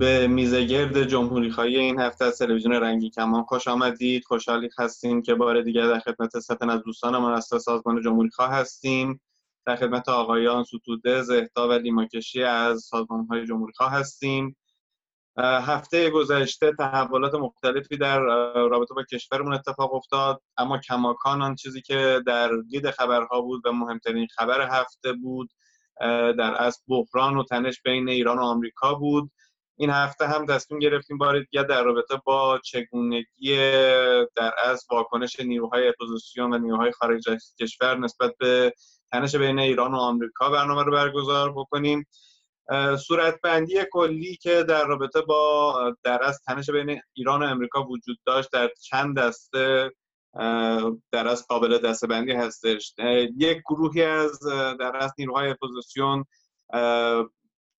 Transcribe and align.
به 0.00 0.26
میزگرد 0.26 1.02
جمهوری 1.04 1.50
خواهی 1.50 1.76
این 1.76 2.00
هفته 2.00 2.24
از 2.24 2.38
تلویزیون 2.38 2.72
رنگی 2.74 3.10
کمان. 3.10 3.42
خوش 3.42 3.68
آمدید. 3.68 4.24
خوشحالی 4.24 4.70
هستیم 4.78 5.22
که 5.22 5.34
بار 5.34 5.62
دیگر 5.62 5.86
در 5.86 5.98
خدمت 5.98 6.38
ستن 6.38 6.70
از 6.70 6.82
دوستان 6.82 7.18
منصف 7.18 7.58
سازمان 7.58 8.02
جمهوری 8.02 8.30
خواه 8.30 8.50
هستیم. 8.50 9.20
در 9.66 9.76
خدمت 9.76 10.08
آقایان 10.08 10.64
ستوده 10.64 11.22
زهتا 11.22 11.68
و 11.68 11.72
لیماکشی 11.72 12.42
از 12.42 12.80
سازمان 12.82 13.26
های 13.26 13.46
جمهوری 13.46 13.72
خواه 13.76 13.92
هستیم 13.92 14.56
هفته 15.38 16.10
گذشته 16.10 16.72
تحولات 16.78 17.34
مختلفی 17.34 17.96
در 17.96 18.20
رابطه 18.54 18.94
با 18.94 19.02
کشورمون 19.02 19.54
اتفاق 19.54 19.94
افتاد. 19.94 20.42
اما 20.56 20.78
کماکان 20.78 21.42
آن 21.42 21.54
چیزی 21.54 21.82
که 21.82 22.22
در 22.26 22.50
دید 22.70 22.90
خبرها 22.90 23.40
بود 23.40 23.66
و 23.66 23.72
مهمترین 23.72 24.26
خبر 24.26 24.68
هفته 24.70 25.12
بود 25.12 25.50
در 26.38 26.62
از 26.62 26.82
بحران 26.88 27.36
و 27.36 27.44
تنش 27.44 27.82
بین 27.82 28.08
ایران 28.08 28.38
و 28.38 28.42
آمریکا 28.42 28.94
بود. 28.94 29.30
این 29.80 29.90
هفته 29.90 30.26
هم 30.26 30.46
تصمیم 30.46 30.80
گرفتیم 30.80 31.18
بار 31.18 31.40
دیگه 31.40 31.62
در 31.62 31.82
رابطه 31.82 32.16
با 32.24 32.60
چگونگی 32.64 33.56
در 34.36 34.54
از 34.64 34.86
واکنش 34.90 35.40
نیروهای 35.40 35.88
اپوزیسیون 35.88 36.54
و 36.54 36.58
نیروهای 36.58 36.92
خارج 36.92 37.22
کشور 37.60 37.98
نسبت 37.98 38.34
به 38.38 38.72
تنش 39.12 39.34
بین 39.34 39.58
ایران 39.58 39.94
و 39.94 39.96
آمریکا 39.96 40.50
برنامه 40.50 40.82
رو 40.82 40.92
برگزار 40.92 41.52
بکنیم. 41.52 42.06
صورت 43.06 43.40
بندی 43.42 43.74
کلی 43.92 44.36
که 44.36 44.62
در 44.62 44.84
رابطه 44.84 45.20
با 45.20 45.74
در 46.02 46.24
از 46.24 46.40
تنش 46.46 46.70
بین 46.70 47.00
ایران 47.12 47.42
و 47.42 47.46
امریکا 47.46 47.82
وجود 47.82 48.18
داشت 48.26 48.52
در 48.52 48.70
چند 48.80 49.18
دسته 49.18 49.90
در 51.12 51.28
از 51.28 51.46
قابل 51.46 51.78
دسته 51.78 52.06
بندی 52.06 52.32
هستش 52.32 52.94
یک 53.36 53.58
گروهی 53.70 54.02
از 54.02 54.40
در 54.80 54.96
از 54.96 55.12
نیروهای 55.18 55.50
اپوزیسیون 55.50 56.24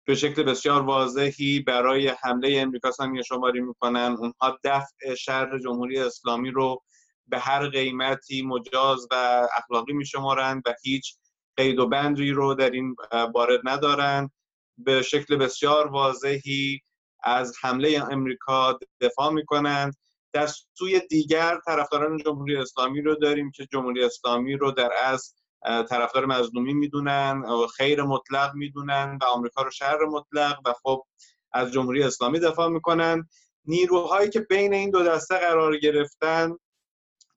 به 0.06 0.14
شکل 0.14 0.42
بسیار 0.42 0.82
واضحی 0.82 1.60
برای 1.60 2.08
حمله 2.08 2.60
امریکا 2.60 2.90
سامی 2.90 3.24
شماری 3.24 3.60
می‌کنن. 3.60 4.16
اونها 4.18 4.58
دفع 4.64 5.14
شر 5.14 5.58
جمهوری 5.58 5.98
اسلامی 5.98 6.50
رو 6.50 6.82
به 7.26 7.38
هر 7.38 7.68
قیمتی 7.68 8.42
مجاز 8.42 9.06
و 9.10 9.46
اخلاقی 9.56 9.92
میشمارند 9.92 10.62
و 10.66 10.74
هیچ 10.82 11.16
قید 11.56 11.78
و 11.78 11.86
بندی 11.86 12.30
رو 12.30 12.54
در 12.54 12.70
این 12.70 12.96
وارد 13.34 13.60
ندارند 13.64 14.30
به 14.78 15.02
شکل 15.02 15.36
بسیار 15.36 15.86
واضحی 15.86 16.80
از 17.22 17.56
حمله 17.62 18.06
امریکا 18.10 18.78
دفاع 19.00 19.32
می‌کنند 19.32 19.94
در 20.32 20.46
سوی 20.74 21.00
دیگر 21.10 21.60
طرفداران 21.66 22.16
جمهوری 22.16 22.56
اسلامی 22.56 23.00
رو 23.00 23.14
داریم 23.14 23.50
که 23.50 23.66
جمهوری 23.72 24.04
اسلامی 24.04 24.56
رو 24.56 24.70
در 24.70 24.90
از 25.04 25.34
طرفدار 25.62 26.27
مظلومی 26.27 26.75
می‌دونن 26.75 27.44
خیر 27.77 28.03
مطلق 28.03 28.55
می‌دونن 28.55 29.19
و 29.22 29.25
آمریکا 29.25 29.62
رو 29.62 29.70
شر 29.70 29.98
مطلق 30.05 30.58
و 30.64 30.75
خب 30.83 31.05
از 31.53 31.72
جمهوری 31.72 32.03
اسلامی 32.03 32.39
دفاع 32.41 32.69
می‌کنن. 32.69 33.28
نیروهایی 33.64 34.31
که 34.31 34.41
بین 34.41 34.75
این 34.75 34.91
دو 34.91 35.03
دسته 35.03 35.38
قرار 35.38 35.77
گرفتن 35.77 36.56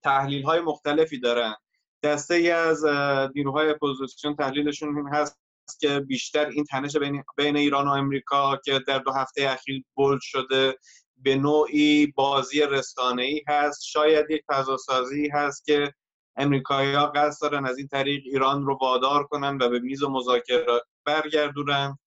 تحلیل 0.03 0.43
های 0.43 0.59
مختلفی 0.59 1.19
دارن. 1.19 1.55
دسته 2.03 2.35
ای 2.35 2.51
از 2.51 2.85
نیروهای 3.35 3.69
اپوزیسیون 3.69 4.35
تحلیلشون 4.35 5.09
هست 5.13 5.37
که 5.79 5.99
بیشتر 5.99 6.45
این 6.45 6.63
تنش 6.63 6.97
بین, 7.37 7.57
ایران 7.57 7.87
و 7.87 7.91
امریکا 7.91 8.57
که 8.65 8.79
در 8.87 8.99
دو 8.99 9.11
هفته 9.11 9.49
اخیر 9.49 9.83
bold 9.93 10.21
شده 10.21 10.77
به 11.17 11.35
نوعی 11.35 12.07
بازی 12.15 12.61
رسانه 12.61 13.23
ای 13.23 13.41
هست. 13.47 13.83
شاید 13.85 14.31
یک 14.31 14.43
فضاسازی 14.51 15.29
هست 15.29 15.65
که 15.65 15.93
امریکایی 16.35 16.93
ها 16.93 17.07
قصد 17.07 17.41
دارن 17.41 17.65
از 17.65 17.77
این 17.77 17.87
طریق 17.87 18.21
ایران 18.25 18.65
رو 18.65 18.77
وادار 18.81 19.23
کنن 19.23 19.57
و 19.61 19.69
به 19.69 19.79
میز 19.79 20.03
و 20.03 20.09
مذاکره 20.09 20.65
برگردونن. 21.05 21.97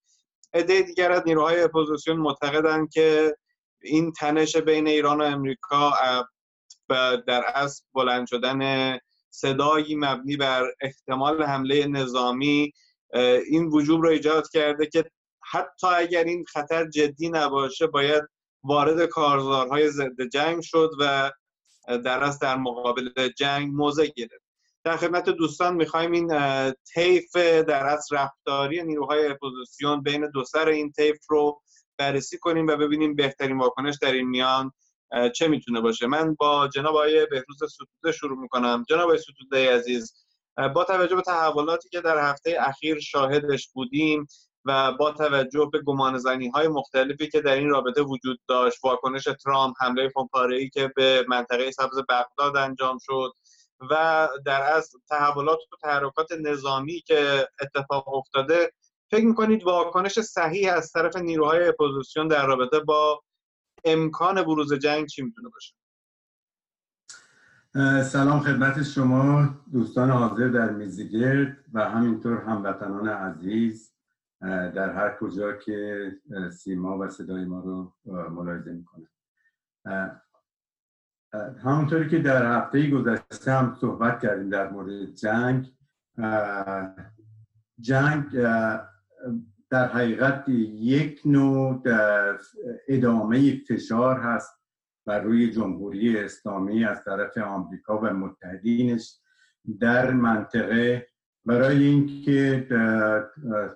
عده 0.54 0.82
دیگر 0.82 1.12
از 1.12 1.22
نیروهای 1.26 1.62
اپوزیسیون 1.62 2.16
معتقدند 2.16 2.90
که 2.90 3.36
این 3.82 4.12
تنش 4.12 4.56
بین 4.56 4.86
ایران 4.86 5.20
و 5.20 5.24
امریکا 5.24 5.92
در 7.26 7.44
اصل 7.54 7.84
بلند 7.94 8.26
شدن 8.26 8.98
صدایی 9.30 9.96
مبنی 9.96 10.36
بر 10.36 10.64
احتمال 10.80 11.42
حمله 11.42 11.86
نظامی 11.86 12.72
این 13.50 13.64
وجوب 13.66 14.02
رو 14.02 14.08
ایجاد 14.08 14.48
کرده 14.48 14.86
که 14.86 15.04
حتی 15.52 15.86
اگر 15.86 16.24
این 16.24 16.44
خطر 16.44 16.88
جدی 16.88 17.28
نباشه 17.28 17.86
باید 17.86 18.22
وارد 18.64 19.06
کارزارهای 19.06 19.90
ضد 19.90 20.22
جنگ 20.32 20.62
شد 20.62 20.90
و 21.00 21.32
در 21.86 22.24
از 22.24 22.38
در 22.38 22.56
مقابل 22.56 23.28
جنگ 23.36 23.72
موضع 23.72 24.06
گرفت. 24.16 24.46
در 24.84 24.96
خدمت 24.96 25.30
دوستان 25.30 25.74
می‌خوایم 25.74 26.12
این 26.12 26.32
طیف 26.94 27.36
در 27.36 27.86
از 27.86 28.08
رفتاری 28.12 28.82
نیروهای 28.82 29.26
اپوزیسیون 29.26 30.02
بین 30.02 30.30
دو 30.30 30.44
سر 30.44 30.68
این 30.68 30.92
طیف 30.92 31.18
رو 31.28 31.62
بررسی 31.98 32.38
کنیم 32.38 32.66
و 32.66 32.76
ببینیم 32.76 33.14
بهترین 33.16 33.58
واکنش 33.58 33.94
در 34.02 34.12
این 34.12 34.28
میان 34.28 34.72
چه 35.34 35.48
می‌تونه 35.48 35.80
باشه. 35.80 36.06
من 36.06 36.34
با 36.34 36.68
جناب 36.68 36.94
آقای 36.94 37.26
بهروز 37.26 37.72
ستوده 37.72 38.12
شروع 38.12 38.38
می‌کنم. 38.38 38.84
جناب 38.88 39.02
آقای 39.02 39.18
ستوده 39.18 39.74
عزیز 39.74 40.14
با 40.74 40.84
توجه 40.84 41.16
به 41.16 41.22
تحولاتی 41.22 41.88
که 41.88 42.00
در 42.00 42.30
هفته 42.30 42.56
اخیر 42.60 43.00
شاهدش 43.00 43.68
بودیم 43.68 44.26
و 44.66 44.92
با 44.92 45.10
توجه 45.10 45.68
به 45.72 45.82
گمانزنی 45.82 46.48
های 46.48 46.68
مختلفی 46.68 47.28
که 47.28 47.40
در 47.40 47.54
این 47.54 47.70
رابطه 47.70 48.02
وجود 48.02 48.38
داشت 48.48 48.84
واکنش 48.84 49.28
ترامپ 49.44 49.74
حمله 49.80 50.10
ای 50.50 50.68
که 50.68 50.92
به 50.96 51.24
منطقه 51.28 51.70
سبز 51.70 51.98
بغداد 52.08 52.56
انجام 52.56 52.98
شد 53.00 53.32
و 53.90 54.28
در 54.44 54.72
از 54.76 54.90
تحولات 55.08 55.58
و 55.72 55.76
تحرکات 55.82 56.32
نظامی 56.40 57.00
که 57.00 57.48
اتفاق 57.60 58.14
افتاده 58.14 58.72
فکر 59.10 59.24
می‌کنید 59.24 59.64
واکنش 59.64 60.20
صحیح 60.20 60.72
از 60.74 60.92
طرف 60.92 61.16
نیروهای 61.16 61.68
اپوزیسیون 61.68 62.28
در 62.28 62.46
رابطه 62.46 62.80
با 62.80 63.22
امکان 63.84 64.42
بروز 64.42 64.74
جنگ 64.74 65.06
چی 65.06 65.22
می‌تونه 65.22 65.48
باشه؟ 65.48 65.74
سلام 68.02 68.40
خدمت 68.40 68.82
شما 68.82 69.48
دوستان 69.72 70.10
حاضر 70.10 70.48
در 70.48 70.70
میزیگرد 70.70 71.56
و 71.72 71.90
همینطور 71.90 72.36
هموطنان 72.36 73.08
عزیز. 73.08 73.95
در 74.40 74.92
هر 74.92 75.16
کجا 75.20 75.52
که 75.52 76.10
سیما 76.52 76.98
و 76.98 77.08
صدای 77.08 77.44
ما 77.44 77.60
رو 77.60 77.92
ملاحظه 78.30 78.72
می‌کنه 78.72 79.06
همونطوری 81.64 82.08
که 82.08 82.18
در 82.18 82.58
هفته 82.58 82.90
گذشته 82.90 83.52
هم 83.52 83.76
صحبت 83.80 84.20
کردیم 84.20 84.48
در 84.48 84.70
مورد 84.70 85.14
جنگ. 85.14 85.72
جنگ 87.80 88.30
در 89.70 89.88
حقیقت 89.88 90.48
یک 90.48 91.20
نوع 91.24 91.82
ادامه 92.88 93.60
فشار 93.68 94.20
هست 94.20 94.56
بر 95.06 95.20
روی 95.20 95.50
جمهوری 95.50 96.18
اسلامی 96.18 96.84
از 96.84 97.04
طرف 97.04 97.38
آمریکا 97.38 97.98
و 97.98 98.04
متحدینش 98.04 99.20
در 99.80 100.10
منطقه 100.10 101.08
برای 101.46 101.84
اینکه 101.84 102.66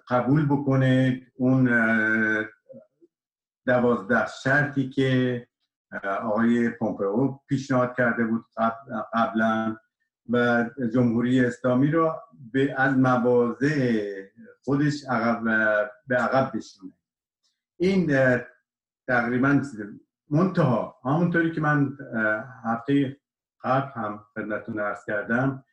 قبول 0.08 0.46
بکنه 0.46 1.22
اون 1.34 1.68
دوازده 3.66 4.26
شرطی 4.42 4.88
که 4.88 5.46
آقای 6.22 6.68
پومپئو 6.68 7.38
پیشنهاد 7.48 7.96
کرده 7.96 8.24
بود 8.24 8.44
قبلا 9.14 9.76
و 10.28 10.66
جمهوری 10.94 11.44
اسلامی 11.44 11.90
رو 11.90 12.14
به 12.52 12.74
از 12.76 12.96
مواضع 12.96 14.04
خودش 14.64 15.04
عقب 15.08 15.44
به 16.06 16.16
عقب 16.16 16.56
بشونه 16.56 16.92
این 17.76 18.12
تقریبا 19.08 19.62
منتها 20.30 21.00
همونطوری 21.04 21.52
که 21.52 21.60
من 21.60 21.96
هفته 22.64 23.20
قبل 23.62 23.90
هم 23.94 24.24
خدمتتون 24.34 24.80
ارز 24.80 25.04
کردم 25.06 25.64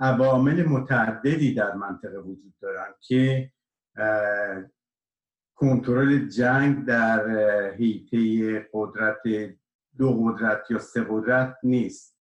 عوامل 0.00 0.64
متعددی 0.64 1.54
در 1.54 1.74
منطقه 1.74 2.18
وجود 2.18 2.54
دارن 2.60 2.94
که 3.00 3.52
کنترل 5.54 6.28
جنگ 6.28 6.84
در 6.84 7.30
حیطه 7.70 8.18
قدرت 8.72 9.22
دو 9.98 10.12
قدرت 10.12 10.70
یا 10.70 10.78
سه 10.78 11.06
قدرت 11.10 11.56
نیست. 11.62 12.18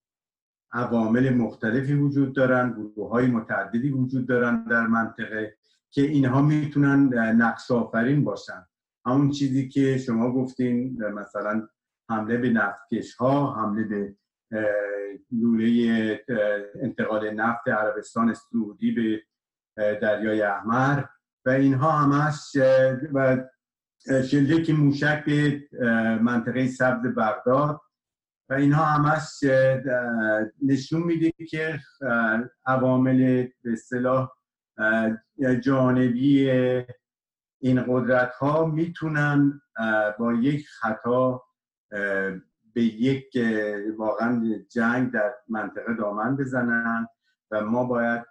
عوامل 0.73 1.35
مختلفی 1.35 1.95
وجود 1.95 2.35
دارن 2.35 2.73
گروه 2.73 3.11
های 3.11 3.27
متعددی 3.27 3.91
وجود 3.91 4.29
دارن 4.29 4.65
در 4.65 4.87
منطقه 4.87 5.57
که 5.91 6.03
اینها 6.03 6.43
می‌تونن 6.43 7.15
نقص 7.43 7.71
آفرین 7.71 8.25
باشن. 8.25 8.67
همون 9.07 9.31
چیزی 9.31 9.69
که 9.69 9.99
شما 9.99 10.33
گفتین 10.33 11.03
مثلا 11.03 11.69
حمله 12.11 12.37
به 12.37 12.51
نفتکش 12.51 13.15
ها 13.15 13.55
حمله 13.55 13.85
به 13.85 14.17
لوله 15.33 16.21
انتقال 16.83 17.31
نفت 17.31 17.69
عربستان 17.69 18.35
سعودی 18.35 18.91
به 18.93 19.23
دریای 19.77 20.43
احمر 20.43 21.05
و 21.47 21.51
اینها 21.51 21.91
همش 21.91 22.57
و 23.15 23.45
شلیک 24.31 24.71
موشک 24.71 25.25
به 25.25 25.69
منطقه 26.23 26.67
سبز 26.67 27.07
بغداد 27.07 27.81
و 28.49 28.55
اینها 28.55 28.85
همش 28.85 29.45
نشون 30.63 31.03
میده 31.03 31.33
که 31.51 31.81
عوامل 32.67 33.47
به 33.63 33.73
اصطلاح 33.73 34.33
جانبی 35.61 36.51
این 37.61 37.85
قدرت 37.89 38.35
ها 38.35 38.67
می‌تونن 38.67 39.61
با 40.19 40.33
یک 40.33 40.67
خطا 40.69 41.43
به 42.77 42.83
یک 42.83 43.39
واقعا 43.97 44.59
جنگ 44.71 45.13
در 45.13 45.35
منطقه 45.49 45.95
دامن 45.95 46.37
بزنن 46.37 47.07
و 47.51 47.61
ما 47.61 47.85
باید 47.85 48.25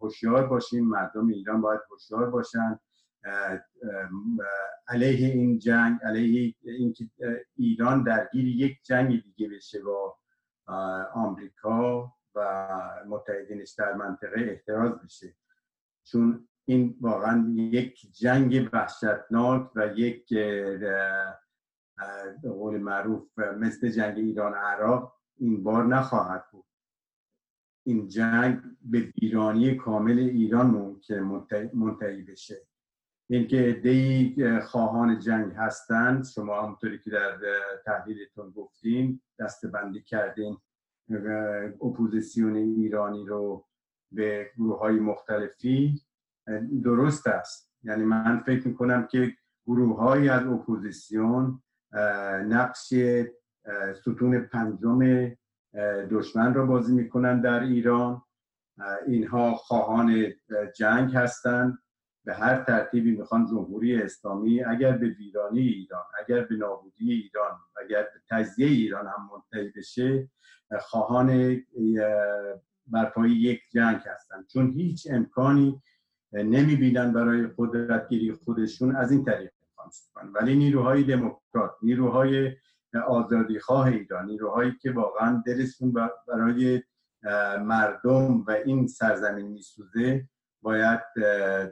هوشیار 0.00 0.46
باشیم 0.46 0.84
مردم 0.84 1.28
ایران 1.28 1.60
باید 1.60 1.80
هوشیار 1.90 2.30
باشن. 2.30 2.78
علیه 4.88 5.26
این 5.26 5.58
جنگ 5.58 5.98
علیه 6.02 6.54
اینکه 6.62 7.04
ایران 7.56 8.02
درگیر 8.02 8.46
یک 8.46 8.82
جنگ 8.82 9.22
دیگه 9.22 9.48
بشه 9.48 9.82
با 9.82 10.16
آمریکا 11.14 12.12
و 12.34 12.68
متحدینش 13.08 13.70
در 13.78 13.92
منطقه 13.92 14.40
احتراز 14.40 14.92
بشه. 15.04 15.34
چون 16.04 16.48
این 16.64 16.96
واقعا 17.00 17.54
یک 17.56 18.12
جنگ 18.12 18.68
وحشتناک 18.72 19.70
و 19.76 19.88
یک 19.96 20.34
به 22.42 22.50
قول 22.50 22.78
معروف 22.78 23.38
مثل 23.38 23.88
جنگ 23.88 24.18
ایران 24.18 24.54
عراق 24.54 25.16
این 25.36 25.62
بار 25.62 25.86
نخواهد 25.86 26.44
بود. 26.52 26.64
این 27.86 28.08
جنگ 28.08 28.60
به 28.82 29.12
ویرانی 29.22 29.76
کامل 29.76 30.18
ایران 30.18 30.66
ممکن 30.66 31.70
منتهی 31.74 32.22
بشه. 32.22 32.68
اینکه 33.30 33.80
دی 33.82 34.60
خواهان 34.60 35.18
جنگ 35.18 35.52
هستند 35.52 36.24
شما 36.24 36.62
همونطوری 36.62 36.98
که 36.98 37.10
در 37.10 37.38
تحلیلتون 37.84 38.50
گفتین 38.50 39.20
دسته‌بندی 39.38 40.02
کردین 40.02 40.58
اپوزیسیون 41.82 42.56
ایرانی 42.56 43.26
رو 43.26 43.66
به 44.12 44.50
گروه 44.56 44.78
های 44.78 45.00
مختلفی 45.00 46.02
درست 46.82 47.26
است. 47.26 47.72
یعنی 47.82 48.04
من 48.04 48.42
فکر 48.46 48.68
می‌کنم 48.68 49.06
که 49.06 49.36
گروه 49.66 49.96
های 49.96 50.28
از 50.28 50.46
اپوزیسیون 50.46 51.62
نقش 52.48 52.94
ستون 54.00 54.40
پنجم 54.40 55.30
دشمن 56.10 56.54
را 56.54 56.66
بازی 56.66 56.94
می‌کنن 56.94 57.40
در 57.40 57.60
ایران. 57.60 58.22
اینها 59.06 59.54
خواهان 59.54 60.32
جنگ 60.76 61.16
هستند 61.16 61.78
به 62.24 62.34
هر 62.34 62.64
ترتیبی 62.64 63.16
می‌خوان 63.16 63.46
جمهوری 63.46 64.02
اسلامی 64.02 64.64
اگر 64.64 64.92
به 64.92 65.06
ویرانی 65.06 65.60
ایران 65.60 66.04
اگر 66.24 66.44
به 66.44 66.56
نابودی 66.56 67.12
ایران 67.12 67.58
اگر 67.84 68.02
به 68.02 68.20
تجزیه 68.30 68.66
ایران 68.66 69.06
هم 69.06 69.28
منتهی 69.32 69.72
بشه 69.76 70.30
خواهان 70.80 71.60
برپایی 72.86 73.34
یک 73.34 73.60
جنگ 73.72 74.00
هستند 74.06 74.46
چون 74.46 74.70
هیچ 74.70 75.06
امکانی 75.10 75.82
نمی‌بینن 76.32 77.12
برای 77.12 77.48
قدرتگیری 77.58 78.32
خودشون 78.32 78.96
از 78.96 79.12
این 79.12 79.24
طریق. 79.24 79.50
ولی 80.34 80.56
نیروهای 80.56 81.02
دموکرات 81.02 81.74
نیروهای 81.82 82.52
آزادیخواه 83.06 83.86
ایران 83.86 84.26
نیروهایی 84.26 84.72
که 84.82 84.92
واقعا 84.92 85.42
دلشون 85.46 85.94
برای 86.28 86.82
مردم 87.60 88.40
و 88.40 88.50
این 88.50 88.86
سرزمین 88.86 89.46
میسوزه 89.46 90.28
باید 90.62 91.00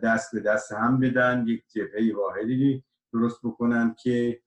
دست 0.02 0.34
به 0.34 0.40
دست 0.40 0.72
هم 0.72 1.00
بدن 1.00 1.44
یک 1.46 1.64
جبهه 1.74 2.16
واحدی 2.16 2.84
درست 3.12 3.40
بکنن 3.44 3.94
که 4.02 4.40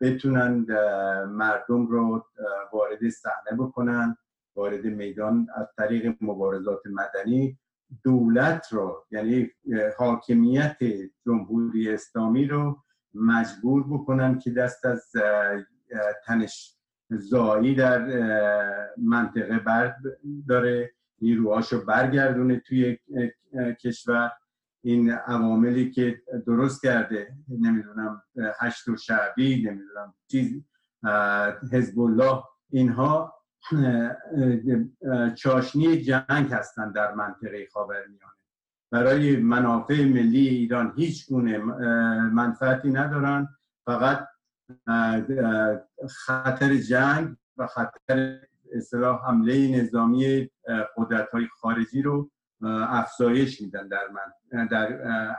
بتونن 0.00 0.66
مردم 1.24 1.86
رو 1.86 2.26
وارد 2.72 3.08
صحنه 3.08 3.58
بکنن 3.58 4.16
وارد 4.56 4.84
میدان 4.84 5.46
از 5.56 5.66
طریق 5.76 6.16
مبارزات 6.20 6.80
مدنی. 6.86 7.58
دولت 8.04 8.72
رو 8.72 9.04
یعنی 9.10 9.50
حاکمیت 9.98 10.76
جمهوری 11.26 11.94
اسلامی 11.94 12.46
رو 12.46 12.83
مجبور 13.14 13.84
بکنن 13.90 14.38
که 14.38 14.50
دست 14.50 14.84
از 14.84 15.12
تنش 16.26 16.76
زایی 17.10 17.74
در 17.74 18.06
منطقه 18.96 19.58
برد 19.58 19.96
داره 20.48 20.92
نیروهاشو 21.20 21.84
برگردونه 21.84 22.60
توی 22.60 22.98
کشور. 23.80 24.32
این 24.86 25.10
عواملی 25.10 25.90
که 25.90 26.22
درست 26.46 26.82
کرده 26.82 27.32
نمی‌دونم 27.48 28.22
هشت 28.60 28.88
و 28.88 28.96
شعبی 28.96 29.62
نمی‌دونم 29.62 30.14
چیز 30.30 30.64
حزب 31.72 32.00
الله 32.00 32.42
اینها 32.70 33.34
چاشنی 35.34 36.02
جنگ 36.02 36.52
هستند 36.52 36.94
در 36.94 37.14
منطقه 37.14 37.68
خاورمیانه. 37.72 38.33
برای 38.94 39.36
منافع 39.36 40.04
ملی 40.04 40.48
ایران 40.48 40.92
هیچ 40.96 41.28
گونه 41.28 41.58
منفعتی 42.28 42.90
ندارن. 42.90 43.48
فقط 43.86 44.26
خطر 46.08 46.74
جنگ 46.74 47.36
و 47.56 47.66
خطر 47.66 48.40
اصطلاح 48.72 49.26
حمله 49.26 49.82
نظامی 49.82 50.50
قدرت 50.96 51.30
های 51.30 51.46
خارجی 51.60 52.02
رو 52.02 52.30
افزایش 52.88 53.60
میدن 53.60 53.88
در 53.88 54.08
من 54.08 54.66
در 54.66 54.92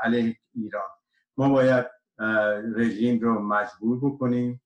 علیه 0.04 0.36
ایران. 0.54 0.90
ما 1.38 1.50
باید 1.50 1.86
رژیم 2.76 3.20
رو 3.20 3.40
مجبور 3.40 4.00
بکنیم. 4.02 4.62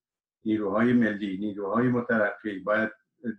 نیروهای 0.46 0.94
ملی 0.94 1.38
نیروهای 1.38 1.88
مترقی 1.88 2.60
باید 2.60 2.90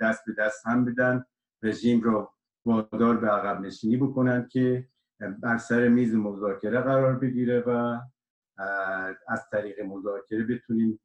دست 0.00 0.24
به 0.26 0.32
دست 0.38 0.66
هم 0.66 0.84
بدن. 0.84 1.24
رژیم 1.62 2.00
رو 2.00 2.32
وادار 2.64 3.16
به 3.16 3.28
عقب 3.28 3.60
نشینی 3.60 3.96
بکنن 3.96 4.48
که 4.52 4.88
بر 5.20 5.58
سر 5.58 5.88
میز 5.88 6.14
مذاکره 6.14 6.80
قرار 6.80 7.12
بگیره 7.12 7.60
و 7.60 7.98
از 9.28 9.48
طریق 9.52 9.80
مذاکره 9.80 10.42
بتونیم 10.44 11.00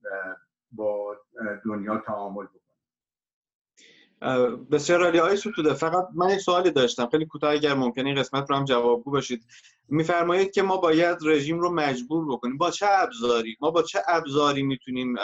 با 0.72 1.16
دنیا 1.66 1.98
تعامل 1.98 2.46
بکنیم. 2.46 2.62
بسیار 4.72 5.04
عالی. 5.04 5.20
آقای 5.20 5.38
ستوده 5.38 5.74
فقط 5.74 6.08
من 6.14 6.30
یک 6.30 6.40
سوالی 6.40 6.72
داشتم. 6.72 7.10
خیلی 7.10 7.26
کوتاه 7.26 7.52
اگر 7.52 7.74
ممکنه 7.74 8.06
این 8.06 8.20
قسمت 8.20 8.50
رو 8.50 8.56
هم 8.56 8.66
جوابگو 8.66 9.12
باشید. 9.12 9.46
میفرمایید 9.90 10.52
که 10.52 10.62
ما 10.62 10.78
باید 10.78 11.18
رژیم 11.26 11.60
رو 11.60 11.74
مجبور 11.74 12.26
بکنیم. 12.28 12.58
با 12.58 12.72
چه 12.72 12.86
ابزاری؟ 12.90 13.58
ما 13.62 13.72
با 13.72 13.82
چه 13.82 14.00
ابزاری 14.08 14.64
می‌تونیم 14.64 15.16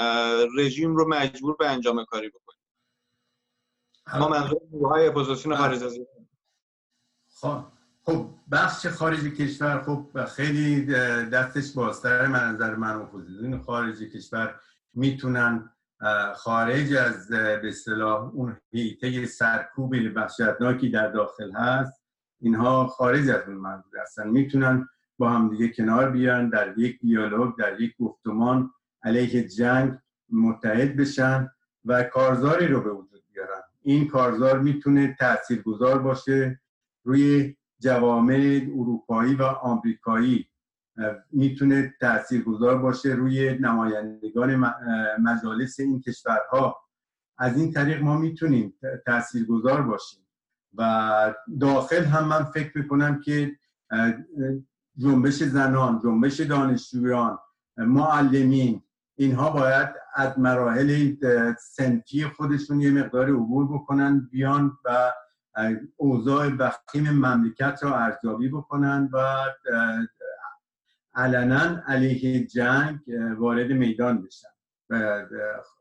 رژیم 0.58 0.96
رو 0.96 1.10
مجبور 1.10 1.56
به 1.56 1.70
انجام 1.70 2.06
کاری 2.06 2.30
بکنیم؟ 2.30 2.62
ما 4.20 4.28
منظور 4.28 4.60
های 4.84 5.08
اپوزیسیون 5.08 5.56
خارج 5.56 5.84
از 5.84 6.00
خب 7.34 7.64
خب 8.04 8.30
بخش 8.52 8.88
خارج 8.88 9.20
کشور 9.20 9.82
خب 9.82 10.26
خیلی 10.26 10.86
دستش 11.26 11.72
بازتر 11.74 12.28
من 12.28 12.40
نظر 12.40 12.76
من 12.76 12.96
اپوزیسیون 12.96 13.62
خارج 13.62 14.00
کشور 14.00 14.56
می‌تونن 14.94 15.70
خارج 16.36 16.94
از 16.94 17.30
به 17.30 17.70
اصطلاح 17.70 18.30
اون 18.34 18.58
هیته 18.72 19.26
سرکوب 19.26 19.96
وحشتناکی 20.16 20.90
در 20.90 21.08
داخل 21.08 21.52
هست. 21.52 22.02
اینها 22.40 22.88
خارج 22.88 23.30
از 23.30 23.42
اون 23.48 23.58
منظور 23.58 24.00
هستن. 24.02 24.30
می‌تونن 24.30 24.88
با 25.18 25.30
هم 25.30 25.50
دیگه 25.50 25.68
کنار 25.70 26.10
بیان 26.10 26.50
در 26.50 26.78
یک 26.78 27.00
دیالوگ 27.00 27.58
در 27.58 27.82
یک 27.82 27.94
گفتمان 28.00 28.72
علیه 29.04 29.48
جنگ 29.48 29.98
متحد 30.30 30.96
بشن 30.96 31.52
و 31.86 32.04
کارزاری 32.04 32.68
رو 32.68 32.82
به 32.82 32.90
وجود 32.90 33.24
بیارن. 33.34 33.62
این 33.82 34.08
کارزار 34.08 34.60
می‌تونه 34.60 35.16
تاثیرگذار 35.20 36.00
باشه 36.00 36.62
روی 37.04 37.56
جوامع 37.82 38.62
اروپایی 38.76 39.36
و 39.36 39.44
آمریکایی. 39.44 40.48
می‌تونه 41.32 41.94
تاثیرگذار 42.02 42.78
باشه 42.78 43.10
روی 43.10 43.58
نمایندگان 43.60 44.56
مجالس 45.22 45.80
این 45.80 46.02
کشورها. 46.02 46.78
از 47.38 47.58
این 47.58 47.74
طریق 47.74 48.02
ما 48.02 48.18
می‌تونیم 48.18 48.74
تاثیرگذار 49.06 49.82
باشیم. 49.82 50.28
و 50.78 51.34
داخل 51.60 52.04
هم 52.04 52.28
من 52.28 52.44
فکر 52.44 52.78
می‌کنم 52.78 53.20
که 53.20 53.52
جنبش 54.98 55.34
زنان 55.34 56.00
جنبش 56.04 56.40
دانشجویان 56.40 57.40
معلمین 57.78 58.82
اینها 59.16 59.50
باید 59.50 59.90
از 60.16 60.40
مراحل 60.40 61.16
سنتی 61.60 62.26
خودشون 62.26 62.82
یه 62.82 62.92
مقدار 62.92 63.30
عبور 63.30 63.74
بکنن 63.74 64.30
بیان 64.32 64.78
و 64.86 65.12
اوضاع 65.96 66.48
وخیم 66.48 67.10
مملکت 67.10 67.80
را 67.82 67.98
ارزیابی 68.00 68.50
بکنن 68.50 69.10
و 69.14 69.46
علنا 71.14 71.84
علیه 71.88 72.48
جنگ 72.48 73.00
وارد 73.38 73.72
میدان 73.72 74.22
بشن. 74.22 74.48
و 74.90 75.26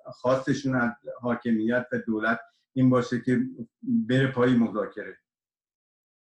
خواستشون 0.05 0.75
از 0.75 0.91
حاکمیت 1.21 1.87
و 1.93 1.99
دولت 2.07 2.41
این 2.73 2.91
باشه 2.91 3.21
که 3.21 3.41
بره 3.83 4.33
پای 4.33 4.55
مذاکره. 4.55 5.19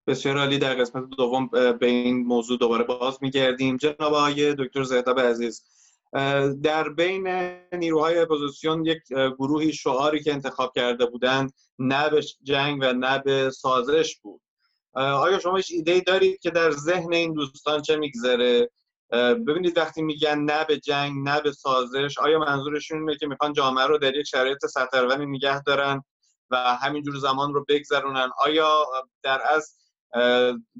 بسیار 0.07 0.39
عالی. 0.39 0.59
در 0.59 0.75
قسمت 0.75 1.11
دوم 1.11 1.47
به 1.81 1.87
این 1.87 2.27
موضوع 2.27 2.59
دوباره 2.59 2.85
باز 2.85 3.19
میگردیم. 3.23 3.77
جناب 3.77 4.01
آقای 4.01 4.55
دکتر 4.55 4.83
زهتاب 4.83 5.21
عزیز 5.21 5.65
در 6.63 6.89
بین 6.89 7.29
نیروهای 7.73 8.19
اپوزیسیون 8.19 8.85
یک 8.85 8.99
گروهی 9.39 9.73
شعاری 9.73 10.23
که 10.23 10.33
انتخاب 10.33 10.73
کرده 10.75 11.07
بودند 11.07 11.53
نه 11.79 12.11
به 12.11 12.23
جنگ 12.43 12.79
و 12.83 12.93
نه 12.93 13.19
به 13.19 13.51
سازش 13.51 14.17
بود. 14.23 14.41
آیا 14.95 15.39
شما 15.39 15.57
هیچ 15.57 15.71
ایده 15.71 16.01
دارید 16.01 16.41
که 16.41 16.51
در 16.51 16.71
ذهن 16.71 17.13
این 17.13 17.33
دوستان 17.33 17.83
چه 17.83 17.97
میگذره؟ 17.97 18.71
ببینید 19.47 19.79
وقتی 19.79 20.03
میگن 20.03 20.39
نه 20.39 20.65
به 20.65 20.79
جنگ 20.79 21.29
نه 21.29 21.41
به 21.41 21.53
سازش 21.53 22.19
آیا 22.19 22.39
منظورشون 22.39 22.99
اینه 22.99 23.17
که 23.17 23.27
می‌خوان 23.27 23.53
جامعه 23.53 23.87
رو 23.87 23.99
در 23.99 24.17
یک 24.17 24.27
شرایط 24.27 24.67
سطرونی 24.67 25.27
نگه 25.27 25.63
دارن 25.63 26.03
و 26.51 26.57
همینجور 26.57 27.19
زمان 27.19 27.55
رو 27.55 27.65
بگذرونن؟ 27.69 28.31
آیا 28.39 28.87
در 29.23 29.41
از 29.55 29.75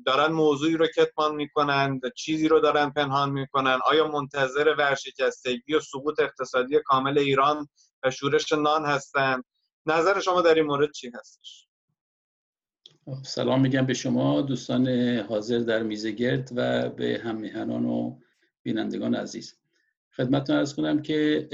دارن 0.07 0.33
موضوعی 0.33 0.77
رو 0.77 0.87
کتمان 0.87 1.35
می‌کنن 1.35 2.01
چیزی 2.17 2.49
رو 2.49 2.61
دارن 2.61 2.91
پنهان 2.91 3.31
می‌کنن. 3.31 3.79
آیا 3.87 4.09
منتظر 4.09 4.75
ورشکستگی 4.79 5.75
و 5.75 5.81
سقوط 5.81 6.21
اقتصادی 6.21 6.81
کامل 6.85 7.19
ایران 7.19 7.69
و 8.03 8.11
شورش 8.11 8.53
نان 8.53 8.85
هستن؟ 8.85 9.43
نظر 9.87 10.21
شما 10.21 10.43
در 10.43 10.55
این 10.55 10.65
مورد 10.65 10.93
چی 10.93 11.11
هستش؟ 11.15 11.67
سلام 13.23 13.61
میگم 13.61 13.87
به 13.87 13.95
شما 13.95 14.43
دوستان 14.43 14.89
حاضر 15.19 15.59
در 15.59 15.83
میزه 15.83 16.11
گرد 16.11 16.51
و 16.57 16.89
به 16.89 17.21
هم 17.25 17.87
و 17.87 18.19
بینندگان 18.63 19.15
عزیز. 19.15 19.55
خدمتتون 20.17 20.57
ارز 20.57 20.75
کنم 20.75 21.03
که 21.03 21.49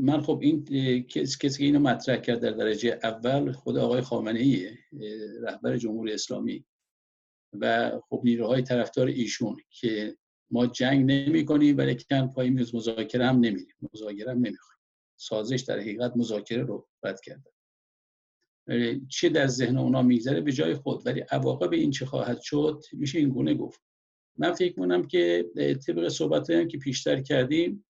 من 0.00 0.20
خب 0.20 0.38
این 0.42 0.64
کسی 1.06 1.58
که 1.58 1.64
اینو 1.64 1.78
مطرح 1.78 2.16
کرد 2.16 2.40
در 2.40 2.50
درجه 2.50 3.00
اول 3.02 3.52
خود 3.52 3.78
آقای 3.78 4.00
خامنه 4.00 4.40
ایه 4.40 4.78
رهبر 5.42 5.76
جمهوری 5.76 6.12
اسلامی. 6.12 6.64
و 7.52 7.92
خب 8.08 8.20
نیروهای 8.24 8.62
طرفدار 8.62 9.06
ایشون 9.06 9.56
که 9.70 10.16
ما 10.50 10.66
جنگ 10.66 11.10
نمی 11.10 11.44
کنیم 11.44 11.76
ولی 11.76 11.96
کن 12.10 12.26
پای 12.26 12.50
میز 12.50 12.74
مذاکره 12.74 13.26
هم 13.26 13.36
نمیریم 13.36 13.74
مذاکره 13.92 14.30
هم 14.30 14.36
نمی‌خوایم 14.36 14.78
سازش 15.16 15.60
در 15.60 15.80
حقیقت 15.80 16.12
مذاکره 16.16 16.62
رو 16.62 16.88
رد 17.02 17.20
کرده. 17.20 17.50
چه 19.08 19.28
در 19.28 19.46
ذهن 19.46 19.78
اونا 19.78 20.02
میگذره؟ 20.02 20.40
به 20.40 20.52
جای 20.52 20.74
خود. 20.74 21.06
ولی 21.06 21.20
عواقب 21.20 21.72
این 21.72 21.90
چه 21.90 22.06
خواهد 22.06 22.40
شد؟ 22.40 22.82
میشه 22.92 23.18
این 23.18 23.28
گونه 23.28 23.54
گفت. 23.54 23.80
من 24.36 24.52
فکر 24.52 24.74
کنم 24.74 25.06
که 25.06 25.46
طبق 25.86 26.08
صحبت 26.08 26.50
هم 26.50 26.68
که 26.68 26.78
پیشتر 26.78 27.20
کردیم 27.20 27.84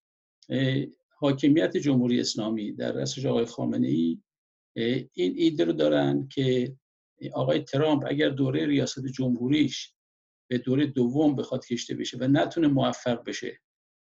حاکمیت 1.11 1.77
جمهوری 1.77 2.21
اسلامی 2.21 2.73
در 2.73 2.93
رأس 2.93 3.25
آقای 3.27 3.45
خامنه 3.45 3.89
ای 3.89 4.19
این 5.13 5.35
ایده 5.37 5.65
رو 5.65 5.73
دارن 5.73 6.29
که 6.29 6.77
آقای 7.33 7.61
ترامپ 7.61 8.05
اگر 8.07 8.29
دوره 8.29 8.67
ریاست 8.67 9.07
جمهوریش 9.07 9.95
به 10.51 10.59
دوره 10.59 10.87
دوم 10.87 11.37
بخواد 11.37 11.67
کشته 11.67 11.95
بشه 11.95 12.19
و 12.21 12.29
نتونه 12.29 12.69
موفق 12.69 13.25
بشه 13.25 13.61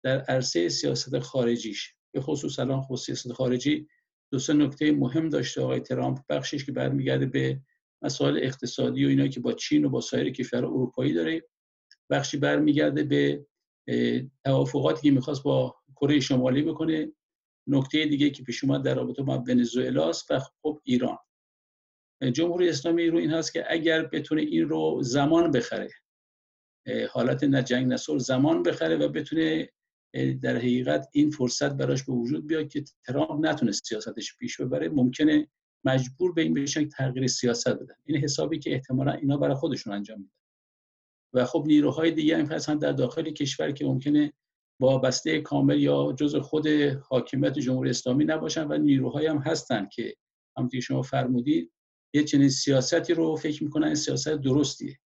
در 0.04 0.20
عرصه 0.20 0.68
سیاست 0.68 1.18
خارجیش 1.18 1.94
به 2.14 2.20
خصوص 2.20 2.58
الان 2.58 2.80
خود 2.80 2.98
سیاست 2.98 3.32
خارجی 3.32 3.88
دو 4.32 4.38
سه 4.38 4.52
نکته 4.52 4.92
مهم 4.92 5.28
داشته 5.28 5.62
آقای 5.62 5.80
ترامپ 5.80 6.18
بخشش 6.28 6.64
که 6.64 6.72
برمیگرده 6.72 7.26
به 7.26 7.60
مسائل 8.02 8.38
اقتصادی 8.42 9.04
و 9.04 9.08
اینا 9.08 9.28
که 9.28 9.40
با 9.40 9.52
چین 9.52 9.84
و 9.84 9.88
با 9.88 10.00
سایر 10.00 10.30
کشور 10.30 10.58
اروپایی 10.58 11.12
داره. 11.12 11.48
بخشی 12.10 12.36
برمیگرده 12.36 13.04
به 13.04 13.46
توافقاتی 14.44 15.02
که 15.02 15.10
می‌خواست 15.10 15.42
با 15.42 15.76
کره 15.96 16.20
شمالی 16.20 16.62
بکنه. 16.62 17.12
نکته 17.66 18.06
دیگه 18.06 18.30
که 18.30 18.42
پیش 18.42 18.64
اومد 18.64 18.84
در 18.84 18.94
رابطه 18.94 19.22
با 19.22 19.38
ونزوئلا 19.38 20.12
و 20.30 20.40
خب 20.62 20.80
ایران. 20.84 21.18
جمهوری 22.32 22.68
اسلامی 22.68 23.06
رو 23.06 23.18
این 23.18 23.30
هست 23.30 23.52
که 23.52 23.64
اگر 23.68 24.02
بتونه 24.02 24.42
این 24.42 24.68
رو 24.68 25.02
زمان 25.02 25.50
بخره 25.50 25.90
حالت 27.10 27.44
نه 27.44 27.62
جنگ 27.62 27.86
نه 27.86 27.96
زمان 28.18 28.62
بخره 28.62 28.96
و 28.96 29.08
بتونه 29.08 29.68
در 30.42 30.56
حقیقت 30.56 31.08
این 31.12 31.30
فرصت 31.30 31.72
براش 31.72 32.04
به 32.04 32.12
وجود 32.12 32.46
بیاد 32.46 32.68
که 32.68 32.84
ترامپ 33.06 33.46
نتونه 33.46 33.72
سیاستش 33.72 34.36
پیش 34.36 34.60
ببره 34.60 34.88
ممکنه 34.88 35.48
مجبور 35.84 36.32
به 36.32 36.42
این 36.42 36.54
بشن 36.54 36.88
تغییر 36.88 37.26
سیاست 37.26 37.68
بدن. 37.68 37.94
این 38.04 38.24
حسابی 38.24 38.58
که 38.58 38.72
احتمالا 38.72 39.12
اینا 39.12 39.36
برای 39.36 39.54
خودشون 39.54 39.92
انجام 39.92 40.18
میدن. 40.18 40.30
و 41.32 41.44
خب 41.44 41.64
نیروهای 41.66 42.10
دیگه 42.10 42.36
این 42.36 42.46
هستن 42.46 42.78
در 42.78 42.92
داخل 42.92 43.30
کشور 43.30 43.72
که 43.72 43.84
ممکنه 43.84 44.32
با 44.80 44.98
بسته 44.98 45.40
کامل 45.40 45.80
یا 45.80 46.14
جز 46.18 46.36
خود 46.36 46.66
حاکمیت 47.08 47.58
جمهوری 47.58 47.90
اسلامی 47.90 48.24
نباشن 48.24 48.66
و 48.68 48.78
نیروهایی 48.78 49.26
هم 49.26 49.38
هستن 49.38 49.88
که 49.92 50.14
همونطور 50.56 50.80
شما 50.80 51.02
فرمودید 51.02 51.72
یه 52.14 52.24
چنین 52.24 52.48
سیاستی 52.48 53.14
رو 53.14 53.36
فکر 53.36 53.64
می‌کنن 53.64 53.94
سیاست 53.94 54.28
درستیه. 54.28 54.98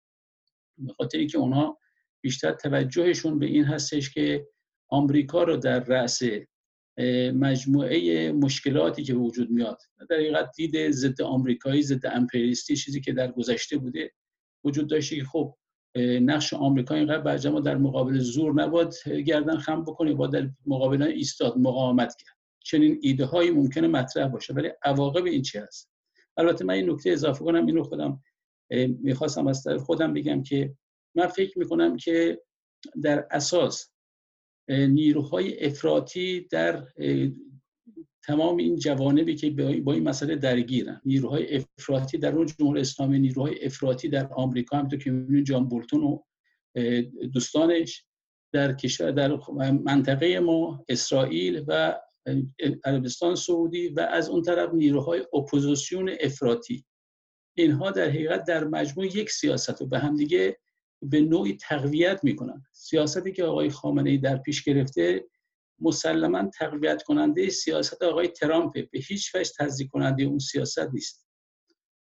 به 0.79 0.93
خاطر 0.93 1.19
اینکه 1.19 1.39
اونها 1.39 1.79
بیشتر 2.21 2.53
توجهشون 2.53 3.39
به 3.39 3.47
این 3.47 3.65
هستش 3.65 4.11
که 4.11 4.47
آمریکا 4.89 5.43
رو 5.43 5.57
در 5.57 5.81
رأس 5.85 6.21
مجموعه 7.35 8.33
مشکلاتی 8.33 9.03
که 9.05 9.15
وجود 9.15 9.51
میاد 9.51 9.79
در 10.11 10.17
حقیقت 10.17 10.51
دید 10.57 10.91
ضد 10.91 11.23
آمریکایی 11.23 11.83
ضد 11.83 12.07
امپریالیستی 12.07 12.77
چیزی 12.77 13.01
که 13.01 13.13
در 13.13 13.33
گذشته 13.33 13.77
بوده 13.77 14.13
وجود 14.65 14.89
داشته 14.89 15.17
که 15.17 15.25
خب 15.25 15.55
نقش 16.21 16.55
آمریکا 16.55 16.95
اینقدر 16.95 17.21
برجما 17.21 17.61
در 17.61 17.77
مقابل 17.77 18.19
زور 18.19 18.63
نباید 18.63 19.09
گردن 19.27 19.57
خم 19.57 19.83
بکنه 19.83 20.15
با 20.15 20.27
در 20.27 20.51
مقابل 20.67 21.03
ایستاد 21.03 21.59
مقاومت 21.59 22.17
کرد. 22.19 22.37
چنین 22.65 22.99
ایده 23.03 23.25
هایی 23.25 23.51
ممکنه 23.51 23.89
مطرح 23.89 24.29
باشه 24.29 24.55
ولی 24.55 24.71
عواقب 24.83 25.25
این 25.25 25.43
چی 25.43 25.59
هست؟ 25.59 25.91
البته 26.39 26.65
من 26.65 26.75
این 26.75 26.91
نکته 26.91 27.11
اضافه 27.11 27.45
کنم 27.45 27.67
اینو 27.67 27.83
خودم 27.83 28.23
می‌خواستم 29.03 29.47
از 29.47 29.63
طرف 29.63 29.83
خودم 29.83 30.13
بگم 30.13 30.43
که 30.43 30.75
من 31.15 31.27
فکر 31.27 31.59
می‌کنم 31.59 31.97
که 31.97 32.43
در 33.03 33.27
اساس 33.31 33.91
نیروهای 34.69 35.67
افراطی 35.67 36.41
در 36.51 36.87
تمام 38.25 38.57
این 38.57 38.77
جوانبی 38.77 39.35
که 39.35 39.51
با 39.85 39.93
این 39.93 40.09
مسئله 40.09 40.37
درگیرن 40.37 41.01
نیروهای 41.05 41.57
افراطی 41.57 42.19
در 42.19 42.37
اون 42.37 42.47
جمهوری 42.47 42.81
اسلامی 42.81 43.19
نیروهای 43.19 43.65
افراطی 43.65 44.09
در 44.09 44.33
آمریکا 44.33 44.79
هم 44.79 44.89
تو 44.89 44.97
که 44.97 45.43
جان 45.43 45.69
بولتون 45.69 46.03
و 46.03 46.19
دوستانش 47.33 48.05
در 48.53 48.73
کشور 48.73 49.11
در 49.11 49.39
منطقه 49.73 50.41
ما 50.41 50.85
اسرائیل 50.89 51.65
و 51.69 52.01
عربستان 52.85 53.35
سعودی 53.35 53.89
و 53.89 54.01
از 54.01 54.29
اون 54.29 54.43
طرف 54.43 54.75
نیروهای 54.75 55.27
اپوزیسیون 55.35 56.11
افراطی. 56.21 56.85
اینها 57.57 57.91
در 57.91 58.09
حقیقت 58.09 58.45
در 58.45 58.65
مجموع 58.65 59.07
یک 59.07 59.31
سیاست 59.31 59.81
رو 59.81 59.87
به 59.87 59.99
همدیگه 59.99 60.59
به 61.03 61.21
نوعی 61.21 61.57
تقویت 61.57 62.25
می‌کنن 62.25 62.63
سیاستی 62.73 63.33
که 63.33 63.45
آقای 63.45 63.71
خامنه 63.71 64.11
ای 64.11 64.19
در 64.19 64.37
پیش 64.37 64.63
گرفته 64.63 65.25
مسلما 65.81 66.51
تقویت 66.59 67.03
کننده 67.03 67.51
سیاست 67.51 68.03
آقای 68.03 68.29
ترامپ 68.29 68.73
به 68.73 68.99
هیچ 69.09 69.35
وجه 69.35 69.51
تصدیق 69.59 69.89
کننده 69.89 70.23
اون 70.23 70.39
سیاست 70.39 70.89
نیست. 70.93 71.29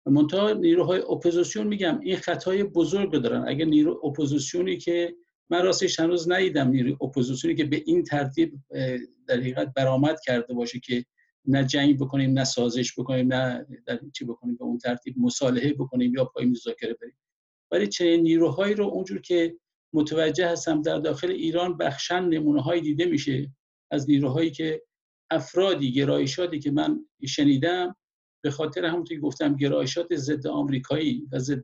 منتها 0.06 0.54
نیروهای 0.54 1.00
اپوزیسیون 1.00 1.68
میگم 1.68 2.00
این 2.00 2.16
خطای 2.16 2.64
بزرگ 2.64 3.22
دارن. 3.22 3.48
اگر 3.48 3.66
نیرو 3.66 4.02
اپوزیسیونی 4.06 4.78
که 4.78 5.16
من 5.50 5.64
راستش 5.64 6.00
هنوز 6.00 6.32
ندیدم 6.32 6.68
نیروی 6.68 6.98
اپوزیسیونی 7.02 7.58
که 7.58 7.64
به 7.64 7.84
این 7.86 8.04
ترتیب 8.04 8.60
در 9.28 9.36
حقیقت 9.36 9.74
برآمد 9.76 10.20
کرده 10.26 10.54
باشه 10.54 10.80
که 10.80 11.06
نه 11.46 11.64
جنگ 11.66 12.00
بکنیم 12.00 12.34
نه 12.34 12.44
سازش 12.44 13.00
بکنیم 13.00 13.34
نه 13.34 13.66
در 13.86 14.00
چی 14.14 14.26
بکنیم 14.26 14.56
به 14.56 14.64
اون 14.64 14.78
ترتیب 14.78 15.16
مصالحه 15.18 15.74
بکنیم 15.74 16.16
یا 16.16 16.26
پای 16.26 16.46
مذاکره 16.46 16.94
بریم. 17.02 17.18
ولی 17.72 17.88
چنین 17.88 18.22
نیروهایی 18.22 18.76
رو 18.76 18.86
اونجور 18.86 19.22
که 19.22 19.56
متوجه 19.94 20.48
هستم 20.48 20.82
در 20.82 21.00
داخل 21.00 21.32
ایران 21.32 21.78
بخشن 21.78 22.24
نمونه 22.24 22.80
دیده 22.80 23.06
میشه 23.06 23.52
از 23.92 24.10
نیروهایی 24.10 24.52
که 24.52 24.84
افرادی 25.32 25.94
گرایشاتی 25.94 26.60
که 26.60 26.72
من 26.72 27.06
شنیدم 27.28 27.96
به 28.44 28.52
خاطر 28.52 28.86
همونطور 28.86 29.18
که 29.18 29.22
گفتم 29.22 29.56
گرایشات 29.56 30.16
ضد 30.16 30.48
آمریکایی 30.48 31.28
و 31.32 31.40
ضد 31.40 31.64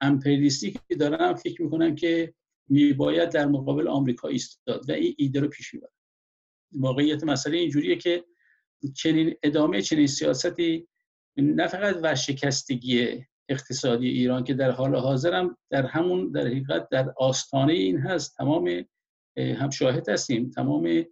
امپریالیستی 0.00 0.72
که 0.88 0.96
دارم 0.96 1.34
فکر 1.34 1.62
می‌کنم 1.62 1.94
که 1.94 2.34
میباید 2.68 3.30
در 3.30 3.46
مقابل 3.46 3.88
آمریکا 3.88 4.28
ایستاد 4.28 4.90
و 4.90 4.92
این 4.92 5.14
ایده 5.18 5.40
رو 5.40 5.48
پیش 5.48 5.74
می‌برد. 5.74 5.92
واقعیت 6.72 7.24
مسئله 7.24 7.56
اینجوریه 7.56 7.96
که 7.96 8.24
چنین 8.96 9.34
ادامه 9.42 9.82
چنین 9.82 10.06
سیاستی 10.06 10.88
نه 11.36 11.66
فقط 11.66 11.96
ورشکستگی 11.96 13.24
اقتصادی 13.48 14.08
ایران 14.08 14.44
که 14.44 14.54
در 14.54 14.70
حال 14.70 14.96
حاضر 14.96 15.34
هم 15.34 15.56
در 15.70 15.86
همون 15.86 16.30
در 16.30 16.46
حقیقت 16.46 16.88
در 16.88 17.14
آستانه 17.16 17.72
این 17.72 17.98
هست. 17.98 18.36
تمام 18.36 18.84
هم 19.36 19.70
شاهد 19.70 20.08
هستیم. 20.08 20.50
تمام 20.50 21.04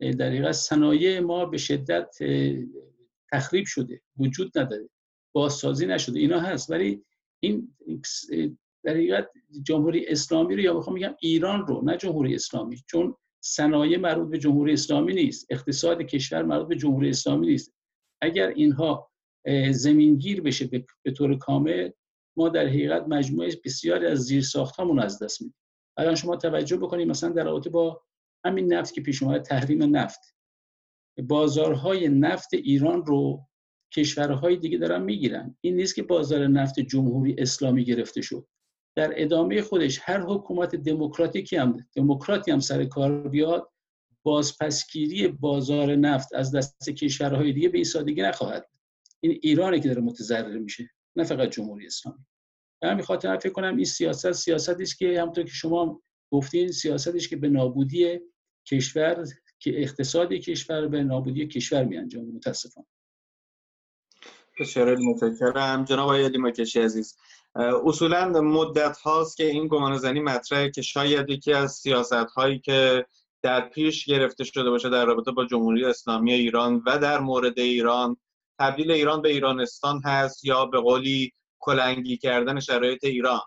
در 0.00 0.26
حقیقت 0.28 0.52
صنایع 0.52 1.20
ما 1.20 1.46
به 1.46 1.58
شدت 1.58 2.16
تخریب 3.32 3.66
شده. 3.66 4.00
وجود 4.16 4.58
نداره. 4.58 4.88
بازسازی 5.32 5.86
نشده. 5.86 6.18
اینا 6.18 6.40
هست. 6.40 6.70
ولی 6.70 7.04
این 7.40 7.76
در 8.88 8.94
حقیقت 8.94 9.30
جمهوری 9.62 10.06
اسلامی 10.08 10.54
رو 10.54 10.60
یا 10.60 10.74
بخوام 10.74 10.94
میگم 10.94 11.14
ایران 11.20 11.66
رو 11.66 11.82
نه 11.84 11.96
جمهوری 11.96 12.34
اسلامی 12.34 12.76
چون 12.86 13.14
صنایع 13.40 13.98
مربوط 13.98 14.30
به 14.30 14.38
جمهوری 14.38 14.72
اسلامی 14.72 15.14
نیست 15.14 15.46
اقتصاد 15.50 16.02
کشور 16.02 16.42
مربوط 16.42 16.68
به 16.68 16.76
جمهوری 16.76 17.10
اسلامی 17.10 17.46
نیست. 17.46 17.74
اگر 18.22 18.48
اینها 18.48 19.10
زمینگیر 19.70 20.40
بشه 20.40 20.66
به 21.02 21.10
طور 21.10 21.38
کامل 21.38 21.90
ما 22.36 22.48
در 22.48 22.66
حقیقت 22.66 23.08
مجموعه 23.08 23.60
بسیاری 23.64 24.06
از 24.06 24.18
زیر 24.18 24.44
هامون 24.78 24.98
از 24.98 25.22
دست 25.22 25.42
میدیم. 25.42 25.54
الان 25.96 26.14
شما 26.14 26.36
توجه 26.36 26.76
بکنید 26.76 27.08
مثلا 27.08 27.30
در 27.30 27.44
رابطه 27.44 27.70
با 27.70 28.02
همین 28.44 28.72
نفت 28.72 28.94
که 28.94 29.00
پیش 29.00 29.22
اومده 29.22 29.38
تحریم 29.38 29.96
نفت. 29.96 30.20
بازارهای 31.28 32.08
نفت 32.08 32.54
ایران 32.54 33.06
رو 33.06 33.46
کشورهای 33.94 34.56
دیگه 34.56 34.78
دارن 34.78 35.02
می‌گیرن. 35.02 35.56
این 35.60 35.76
نیست 35.76 35.94
که 35.94 36.02
بازار 36.02 36.46
نفت 36.46 36.80
جمهوری 36.80 37.34
اسلامی 37.38 37.84
گرفته 37.84 38.20
شد. 38.20 38.46
در 38.98 39.22
ادامه 39.22 39.62
خودش 39.62 39.98
هر 40.02 40.20
حکومت 40.20 40.76
دموکراتیکی 40.76 41.56
هم 41.56 41.86
دموکراتی 41.96 42.50
هم 42.50 42.60
سر 42.60 42.84
کار 42.84 43.28
بیاد 43.28 43.70
بازپسگیری 44.22 45.28
بازار 45.28 45.96
نفت 45.96 46.34
از 46.34 46.54
دست 46.54 46.90
کشورهای 46.90 47.52
دیگه 47.52 47.68
به 47.68 47.78
این 47.78 47.84
سادگی 47.84 48.22
نخواهد 48.22 48.68
این 49.20 49.38
ایرانی 49.42 49.80
که 49.80 49.88
داره 49.88 50.00
متضرر 50.00 50.58
میشه 50.58 50.90
نه 51.16 51.24
فقط 51.24 51.48
جمهوری 51.48 51.86
اسلامی. 51.86 52.24
به 52.80 52.88
همین 52.88 53.04
خاطر 53.04 53.38
فکر 53.38 53.52
کنم 53.52 53.76
این 53.76 53.84
سیاست 53.84 54.32
سیاستی 54.32 54.82
است 54.82 54.98
که 54.98 55.20
همونطور 55.20 55.44
که 55.44 55.50
شما 55.50 56.02
گفتین 56.32 56.72
سیاستی 56.72 57.18
است 57.18 57.28
که 57.28 57.36
به 57.36 57.48
نابودی 57.48 58.20
کشور 58.66 59.24
که 59.58 59.82
اقتصادی 59.82 60.38
کشور 60.38 60.88
به 60.88 61.02
نابودی 61.02 61.46
کشور 61.46 61.84
می 61.84 61.96
انجام 61.96 62.24
متاسفانه. 62.24 62.86
بسیار 64.60 64.96
متشکرم. 64.96 65.84
جناب 65.84 66.04
آقای 66.04 66.38
مکشی 66.38 66.80
عزیز 66.80 67.16
اصولا 67.84 68.28
مدت 68.28 68.98
هاست 68.98 69.36
که 69.36 69.44
این 69.44 69.68
گمان 69.68 69.96
زنی 69.96 70.20
مطرحه 70.20 70.70
که 70.70 70.82
شاید 70.82 71.30
یکی 71.30 71.52
از 71.52 71.72
سیاست 71.72 72.12
هایی 72.12 72.58
که 72.58 73.06
در 73.42 73.60
پیش 73.60 74.04
گرفته 74.04 74.44
شده 74.44 74.70
باشه 74.70 74.88
در 74.88 75.04
رابطه 75.04 75.30
با 75.30 75.44
جمهوری 75.44 75.84
اسلامی 75.84 76.32
ایران 76.32 76.82
و 76.86 76.98
در 76.98 77.20
مورد 77.20 77.58
ایران 77.58 78.16
تبدیل 78.58 78.90
ایران 78.90 79.22
به 79.22 79.28
ایرانستان 79.28 80.00
هست 80.04 80.44
یا 80.44 80.66
به 80.66 80.80
قولی 80.80 81.32
کلنگی 81.58 82.16
کردن 82.16 82.60
شرایط 82.60 83.04
ایران. 83.04 83.40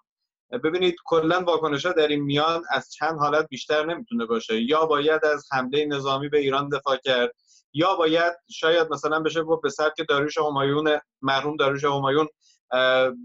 ببینید 0.64 0.96
کلا 1.06 1.44
واکنش 1.44 1.86
در 1.86 2.08
این 2.08 2.22
میان 2.22 2.64
از 2.72 2.92
چند 2.92 3.20
حالت 3.20 3.48
بیشتر 3.50 3.86
نمی‌تونه 3.86 4.26
باشه. 4.26 4.62
یا 4.62 4.86
باید 4.86 5.26
از 5.26 5.48
حمله 5.52 5.86
نظامی 5.86 6.30
به 6.30 6.40
ایران 6.40 6.70
دفاع 6.70 6.98
کرد 6.98 7.36
یا 7.74 7.96
باید 7.96 8.34
شاید 8.50 8.88
مثلا 8.92 9.20
بشه 9.20 9.44
گفت 9.44 9.62
به 9.62 9.70
سبک 9.70 10.06
داریوش 10.10 10.38
همایون 10.38 11.00
مرحوم 11.22 11.56
داریوش 11.56 11.84
همایون 11.84 12.28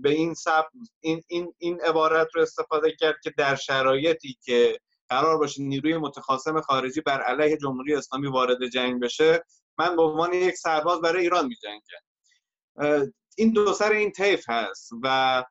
به 0.02 0.10
این 0.10 0.34
سب 0.34 0.64
این, 1.00 1.22
این, 1.28 1.54
این 1.58 1.80
عبارت 1.80 2.28
رو 2.34 2.42
استفاده 2.42 2.92
کرد 3.00 3.16
که 3.22 3.32
در 3.38 3.54
شرایطی 3.54 4.36
که 4.44 4.78
قرار 5.08 5.38
باشه 5.38 5.62
نیروی 5.62 5.96
متخاصم 5.96 6.60
خارجی 6.60 7.00
بر 7.00 7.20
علیه 7.20 7.56
جمهوری 7.56 7.94
اسلامی 7.94 8.28
وارد 8.28 8.66
جنگ 8.66 9.02
بشه 9.02 9.44
من 9.78 9.96
به 9.96 10.02
عنوان 10.02 10.32
یک 10.32 10.54
سرباز 10.54 11.00
برای 11.00 11.22
ایران 11.22 11.46
میجنگم. 11.46 13.12
این 13.36 13.52
دو 13.52 13.72
سر 13.72 13.92
این 13.92 14.12
طیف 14.12 14.44
هست 14.48 14.90
و 15.02 15.44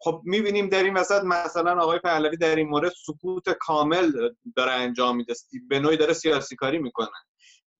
خب 0.00 0.20
می‌بینیم 0.24 0.68
در 0.68 0.82
این 0.82 0.94
وسط 0.94 1.24
مثلا 1.24 1.82
آقای 1.82 1.98
پهلوی 1.98 2.36
در 2.36 2.56
این 2.56 2.68
مورد 2.68 2.92
سکوت 3.06 3.50
کامل 3.50 4.30
داره 4.56 4.72
انجام 4.72 5.16
میده 5.16 5.34
به 5.68 5.80
نوعی 5.80 5.96
داره 5.96 6.12
سیاسی 6.12 6.56
کاری 6.56 6.78
می‌کنه. 6.78 7.08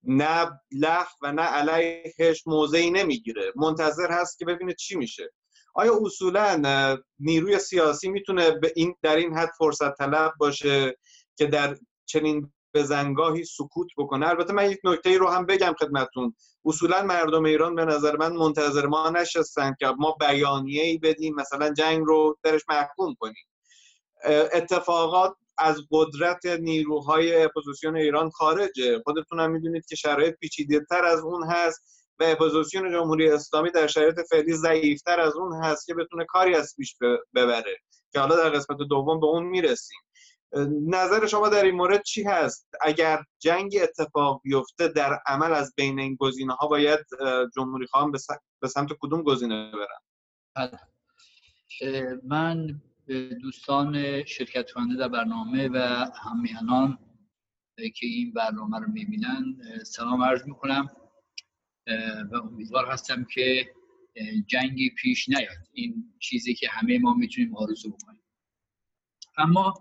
نه 0.05 0.61
لح 0.73 1.09
و 1.23 1.33
نه 1.33 1.43
علیهش 1.43 2.47
موضعی 2.47 2.91
نمی‌گیره. 2.91 3.53
منتظر 3.57 4.11
هست 4.11 4.39
که 4.39 4.45
ببینه 4.45 4.75
چی 4.75 4.97
میشه. 4.97 5.33
آیا 5.75 6.01
اصولا 6.05 6.63
نیروی 7.19 7.59
سیاسی 7.59 8.09
می‌تونه 8.09 8.51
به 8.51 8.73
این 8.77 8.95
در 9.03 9.17
این 9.17 9.37
حد 9.37 9.51
فرصت 9.59 9.95
طلب 9.99 10.33
باشه 10.39 10.99
که 11.37 11.47
در 11.47 11.77
چنین 12.07 12.53
بزنگاهی 12.75 13.45
سکوت 13.45 13.89
بکنه؟ 13.97 14.29
البته 14.29 14.53
من 14.53 14.71
یک 14.71 14.79
نکته 14.85 15.19
رو 15.19 15.29
هم 15.29 15.47
بگم 15.47 15.75
خدمتون 15.81 16.35
اصولا 16.65 17.03
مردم 17.03 17.45
ایران 17.45 17.75
به 17.75 17.85
نظر 17.85 18.17
من 18.17 18.33
منتظر 18.33 18.87
ما 18.87 19.11
نشستن 19.11 19.75
که 19.79 19.87
ما 19.87 20.17
بیانیه 20.21 20.83
ای 20.83 20.99
بدیم 20.99 21.35
مثلا 21.35 21.75
جنگ 21.75 22.05
رو 22.07 22.39
درش 22.43 22.63
محکوم 22.69 23.15
کنیم. 23.21 23.45
اتفاقات 24.53 25.37
از 25.63 25.81
قدرت 25.91 26.47
نیروهای 26.47 27.45
اپوزیسیون 27.45 27.97
ایران 27.97 28.31
خارجه. 28.31 29.03
خودتون 29.05 29.41
هم 29.41 29.51
می‌دونید 29.51 29.87
که 29.87 29.97
شرایط 29.97 30.35
پیچیده 30.35 30.81
تر 30.91 31.05
از 31.05 31.21
اون 31.21 31.45
هست 31.51 32.09
و 32.19 32.25
اپوزیسیون 32.25 32.93
جمهوری 32.93 33.31
اسلامی 33.31 33.71
در 33.71 33.87
شرایط 33.87 34.21
فعلی 34.31 34.53
ضعیفتر 34.53 35.21
از 35.21 35.37
اون 35.37 35.65
هست 35.65 35.87
که 35.87 35.95
بتونه 35.95 36.25
کاری 36.25 36.55
از 36.55 36.75
پیش 36.77 36.97
ببره 37.35 37.77
که 38.13 38.21
حالا 38.21 38.37
در 38.37 38.51
قسمت 38.51 38.79
دوم 38.89 39.21
به 39.21 39.27
اون 39.27 39.43
می‌رسیم. 39.43 39.99
نظر 40.89 41.27
شما 41.27 41.49
در 41.49 41.65
این 41.65 41.75
مورد 41.75 42.03
چی 42.03 42.23
هست؟ 42.23 42.69
اگر 42.81 43.23
جنگ 43.39 43.79
اتفاق 43.83 44.41
بیفته 44.45 44.89
در 44.89 45.21
عمل 45.27 45.53
از 45.53 45.73
بین 45.77 45.99
این 46.01 46.17
گزینه 46.21 46.55
ها 46.55 46.67
باید 46.69 47.01
جمهوری 47.57 47.87
خواها 47.87 48.13
به 48.61 48.69
سمت 48.69 48.89
کدوم 49.01 49.23
گزینه 49.23 49.73
برن 49.73 50.01
بله. 50.57 50.79
من 53.09 53.29
دوستان 53.29 54.25
شرکت 54.25 54.71
کننده 54.71 54.97
در 54.97 55.09
برنامه 55.09 55.69
و 55.69 56.07
همیهنان 56.25 56.99
که 57.77 58.07
این 58.07 58.33
برنامه 58.33 58.79
رو 58.79 58.89
می‌بینن 58.93 59.57
سلام 59.85 60.23
عرض 60.23 60.47
می‌کنم 60.47 60.89
و 62.33 62.37
امیدوار 62.37 62.87
هستم 62.87 63.25
که 63.25 63.75
جنگی 64.47 64.91
پیش 64.91 65.29
نیاد. 65.29 65.69
این 65.73 66.15
چیزی 66.19 66.55
که 66.55 66.69
همه 66.69 66.99
ما 66.99 67.15
می‌تونیم 67.15 67.57
آرزو 67.57 67.91
بکنیم. 67.91 68.23
اما 69.37 69.75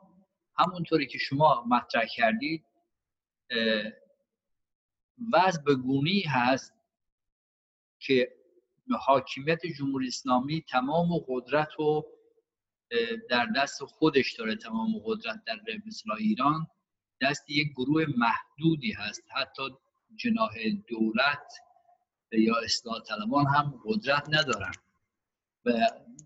همونطوری 0.56 1.08
که 1.08 1.18
شما 1.18 1.66
مطرح 1.70 2.06
کردید 2.16 2.66
وضع 5.34 5.62
به 5.62 5.76
هست 6.28 6.74
که 8.00 8.36
حاکمیت 9.00 9.66
جمهوری 9.66 10.08
اسلامی 10.08 10.62
تمام 10.62 11.10
قدرت 11.28 11.80
و 11.80 12.04
در 13.30 13.46
دست 13.56 13.84
خودش 13.84 14.34
داره 14.34 14.56
تمام 14.56 15.00
قدرت 15.06 15.44
در 15.48 15.58
مثل 15.88 16.12
ایران 16.20 16.68
دست 17.22 17.50
یک 17.50 17.68
گروه 17.72 18.06
محدودی 18.18 18.92
هست. 18.92 19.24
حتی 19.36 19.64
جناح 20.16 20.54
دولت 20.88 21.54
یا 22.32 22.56
اصلاح 22.64 23.02
طلبان 23.02 23.46
هم 23.48 23.82
قدرت 23.86 24.30
ندارن. 24.30 24.72
و 25.66 25.72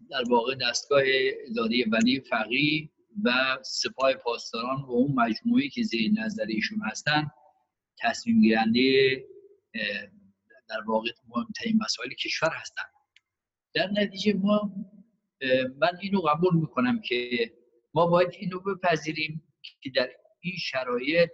در 0.10 0.24
واقع 0.30 0.56
دستگاه 0.56 1.02
اداری 1.48 1.84
ولی 1.84 2.20
فقی 2.20 2.90
و 3.24 3.58
سپاه 3.62 4.14
پاسداران 4.14 4.82
و 4.82 4.92
اون 4.92 5.12
مجموعی 5.16 5.70
که 5.70 5.84
زیر 5.84 6.12
نظر 6.12 6.46
ایشون 6.48 6.80
هستن 6.92 7.28
تصمیم 8.00 8.42
گیرنده 8.42 9.24
در 10.70 10.82
واقع 10.88 11.10
مهمترین 11.28 11.78
مسائل 11.84 12.10
کشور 12.10 12.50
هستن. 12.54 12.84
در 13.74 13.92
نتیجه 13.92 14.34
ما 14.34 14.72
من 15.78 15.98
اینو 16.02 16.22
قبول 16.22 16.56
می‌کنم 16.56 17.02
که 17.02 17.52
ما 17.94 18.08
باید 18.08 18.30
اینو 18.40 18.60
بپذیریم 18.60 19.44
که 19.82 19.90
در 19.90 20.10
این 20.40 20.58
شرایط 20.58 21.30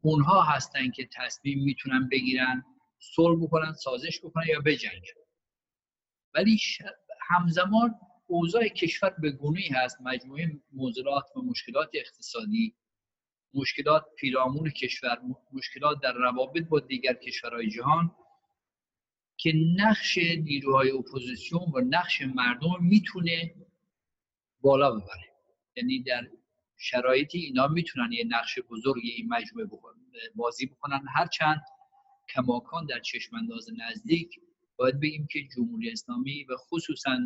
اونها 0.00 0.42
هستن 0.42 0.90
که 0.90 1.08
تصمیم 1.16 1.64
می‌تونن 1.64 2.08
بگیرن 2.08 2.64
صلح 2.98 3.42
بکنن 3.42 3.72
سازش 3.72 4.20
بکنن 4.24 4.44
یا 4.48 4.60
بجنگن. 4.60 5.22
ولی 6.34 6.58
همزمان 7.20 7.94
اوضاع 8.26 8.68
کشور 8.68 9.10
به 9.10 9.30
گونه‌ای 9.30 9.68
هست. 9.68 9.96
مجموعه 10.00 10.60
موضوعات 10.72 11.24
و 11.36 11.42
مشکلات 11.42 11.90
اقتصادی 11.94 12.74
مشکلات 13.54 14.04
پیرامون 14.18 14.70
کشور 14.70 15.18
مشکلات 15.52 16.00
در 16.02 16.12
روابط 16.12 16.62
با 16.68 16.80
دیگر 16.80 17.14
کشورهای 17.14 17.70
جهان 17.70 18.10
که 19.36 19.52
نقش 19.76 20.18
نیروهای 20.18 20.90
اپوزیسیون 20.90 21.72
و 21.74 21.80
نقش 21.80 22.22
مردم 22.22 22.76
می‌تونه 22.80 23.54
بالا 24.60 24.90
ببره. 24.90 25.32
یعنی 25.76 26.02
در 26.02 26.26
شرایطی 26.78 27.38
اینا 27.38 27.68
می‌تونن 27.68 28.12
یه 28.12 28.24
نقش 28.28 28.58
بزرگی 28.70 29.10
این 29.10 29.28
مجموعه 29.28 29.68
بازی 30.34 30.66
بکنن. 30.66 31.04
هرچند 31.14 31.62
کماکان 32.34 32.86
در 32.86 33.00
چشمانداز 33.00 33.68
نزدیک 33.78 34.40
باید 34.76 35.00
بگیم 35.00 35.28
که 35.32 35.38
جمهوری 35.56 35.90
اسلامی 35.90 36.44
و 36.44 36.56
خصوصا 36.56 37.18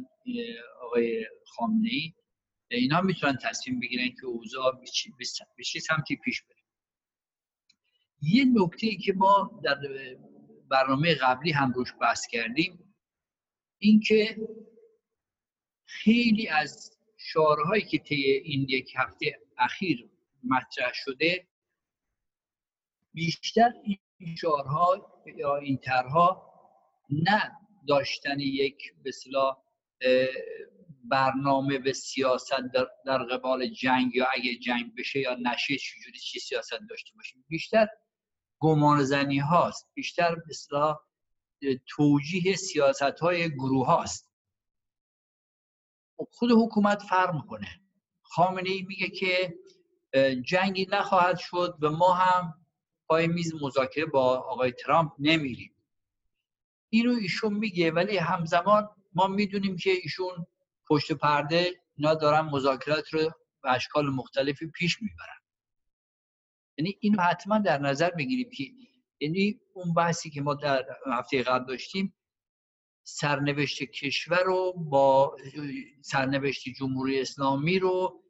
آقای 0.82 1.26
خامنه 1.46 1.88
ای 1.90 2.12
اینا 2.70 3.00
می‌تونن 3.00 3.38
تصمیم 3.42 3.80
بگیرن 3.80 4.08
که 4.08 4.26
اوضاع 4.26 4.80
به 5.58 5.62
چه 5.64 5.80
سمتی 5.80 6.16
پیش 6.16 6.42
بره. 6.42 6.56
یه 8.22 8.44
نکته 8.44 8.86
ای 8.86 8.96
که 8.96 9.12
ما 9.12 9.60
در 9.64 9.78
برنامه 10.70 11.14
قبلی 11.14 11.52
هم 11.52 11.72
روش 11.72 11.92
بحث 12.00 12.26
کردیم 12.26 12.94
اینکه 13.78 14.36
خیلی 15.86 16.48
از 16.48 16.96
شعارهایی 17.16 17.82
که 17.82 17.98
طی 17.98 18.24
این 18.24 18.66
یک 18.68 18.92
هفته 18.96 19.38
اخیر 19.58 20.10
مطرح 20.44 20.92
شده 20.92 21.46
بیشتر 23.12 23.72
این 24.18 24.36
شعارها 24.36 25.22
یا 25.36 25.56
این 25.56 25.78
طرها 25.78 26.50
نه 27.10 27.52
داشتن 27.88 28.40
یک 28.40 28.94
بسلا 29.04 29.56
برنامه 31.04 31.78
به 31.78 31.92
سیاست 31.92 32.50
در, 33.06 33.18
قبال 33.18 33.66
جنگ 33.66 34.14
یا 34.14 34.26
اگه 34.34 34.54
جنگ 34.54 34.94
بشه 34.98 35.20
یا 35.20 35.34
نشه 35.34 35.76
چجوری 35.76 36.18
چی 36.18 36.38
سیاست 36.38 36.80
داشته 36.90 37.12
باشیم. 37.16 37.44
بیشتر 37.48 37.88
گمان 38.60 39.04
زنی 39.04 39.38
هاست. 39.38 39.88
بیشتر 39.94 40.36
مثلا 40.48 40.98
توجیه 41.86 42.56
سیاست 42.56 43.02
های 43.02 43.50
گروه 43.50 43.86
هاست. 43.86 44.30
خب 46.16 46.28
خود 46.32 46.50
حکومت 46.52 47.02
فرق 47.02 47.34
می‌کنه. 47.34 47.80
خامنه 48.22 48.70
ای 48.70 48.82
میگه 48.82 49.08
که 49.08 49.54
جنگی 50.42 50.86
نخواهد 50.90 51.38
شد 51.38 51.78
و 51.82 51.90
ما 51.90 52.12
هم 52.12 52.54
پای 53.06 53.26
میز 53.26 53.54
مذاکره 53.62 54.06
با 54.06 54.38
آقای 54.38 54.72
ترامپ 54.72 55.12
نمیریم. 55.18 55.74
اینو 56.88 57.12
ایشون 57.12 57.54
میگه 57.54 57.90
ولی 57.90 58.16
همزمان 58.16 58.88
ما 59.12 59.26
می‌دونیم 59.26 59.76
که 59.76 59.90
ایشون 59.90 60.46
پشت 60.88 61.12
پرده 61.12 61.82
اینا 61.96 62.14
دارن 62.14 62.40
مذاکرات 62.40 63.14
رو 63.14 63.30
به 63.62 63.70
اشکال 63.70 64.10
مختلفی 64.10 64.66
پیش 64.66 65.02
می‌برن. 65.02 65.39
یعنی 66.80 66.96
اینو 67.00 67.22
حتما 67.22 67.58
در 67.58 67.78
نظر 67.78 68.10
بگیریم 68.10 68.50
که 68.50 68.64
یعنی 69.20 69.60
اون 69.74 69.94
بحثی 69.94 70.30
که 70.30 70.40
ما 70.40 70.54
در 70.54 70.86
هفته 71.06 71.42
قبل 71.42 71.64
داشتیم 71.64 72.14
سرنوشت 73.06 73.82
کشور 73.82 74.42
رو 74.42 74.72
با 74.72 75.36
سرنوشت 76.02 76.68
جمهوری 76.68 77.20
اسلامی 77.20 77.78
رو 77.78 78.24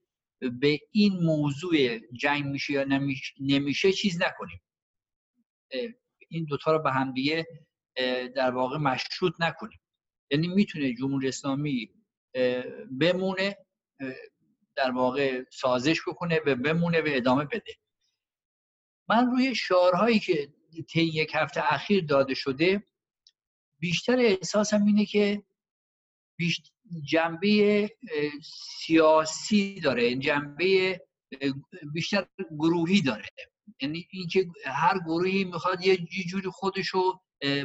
به 0.61 0.81
این 0.93 1.13
موضوع 1.23 1.99
جنگ 1.99 2.45
میشه 2.45 2.73
یا 2.73 2.85
نمیشه 3.41 3.93
چیز 3.93 4.23
نکنیم. 4.23 4.61
این 6.29 6.45
دوتا 6.45 6.73
رو 6.73 6.83
به 6.83 6.91
هم 6.93 7.13
دیگه 7.13 7.47
در 8.37 8.51
واقع 8.51 8.77
مشروط 8.79 9.35
نکنیم. 9.39 9.81
یعنی 10.31 10.49
می‌تونه 10.49 10.95
جمهوری 10.95 11.29
اسلامی 11.29 11.91
بمونه 13.01 13.57
در 14.77 14.91
واقع 14.91 15.45
سازش 15.53 16.01
بکنه 16.09 16.41
و 16.47 16.55
بمونه 16.55 17.01
و 17.01 17.05
ادامه 17.07 17.45
بده. 17.45 17.80
من 19.11 19.31
روی 19.31 19.55
شعارهایی 19.55 20.19
که 20.19 20.49
طی 20.89 21.03
یک 21.03 21.31
هفته 21.35 21.73
اخیر 21.73 22.05
داده 22.05 22.35
شده 22.35 22.83
بیشتر 23.79 24.19
احساسم 24.19 24.85
اینه 24.85 25.05
که 25.07 25.43
جنبه 27.05 27.91
سیاسی 28.79 29.81
داره 29.81 30.17
جنبه 30.17 31.01
بیشتر 31.93 32.27
گروهی 32.59 33.03
داره. 33.03 33.29
یعنی 33.81 34.09
اینکه 34.11 34.47
هر 34.67 34.99
گروهی 34.99 35.45
می‌خواد 35.45 35.87
یه 35.87 35.97
جوری 36.31 36.49
خودشو 36.49 37.21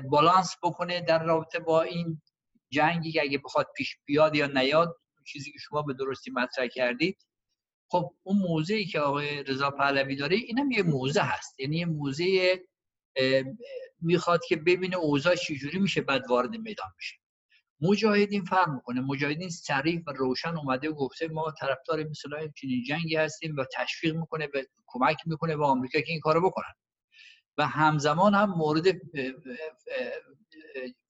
بالانس 0.10 0.56
بکنه 0.64 1.02
در 1.02 1.24
رابطه 1.24 1.60
با 1.60 1.82
این 1.82 2.22
جنگی 2.70 3.12
که 3.12 3.22
اگه 3.22 3.38
بخواد 3.38 3.68
پیش 3.78 3.98
بیاد 4.06 4.36
یا 4.36 4.48
نیاد 4.48 4.98
چیزی 5.26 5.52
که 5.52 5.60
شما 5.60 5.82
به 5.82 5.94
درستی 5.94 6.32
مطرح 6.32 6.68
کردید 6.68 7.26
خب 7.96 8.14
اون 8.24 8.38
موضعی 8.38 8.86
که 8.86 9.00
آقای 9.00 9.44
رضا 9.44 9.72
پهلوی 9.72 10.16
داره 10.16 10.36
اینم 10.36 10.72
یه 10.72 10.84
موزه 10.84 11.22
هست. 11.22 11.60
یعنی 11.60 11.78
یه 11.78 11.86
موزه 11.86 12.60
می‌خواد 14.02 14.42
که 14.48 14.56
ببینه 14.56 14.96
اوضاع 14.96 15.36
چجوری 15.36 15.80
میشه 15.80 16.02
بعد 16.02 16.30
وارد 16.30 16.50
میدان 16.50 16.90
بشه. 17.00 17.16
مجاهدین 17.82 18.46
فرق 18.46 18.70
می‌کنه. 18.70 19.02
مجاهدین 19.02 19.50
صریح 19.50 20.04
و 20.08 20.12
روشن 20.12 20.58
اومده 20.58 20.90
و 20.90 20.94
گفته 20.94 21.28
ما 21.28 21.54
طرفدار 21.60 22.04
مثلا 22.04 22.48
چنین 22.48 22.84
جنگی 22.84 23.16
هستیم 23.16 23.56
و 23.56 23.66
تشویق 23.74 24.16
می‌کنه 24.16 24.48
به 24.48 24.68
کمک 24.86 25.18
می‌کنه 25.26 25.58
به 25.58 25.66
آمریکا 25.66 26.00
که 26.00 26.12
این 26.12 26.20
کارو 26.20 26.50
بکنن. 26.50 26.74
و 27.58 27.68
همزمان 27.68 28.34
هم 28.34 28.50
مورد 28.50 28.86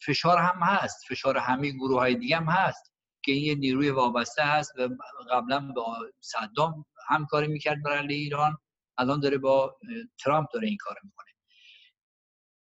فشار 0.05 0.37
هم 0.37 0.59
هست. 0.63 1.05
فشار 1.07 1.37
همه 1.37 1.71
گروه 1.71 1.99
های 1.99 2.15
دیگه 2.15 2.37
هم 2.37 2.45
هست. 2.49 2.94
که 3.25 3.31
این 3.31 3.43
یه 3.43 3.55
نیروی 3.55 3.89
وابسته 3.89 4.43
هست 4.43 4.73
و 4.79 4.89
قبلا 5.31 5.71
با 5.75 5.97
صدام 6.19 6.85
همکاری 7.09 7.47
می‌کرد 7.47 7.83
برای 7.83 8.15
ایران 8.15 8.57
الان 8.97 9.19
داره 9.19 9.37
با 9.37 9.77
ترامپ 10.23 10.47
داره 10.53 10.67
این 10.67 10.77
کار 10.77 10.95
می‌کنه. 11.03 11.25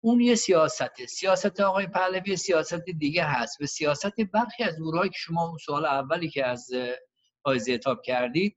اون 0.01 0.21
یه 0.21 0.35
سیاسته. 0.35 1.07
سیاست 1.07 1.61
آقای 1.61 1.87
پهلوی 1.87 2.37
سیاست 2.37 2.85
دیگه 2.99 3.25
هست. 3.25 3.61
و 3.61 3.67
سیاست 3.67 4.21
برخی 4.21 4.65
از 4.65 4.77
گروهایی 4.77 5.11
که 5.11 5.19
شما 5.19 5.49
اون 5.49 5.59
سوال 5.59 5.85
اولی 5.87 6.31
که 6.31 6.47
از 6.47 6.71
آقای 7.45 7.59
زیتاب 7.59 8.03
کردید 8.03 8.57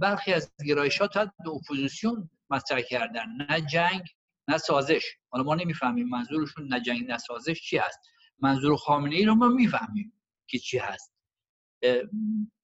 برخی 0.00 0.32
از 0.32 0.52
گرایشات 0.66 1.14
به 1.14 1.50
اپوزیسیون 1.50 2.30
مطرح 2.50 2.80
کردن. 2.80 3.26
نه 3.50 3.60
جنگ 3.60 4.02
نه 4.48 4.58
سازش. 4.58 5.04
حالا 5.30 5.44
ما 5.44 5.54
نمی‌فهمیم 5.54 6.08
منظورشون 6.08 6.68
نه 6.68 6.80
جنگ 6.80 7.10
نه 7.10 7.18
سازش 7.18 7.60
چی 7.62 7.78
هست. 7.78 7.98
منظور 8.38 8.76
خامنه 8.76 9.16
ای 9.16 9.24
رو 9.24 9.34
ما 9.34 9.48
می‌فهمیم. 9.48 10.19
که 10.50 10.58
چی 10.58 10.78
هست. 10.78 11.12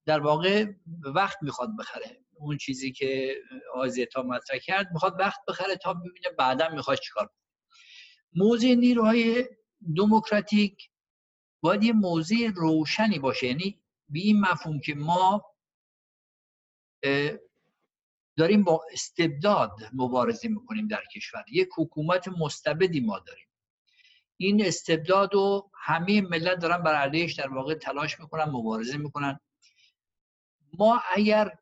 در 0.07 0.20
واقع 0.20 0.72
وقت 1.14 1.38
می‌خواد 1.42 1.70
بخره. 1.79 2.25
اون 2.38 2.57
چیزی 2.57 2.92
که 2.92 3.37
آزیتا 3.75 4.22
مطرح 4.22 4.59
کرد 4.59 4.92
می‌خواد 4.92 5.16
وقت 5.20 5.40
بخره 5.49 5.77
تا 5.77 5.94
ببینه 5.94 6.31
بعدا 6.38 6.68
می‌خواد 6.68 6.99
چیکار 6.99 7.31
موضع 8.35 8.75
نیروهای 8.75 9.49
دموکراتیک 9.96 10.90
باید 11.62 11.85
یه 11.85 11.92
موضع 11.92 12.51
روشنی 12.57 13.18
باشه. 13.18 13.46
یعنی 13.46 13.83
به 14.09 14.18
این 14.18 14.40
مفهوم 14.40 14.81
که 14.81 14.94
ما 14.94 15.44
داریم 18.38 18.64
با 18.64 18.85
استبداد 18.92 19.70
مبارزه 19.92 20.49
می‌کنیم 20.49 20.88
در 20.88 21.03
کشور. 21.14 21.44
یک 21.53 21.68
حکومت 21.77 22.29
مستبدی 22.29 23.01
ما 23.01 23.18
داریم. 23.18 23.46
این 24.37 24.66
استبداد 24.66 25.35
و 25.35 25.70
همه 25.75 26.20
ملت 26.20 26.59
دارن 26.59 26.83
بر 26.83 26.94
علیهش 26.94 27.35
در 27.35 27.49
واقع 27.49 27.75
تلاش 27.75 28.20
می‌کنن 28.20 28.44
مبارزه 28.44 28.96
می‌کنن. 28.96 29.40
ما 30.79 31.03
اگر 31.14 31.59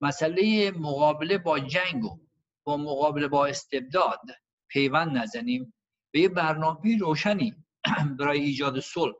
مسئله 0.00 0.70
مقابله 0.70 1.38
با 1.38 1.58
جنگ 1.58 2.04
و 2.04 2.18
با 2.64 2.76
مقابله 2.76 3.28
با 3.28 3.46
استبداد 3.46 4.20
پیوند 4.68 5.16
نزنیم 5.16 5.74
به 6.10 6.20
یه 6.20 6.28
برنامه 6.28 6.98
روشنی 6.98 7.54
برای 8.18 8.40
ایجاد 8.40 8.80
صلح 8.80 9.14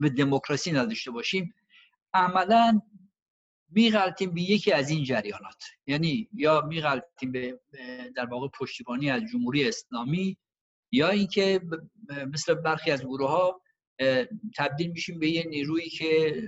و 0.00 0.08
دموکراسی 0.08 0.72
نداشته 0.72 1.10
باشیم 1.10 1.54
عملا 2.14 2.80
میغلطیم 3.70 4.34
به 4.34 4.40
یکی 4.40 4.72
از 4.72 4.90
این 4.90 5.04
جریانات. 5.04 5.64
یعنی 5.86 6.28
یا 6.32 6.60
میغلطیم 6.60 7.32
به 7.32 7.60
در 8.16 8.26
واقع 8.26 8.48
پشتیبانی 8.48 9.10
از 9.10 9.22
جمهوری 9.32 9.68
اسلامی 9.68 10.38
یا 10.92 11.08
اینکه 11.08 11.60
مثل 12.32 12.54
برخی 12.54 12.90
از 12.90 13.02
گروه 13.02 13.30
ها 13.30 13.60
تبدیل 14.56 14.90
میشیم 14.90 15.18
به 15.18 15.28
یه 15.28 15.44
نیرویی 15.44 15.88
که 15.88 16.42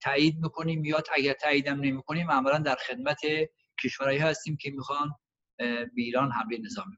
تایید 0.00 0.38
می‌کنیم 0.38 0.84
یا 0.84 1.02
اگر 1.14 1.32
تاییدم 1.32 1.80
نمی‌کنیم 1.80 2.30
عملا 2.30 2.58
در 2.58 2.76
خدمت 2.76 3.20
کشورهایی 3.84 4.18
هستیم 4.18 4.56
که 4.56 4.70
می‌خوان 4.70 5.10
به 5.58 5.90
ایران 5.96 6.32
حمله 6.32 6.58
نظامی 6.58 6.96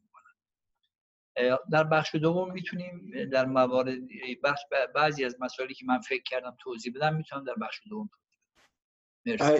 در 1.72 1.84
بخش 1.84 2.14
دوم 2.14 2.52
می‌تونیم 2.52 3.10
در 3.32 3.46
موارد 3.46 3.98
بخش 4.44 4.60
بعضی 4.94 5.24
از 5.24 5.36
مسائلی 5.40 5.74
که 5.74 5.84
من 5.86 6.00
فکر 6.00 6.22
کردم 6.22 6.56
توضیح 6.60 6.92
بدم 6.96 7.16
می‌تونم 7.16 7.44
در 7.44 7.54
بخش 7.54 7.80
دوم 7.90 8.10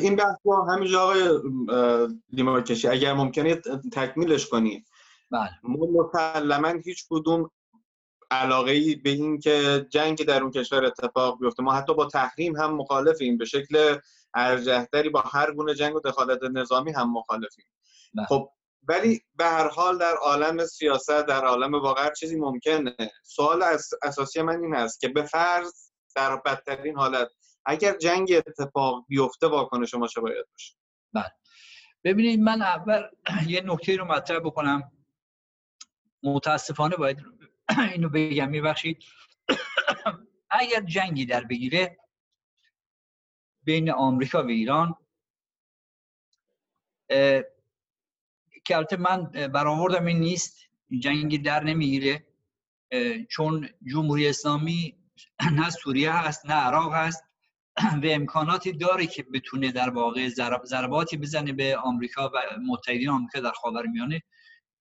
این 0.01 0.16
بحث 0.16 0.37
رو 0.45 0.66
همینجا 0.71 1.03
آقای 1.03 1.38
لیمارکشی 2.33 2.88
اگر 2.88 3.12
ممکنه 3.12 3.55
تکمیلش 3.92 4.49
کنید 4.49 4.88
بله. 5.33 5.51
ما 5.62 5.87
مسلما 5.87 6.68
هیچ 6.85 7.07
کدوم 7.11 7.51
علاقه 8.31 8.73
ای 8.73 8.95
به 8.95 9.11
این 9.11 9.38
که 9.38 9.87
جنگ 9.90 10.25
در 10.25 10.42
اون 10.42 10.51
کشور 10.51 10.85
اتفاق 10.85 11.38
بیفته 11.40 11.62
ما 11.62 11.73
حتی 11.73 11.95
با 11.95 12.07
تحریم 12.07 12.57
هم 12.57 12.75
مخالفیم 12.75 13.38
به 13.38 13.45
شکل 13.45 13.99
ارجحتری 14.35 15.09
با 15.09 15.21
هر 15.21 15.53
گونه 15.53 15.75
جنگ 15.75 15.95
و 15.95 16.01
دخالت 16.01 16.42
نظامی 16.42 16.92
هم 16.92 17.12
مخالفیم. 17.12 17.64
بله. 18.14 18.27
خب 18.27 18.49
ولی 18.88 19.21
به 19.37 19.45
هر 19.45 19.68
حال 19.68 19.99
در 19.99 20.14
عالم 20.14 20.66
سیاست 20.66 21.27
در 21.27 21.45
عالم 21.45 21.75
واقع 21.75 22.12
چیزی 22.12 22.37
ممکنه. 22.37 22.97
سوال 23.25 23.62
اساسی 24.03 24.42
من 24.42 24.62
این 24.62 24.75
است 24.75 25.01
که 25.01 25.09
به 25.09 25.23
فرض 25.23 25.90
در 26.16 26.37
بدترین 26.37 26.97
حالت 26.97 27.29
اگر 27.64 27.99
جنگ 27.99 28.33
اتفاق 28.47 29.05
بیفته 29.09 29.47
واکنش 29.47 29.90
شما 29.90 30.07
چه 30.07 30.21
باید 30.21 30.47
باشه؟ 30.53 30.75
بله. 31.14 31.33
ببینید 32.05 32.40
من 32.40 32.62
اول 32.62 33.03
یه 33.49 33.62
نکته 33.64 33.97
رو 33.97 34.05
مطرح 34.05 34.38
بکنم. 34.38 34.92
متاسفانه 36.23 36.97
باید 36.97 37.19
اینو 37.93 38.09
بگم. 38.09 38.49
میبخشید 38.49 39.05
اگر 40.51 40.81
جنگی 40.81 41.27
در 41.27 41.45
بگیره 41.45 41.99
بین 43.65 43.91
آمریکا 43.91 44.43
و 44.43 44.47
ایران 44.47 44.95
که 48.65 48.77
البته 48.77 48.97
من 48.97 49.25
برآوردم 49.25 50.07
این 50.07 50.21
نیست 50.21 50.59
جنگی 50.99 51.39
در 51.39 51.65
نمی‌گیره 51.65 52.27
چون 53.29 53.69
جمهوری 53.93 54.29
اسلامی 54.29 54.97
نه 55.59 55.71
سوریه 55.71 56.13
هست 56.13 56.47
نه 56.47 56.55
عراق 56.55 56.95
هست 56.95 57.25
و 57.77 58.07
امکاناتی 58.07 58.73
داره 58.73 59.07
که 59.07 59.23
بتونه 59.23 59.73
در 59.73 59.91
واقع 59.91 60.29
ضرباتی 60.65 61.17
بزنه 61.17 61.53
به 61.53 61.77
آمریکا 61.77 62.29
و 62.35 62.39
متحدین 62.67 63.09
آمریکا 63.09 63.41
در 63.41 63.51
خاورمیانه. 63.51 64.23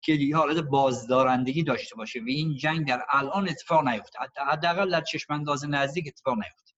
که 0.01 0.13
یه 0.13 0.37
حالت 0.37 0.57
بازدارندگی 0.57 1.63
داشته 1.63 1.95
باشه 1.95 2.19
و 2.19 2.25
این 2.27 2.55
جنگ 2.55 2.87
در 2.87 3.05
الان 3.09 3.49
اتفاق 3.49 3.87
نیفته. 3.87 4.19
حداقل 4.47 4.91
در 4.91 5.01
چشم 5.01 5.33
انداز 5.33 5.65
نزدیک 5.69 6.07
اتفاق 6.07 6.35
نیفته. 6.35 6.73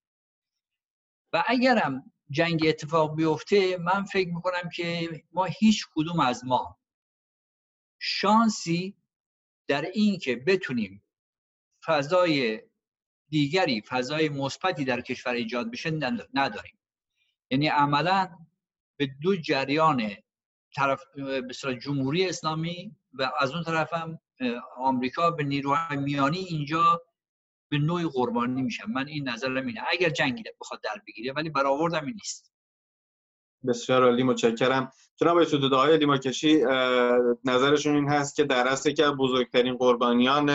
و 1.34 1.44
اگرم 1.48 2.12
جنگ 2.30 2.66
اتفاق 2.68 3.16
بیفته 3.16 3.78
من 3.78 4.04
فکر 4.04 4.30
می‌کنم 4.30 4.70
که 4.76 5.10
ما 5.32 5.46
هیچ 5.46 5.88
کدوم 5.96 6.20
از 6.20 6.46
ما 6.46 6.80
شانسی 8.00 8.98
در 9.68 9.82
این 9.82 10.20
که 10.20 10.36
بتونیم 10.36 11.04
فضای 11.86 12.62
دیگری 13.30 13.82
فضای 13.82 14.30
مثبتی 14.30 14.86
در 14.86 15.02
کشور 15.02 15.34
ایجاد 15.34 15.72
بشه 15.72 15.92
نداریم. 16.34 16.80
یعنی 17.50 17.68
عملا 17.68 18.38
به 18.98 19.10
دو 19.22 19.36
جریان 19.36 20.16
طرف 20.76 21.04
به 21.16 21.76
جمهوری 21.82 22.30
اسلامی 22.30 22.96
و 23.14 23.32
از 23.40 23.52
اون 23.52 23.64
طرف 23.64 23.94
هم 23.94 24.20
آمریکا 24.78 25.32
به 25.32 25.44
نیروهای 25.44 25.98
میانی 25.98 26.38
اینجا 26.38 27.02
به 27.72 27.78
نوعی 27.78 28.10
قربانی 28.14 28.62
میشن. 28.62 28.92
من 28.92 29.08
این 29.08 29.30
نظرم 29.30 29.66
اینه 29.68 29.82
اگر 29.90 30.10
جنگی 30.10 30.44
بخواد 30.62 30.82
در 30.84 31.02
بگیره 31.08 31.34
ولی 31.34 31.50
برآوردم 31.50 32.06
این 32.06 32.14
نیست. 32.14 32.54
بسیار 33.68 34.04
عالی 34.04 34.24
متشکرم. 34.24 34.92
جناب 35.16 35.38
آقای 35.74 35.98
لیماکشی 35.98 36.62
نظرشون 37.44 37.96
این 37.96 38.10
هست 38.10 38.36
که 38.36 38.44
در 38.44 38.68
اصل 38.68 38.92
که 38.92 39.10
بزرگترین 39.10 39.78
قربانیان 39.78 40.50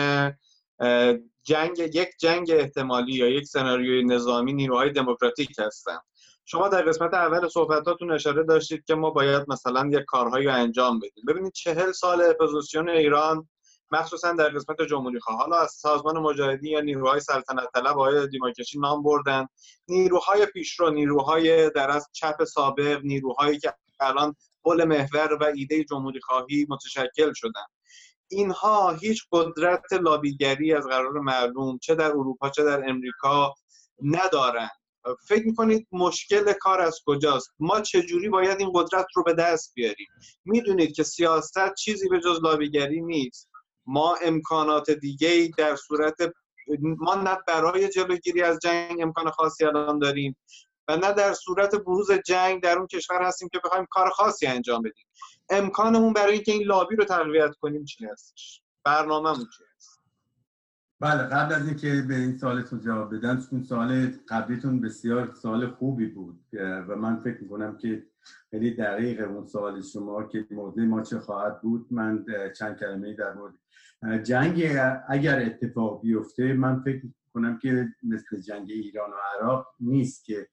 جنگ 1.49 1.79
یک 1.79 2.09
جنگ 2.19 2.51
احتمالی 2.51 3.13
یا 3.13 3.29
یک 3.29 3.47
سناریوی 3.47 4.03
نظامی 4.03 4.53
نیروهای 4.53 4.91
دموکراتیک 4.91 5.59
هستند. 5.59 6.01
شما 6.45 6.67
در 6.67 6.81
قسمت 6.81 7.13
اول 7.13 7.47
صحبتاتون 7.47 8.11
اشاره 8.11 8.43
داشتید 8.43 8.83
که 8.85 8.95
ما 8.95 9.09
باید 9.09 9.45
مثلا 9.47 9.89
یک 9.93 10.05
کارهایی 10.07 10.45
رو 10.45 10.53
انجام 10.53 10.99
بدیم. 10.99 11.23
ببینید 11.27 11.53
چهل 11.53 11.91
سال 11.91 12.21
اپوزیسیون 12.21 12.89
ایران 12.89 13.49
مخصوصا 13.91 14.33
در 14.33 14.49
قسمت 14.49 14.81
جمهوری 14.81 15.19
خواه 15.19 15.37
حالا 15.37 15.57
از 15.57 15.71
سازمان 15.71 16.17
مجاهدین 16.17 16.71
یا 16.71 16.79
نیروهای 16.79 17.19
سلطنت 17.19 17.67
طلب 17.73 17.87
آقای 17.87 18.27
دیماکشی 18.27 18.79
نام 18.79 19.03
بردن. 19.03 19.47
نیروهای 19.87 20.45
پیشرو 20.45 20.89
نیروهای 20.89 21.69
در 21.69 21.91
از 21.91 22.07
چپ 22.11 22.43
سابق 22.43 22.99
نیروهایی 23.03 23.59
که 23.59 23.73
الان 23.99 24.35
حول 24.63 24.83
محور 24.83 25.33
و 25.33 25.43
ایده 25.55 25.83
جمهوری 25.83 26.19
خواهی 26.21 26.65
متشکل 26.69 27.33
شدن. 27.33 27.65
اینها 28.31 28.91
هیچ 28.91 29.23
قدرت 29.31 29.93
لابیگری 29.93 30.73
از 30.73 30.85
قرار 30.85 31.19
معلوم 31.19 31.77
چه 31.77 31.95
در 31.95 32.11
اروپا 32.11 32.49
چه 32.49 32.63
در 32.63 32.89
امریکا 32.89 33.53
ندارن. 34.03 34.69
فکر 35.27 35.45
می‌کنید 35.45 35.87
مشکل 35.91 36.53
کار 36.53 36.81
از 36.81 36.99
کجاست؟ 37.05 37.49
ما 37.59 37.81
چجوری 37.81 38.29
باید 38.29 38.59
این 38.59 38.71
قدرت 38.75 39.05
رو 39.15 39.23
به 39.23 39.33
دست 39.33 39.71
بیاریم؟ 39.75 40.07
می‌دونید 40.45 40.95
که 40.95 41.03
سیاست 41.03 41.73
چیزی 41.73 42.09
به 42.09 42.19
جز 42.19 42.39
لابیگری 42.43 43.01
نیست. 43.01 43.49
ما 43.85 44.15
امکانات 44.21 44.91
دیگه 44.91 45.51
در 45.57 45.75
صورت 45.75 46.15
ما 46.81 47.15
نه 47.15 47.37
برای 47.47 47.89
جلوگیری 47.89 48.41
از 48.41 48.59
جنگ 48.63 49.01
امکان 49.01 49.29
خاصی 49.29 49.65
الان 49.65 49.99
داریم. 49.99 50.35
و 50.89 50.97
نه 50.97 51.13
در 51.13 51.33
صورت 51.33 51.75
بروز 51.75 52.11
جنگ 52.11 52.63
در 52.63 52.77
اون 52.77 52.87
کشور 52.87 53.21
هستیم 53.21 53.49
که 53.49 53.59
بخوایم 53.65 53.85
کار 53.89 54.09
خاصی 54.09 54.47
انجام 54.47 54.81
بدیم. 54.81 55.05
امکانمون 55.49 56.13
برای 56.13 56.33
اینکه 56.33 56.51
این 56.51 56.63
لابی 56.63 56.95
رو 56.95 57.05
تقویت 57.05 57.55
کنیم 57.61 57.85
چی 57.85 58.05
هستش؟ 58.05 58.61
برنامه‌مون 58.83 59.45
چی 59.57 59.63
هست؟ 59.75 59.99
بله 60.99 61.23
قبل 61.23 61.53
از 61.53 61.67
اینکه 61.67 62.03
به 62.07 62.15
این 62.15 62.37
سوالتون 62.37 62.79
جواب 62.79 63.15
بدم 63.15 63.41
چون 63.49 63.63
سوال 63.63 64.11
قبلیتون 64.29 64.81
بسیار 64.81 65.33
سوال 65.41 65.67
خوبی 65.67 66.07
بود 66.07 66.39
و 66.53 66.95
من 66.95 67.23
فکر 67.23 67.43
می‌کنم 67.43 67.77
که 67.77 68.03
خیلی 68.51 68.75
دقیق 68.75 69.27
اون 69.29 69.47
سوال 69.47 69.81
شما 69.81 70.23
که 70.23 70.47
موضوع 70.51 70.85
ما 70.85 71.01
چه 71.01 71.19
خواهد 71.19 71.61
بود 71.61 71.87
من 71.91 72.25
چند 72.57 72.79
کلمه 72.79 73.13
در 73.13 73.33
مورد 73.33 73.53
جنگ 74.23 74.77
اگر 75.09 75.45
اتفاق 75.45 76.01
بیفته 76.01 76.53
من 76.53 76.83
فکر 76.83 77.01
کنم 77.33 77.59
که 77.59 77.87
مثل 78.03 78.41
جنگ 78.41 78.71
ایران 78.71 79.09
و 79.09 79.15
عراق 79.35 79.67
نیست 79.79 80.25
که 80.25 80.47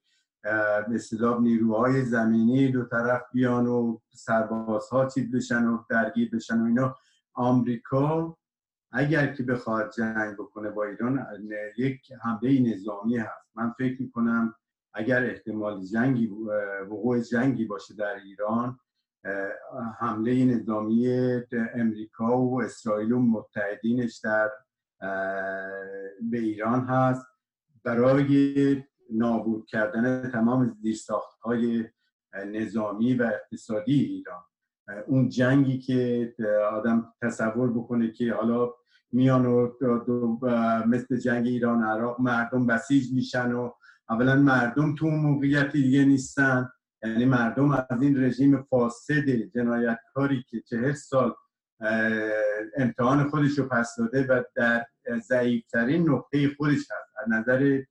به 0.89 0.99
نیروهای 1.39 2.05
زمینی 2.05 2.71
دو 2.71 2.85
طرف 2.85 3.21
بیان 3.33 3.67
و 3.67 3.97
سربازها 4.09 5.05
چیز 5.05 5.31
بشن 5.31 5.65
و 5.65 5.83
درگیر 5.89 6.29
بشن 6.35 6.61
و 6.61 6.65
اینا. 6.65 6.95
آمریکا 7.33 8.37
اگر 8.91 9.33
که 9.33 9.43
بخواد 9.43 9.91
جنگ 9.97 10.33
بکنه 10.33 10.69
با 10.69 10.83
ایران 10.83 11.25
یک 11.77 12.11
حمله 12.21 12.75
نظامی 12.75 13.17
هست. 13.17 13.55
من 13.55 13.73
فکر 13.77 14.01
می‌کنم 14.01 14.55
اگر 14.93 15.23
احتمال 15.23 15.85
جنگی 15.85 16.27
وقوع 16.81 17.19
جنگی 17.21 17.65
باشه 17.65 17.95
در 17.95 18.15
ایران 18.15 18.79
حمله 19.99 20.45
نظامی 20.45 21.07
امریکا 21.73 22.41
و 22.41 22.61
اسرائیل 22.61 23.11
و 23.11 23.19
متحدینش 23.19 24.19
در 24.23 24.51
به 26.21 26.39
ایران 26.39 26.85
هست. 26.85 27.25
برای 27.83 28.83
نابود 29.09 29.65
کردن 29.65 30.31
تمام 30.31 30.67
زیرساخت 30.67 31.39
های 31.39 31.85
نظامی 32.45 33.13
و 33.13 33.23
اقتصادی 33.23 33.99
ایران. 33.99 34.43
اون 35.07 35.29
جنگی 35.29 35.79
که 35.79 36.33
آدم 36.71 37.13
تصور 37.21 37.73
بکنه 37.73 38.11
که 38.11 38.33
حالا 38.33 38.73
میان 39.11 39.45
و 39.45 39.71
مثل 40.87 41.17
جنگ 41.17 41.47
ایران 41.47 41.83
عراق 41.83 42.21
مردم 42.21 42.67
بسیج 42.67 43.13
میشن 43.13 43.51
و 43.51 43.71
اولا 44.09 44.35
مردم 44.35 44.95
تو 44.95 45.05
اون 45.05 45.19
موقعیت 45.19 45.71
دیگه 45.71 46.05
نیستن. 46.05 46.69
یعنی 47.03 47.25
مردم 47.25 47.71
از 47.71 48.01
این 48.01 48.23
رژیم 48.23 48.63
فاسد 48.63 49.29
جنایتکاری 49.29 50.43
که 50.49 50.61
چهل 50.61 50.93
سال 50.93 51.33
امتحان 52.77 53.29
خودش 53.29 53.57
رو 53.57 53.67
پس 53.67 53.95
داده 53.97 54.27
و 54.27 54.43
در 54.55 54.85
ضعیفترین 55.19 56.09
نقطه 56.09 56.49
خودش 56.57 56.77
هست. 56.77 57.13
از 57.23 57.29
نظر 57.29 57.83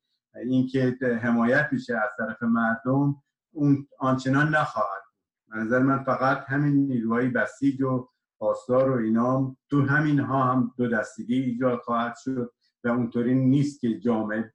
اینکه 0.44 0.96
حمایت 1.22 1.68
میشه 1.72 1.96
از 1.96 2.11
طرف 2.18 2.42
مردم 2.42 3.22
اون 3.53 3.88
آنچنان 3.99 4.49
نخواهد 4.49 5.03
نظر 5.55 5.79
من 5.79 6.05
فقط 6.05 6.44
همین 6.46 6.87
نیروهای 6.87 7.29
بسیج 7.29 7.83
و 7.83 8.09
پاسدار 8.38 8.90
و 8.90 8.94
اینا 8.94 9.57
تو 9.70 9.83
همین 9.83 10.20
ها 10.20 10.42
هم 10.42 10.75
دو 10.77 10.88
دستگی 10.88 11.42
ایجاد 11.42 11.79
خواهد 11.79 12.14
شد 12.16 12.53
و 12.85 12.88
اونطوری 12.88 13.35
نیست 13.35 13.81
که 13.81 13.99
جامعه 13.99 14.53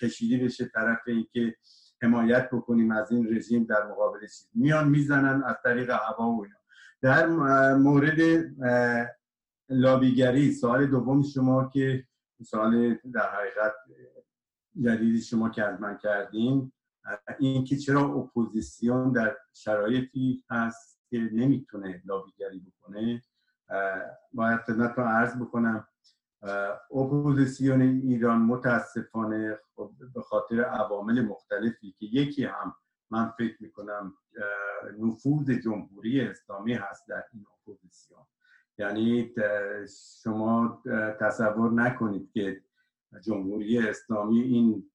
کشیدی 0.00 0.44
بشه 0.44 0.64
طرف 0.64 0.98
اینکه 1.06 1.56
حمایت 2.02 2.50
بکنیم 2.50 2.90
از 2.90 3.12
این 3.12 3.36
رژیم 3.36 3.64
در 3.64 3.86
مقابل 3.86 4.20
چیز. 4.20 4.48
میان 4.54 4.88
می‌زنن 4.88 5.42
از 5.44 5.56
طریق 5.64 5.90
هوا 5.90 6.30
و 6.30 6.42
اینا. 6.44 6.56
در 7.02 7.26
مورد 7.74 8.20
لابیگری 9.68 10.52
سوال 10.52 10.86
دوم 10.86 11.22
شما 11.22 11.68
که 11.68 12.04
سوال 12.42 12.94
در 12.94 13.30
حقیقت 13.30 13.72
جدیدی 14.80 15.20
شما 15.20 15.48
که 15.48 15.64
از 15.64 15.80
من 15.80 15.98
کردین 15.98 16.72
این 17.38 17.64
که 17.64 17.76
چرا 17.76 18.00
اپوزیسیون 18.00 19.12
در 19.12 19.36
شرایطی 19.52 20.44
هست 20.50 21.00
که 21.10 21.18
نمی‌تونه 21.18 22.02
لابیگری 22.04 22.60
بکنه 22.60 23.22
باید 24.32 24.60
خدمتتون 24.60 25.04
عرض 25.04 25.36
بکنم. 25.36 25.86
اپوزیسیون 26.90 27.80
ایران 27.80 28.40
متاسفانه 28.40 29.58
خب 29.76 29.92
به 30.14 30.22
خاطر 30.22 30.64
عوامل 30.64 31.22
مختلفی 31.22 31.92
که 31.98 32.06
یکی 32.06 32.44
هم 32.44 32.74
من 33.10 33.30
فکر 33.38 33.56
می‌کنم 33.60 34.14
نفوذ 34.98 35.50
جمهوری 35.50 36.20
اسلامی 36.20 36.74
هست 36.74 37.08
در 37.08 37.24
این 37.32 37.46
اپوزیسیون. 37.52 38.26
یعنی 38.78 39.34
شما 40.22 40.82
تصور 41.20 41.72
نکنید 41.72 42.32
که 42.32 42.62
جمهوری 43.22 43.78
اسلامی 43.78 44.40
این 44.40 44.90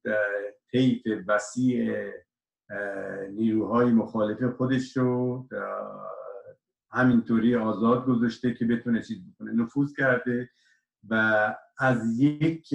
طیف 0.72 1.02
وسیع 1.28 2.12
نیروهای 3.32 3.92
مخالف 3.92 4.44
خودش 4.44 4.98
رو 4.98 5.48
همینطوری 6.92 7.56
آزاد 7.56 8.06
گذاشته 8.06 8.54
که 8.54 8.66
بتونه 8.66 9.02
چیز 9.02 9.18
بکنه 9.30 9.52
نفوذ 9.52 9.94
کرده 9.98 10.50
و 11.10 11.16
از 11.80 12.20
یک 12.20 12.74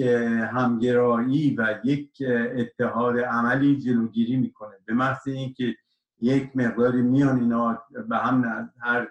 همگرایی 0.53 1.55
و 1.55 1.81
یک 1.83 2.23
اتحاد 2.55 3.19
عملی 3.19 3.77
جلوگیری 3.77 4.37
می‌کنه. 4.37 4.75
به 4.85 4.93
محض 4.93 5.27
اینکه 5.27 5.75
یک 6.21 6.55
مقداری 6.55 7.01
میان 7.01 7.39
اینا 7.39 7.83
به 8.09 8.17
هم 8.17 8.69
هر 8.79 9.07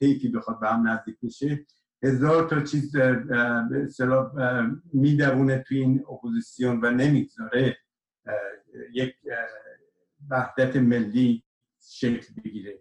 طیفی 0.00 0.28
بخواد 0.28 0.60
به 0.60 0.68
هم 0.68 0.88
نزدیک 0.88 1.16
بشه 1.22 1.66
هزار 2.02 2.48
تا 2.48 2.60
چیز 2.60 2.96
به 2.96 3.88
می‌دونه 4.92 5.64
توی 5.68 5.78
این 5.78 6.04
اپوزیسیون 6.10 6.80
و 6.82 6.90
نمی‌گذاره 6.90 7.76
یک 8.92 9.14
وحدت 10.30 10.76
ملی 10.76 11.44
شکل 11.80 12.34
بگیره. 12.44 12.78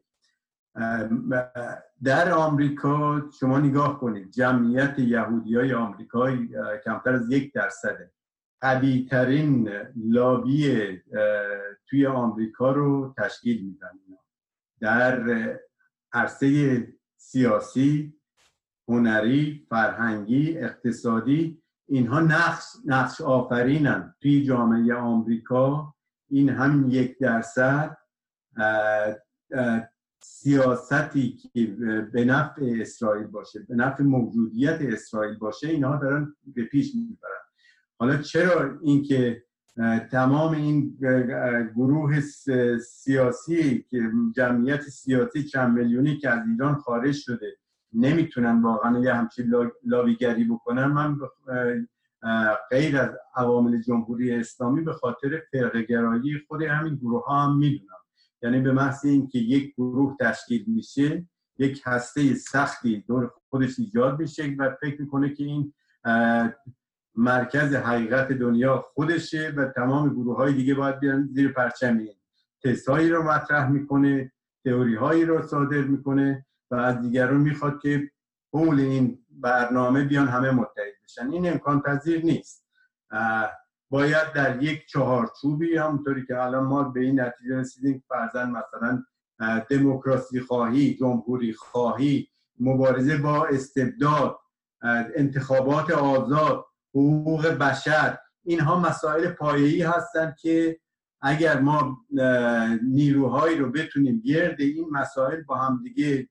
در 2.03 2.31
آمریکا 2.31 3.29
شما 3.39 3.59
نگاه 3.59 3.99
کنید 3.99 4.31
جمعیت 4.31 4.99
یهودی 4.99 5.55
های 5.55 5.73
آمریکایی 5.73 6.49
کمتر 6.85 7.13
از 7.13 7.31
یک 7.31 7.53
درصده 7.53 8.11
قوی 8.61 9.07
لابی 9.95 10.87
توی 11.89 12.05
آمریکا 12.05 12.71
رو 12.71 13.15
تشکیل 13.17 13.65
میدن 13.65 13.99
در 14.79 15.59
عرصه 16.13 16.87
سیاسی 17.17 18.20
هنری 18.91 19.65
فرهنگی 19.69 20.57
اقتصادی 20.57 21.61
اینها 21.87 22.19
نقش 22.19 22.63
نقش 22.85 23.21
آفرینن. 23.21 24.15
توی 24.21 24.43
جامعه 24.43 24.93
آمریکا 24.93 25.95
این 26.29 26.49
هم 26.49 26.85
یک 26.89 27.17
درصد 27.19 27.97
سیاستی 30.23 31.37
که 31.53 31.65
به 32.13 32.25
نفع 32.25 32.75
اسرائیل 32.81 33.27
باشه 33.27 33.59
به 33.69 33.75
نفع 33.75 34.03
موجودیت 34.03 34.77
اسرائیل 34.81 35.37
باشه 35.37 35.67
اینها 35.67 35.97
دارن 35.97 36.35
به 36.55 36.63
پیش 36.63 36.95
می‌برن. 36.95 37.31
حالا 37.99 38.17
چرا 38.17 38.79
اینکه 38.81 39.43
تمام 40.11 40.53
این 40.53 40.97
گروه 41.75 42.19
سیاسی 42.79 43.85
که 43.89 44.11
جمعیت 44.35 44.81
سیاسی 44.81 45.43
چند 45.43 45.77
میلیونی 45.77 46.17
که 46.17 46.29
از 46.29 46.47
ایران 46.47 46.75
خارج 46.75 47.15
شده 47.15 47.57
نمی‌تونن 47.93 48.61
واقعا 48.61 48.99
یه 48.99 49.13
همچین 49.13 49.53
لاویگری 49.83 50.43
بکنن. 50.43 50.85
من 50.85 51.17
غیر 52.71 52.97
از 52.97 53.09
عوامل 53.35 53.81
جمهوری 53.81 54.35
اسلامی 54.35 54.81
به 54.81 54.93
خاطر 54.93 55.41
فرقگرایی 55.51 56.39
خود 56.47 56.61
همین 56.61 56.95
گروه 56.95 57.25
ها 57.25 57.43
هم 57.43 57.57
می‌دونم. 57.57 57.97
یعنی 58.43 58.59
به 58.59 58.71
محض 58.71 59.05
اینکه 59.05 59.39
یک 59.39 59.73
گروه 59.73 60.15
تشکیل 60.19 60.63
میشه 60.67 61.25
یک 61.57 61.81
هسته 61.85 62.33
سختی 62.33 63.03
دور 63.07 63.31
خودش 63.49 63.79
ایجاد 63.79 64.19
میشه 64.19 64.55
و 64.59 64.75
فکر 64.81 65.01
می‌کنه 65.01 65.33
که 65.33 65.43
این 65.43 65.73
مرکز 67.15 67.75
حقیقت 67.75 68.31
دنیا 68.31 68.85
خودشه 68.93 69.53
و 69.57 69.65
تمام 69.65 70.09
گروه 70.09 70.37
های 70.37 70.53
دیگه 70.53 70.73
باید 70.73 70.99
بیان 70.99 71.29
زیر 71.31 71.51
پرچم 71.51 71.97
این 71.97 72.15
تستهایی 72.63 73.09
رو 73.09 73.23
مطرح 73.23 73.71
می‌کنه 73.71 74.31
تئوری 74.65 74.95
هایی 74.95 75.25
رو 75.25 75.41
صادر 75.41 75.81
می‌کنه. 75.81 76.45
و 76.71 76.75
از 76.75 77.01
دیگران 77.01 77.41
می‌خواد 77.41 77.81
که 77.81 78.11
حول 78.53 78.79
این 78.79 79.25
برنامه 79.29 80.03
بیان 80.03 80.27
همه 80.27 80.51
متحد 80.51 80.93
بشن. 81.03 81.31
این 81.31 81.49
امکان 81.49 81.81
پذیر 81.81 82.25
نیست. 82.25 82.65
باید 83.89 84.33
در 84.35 84.63
یک 84.63 84.85
چهارچوبی 84.85 85.77
همونطوری 85.77 86.25
که 86.25 86.41
الان 86.43 86.63
ما 86.63 86.83
به 86.83 86.99
این 86.99 87.19
نتیجه 87.19 87.55
رسیدیم 87.57 88.03
فرزن 88.07 88.51
مثلا 88.51 89.03
دموکراسی 89.69 90.39
خواهی 90.39 90.93
جمهوری 90.93 91.53
خواهی 91.53 92.27
مبارزه 92.59 93.17
با 93.17 93.45
استبداد 93.45 94.39
انتخابات 95.15 95.91
آزاد 95.91 96.65
حقوق 96.89 97.47
بشر 97.47 98.17
اینها 98.43 98.79
مسائل 98.79 99.31
پایه‌ای 99.31 99.81
هستند 99.81 100.35
که 100.41 100.79
اگر 101.21 101.59
ما 101.59 102.05
نیروهایی 102.83 103.57
رو 103.57 103.71
بتونیم 103.71 104.21
گرد 104.25 104.61
این 104.61 104.89
مسائل 104.91 105.41
با 105.41 105.55
هم 105.55 105.83
دیگه 105.83 106.29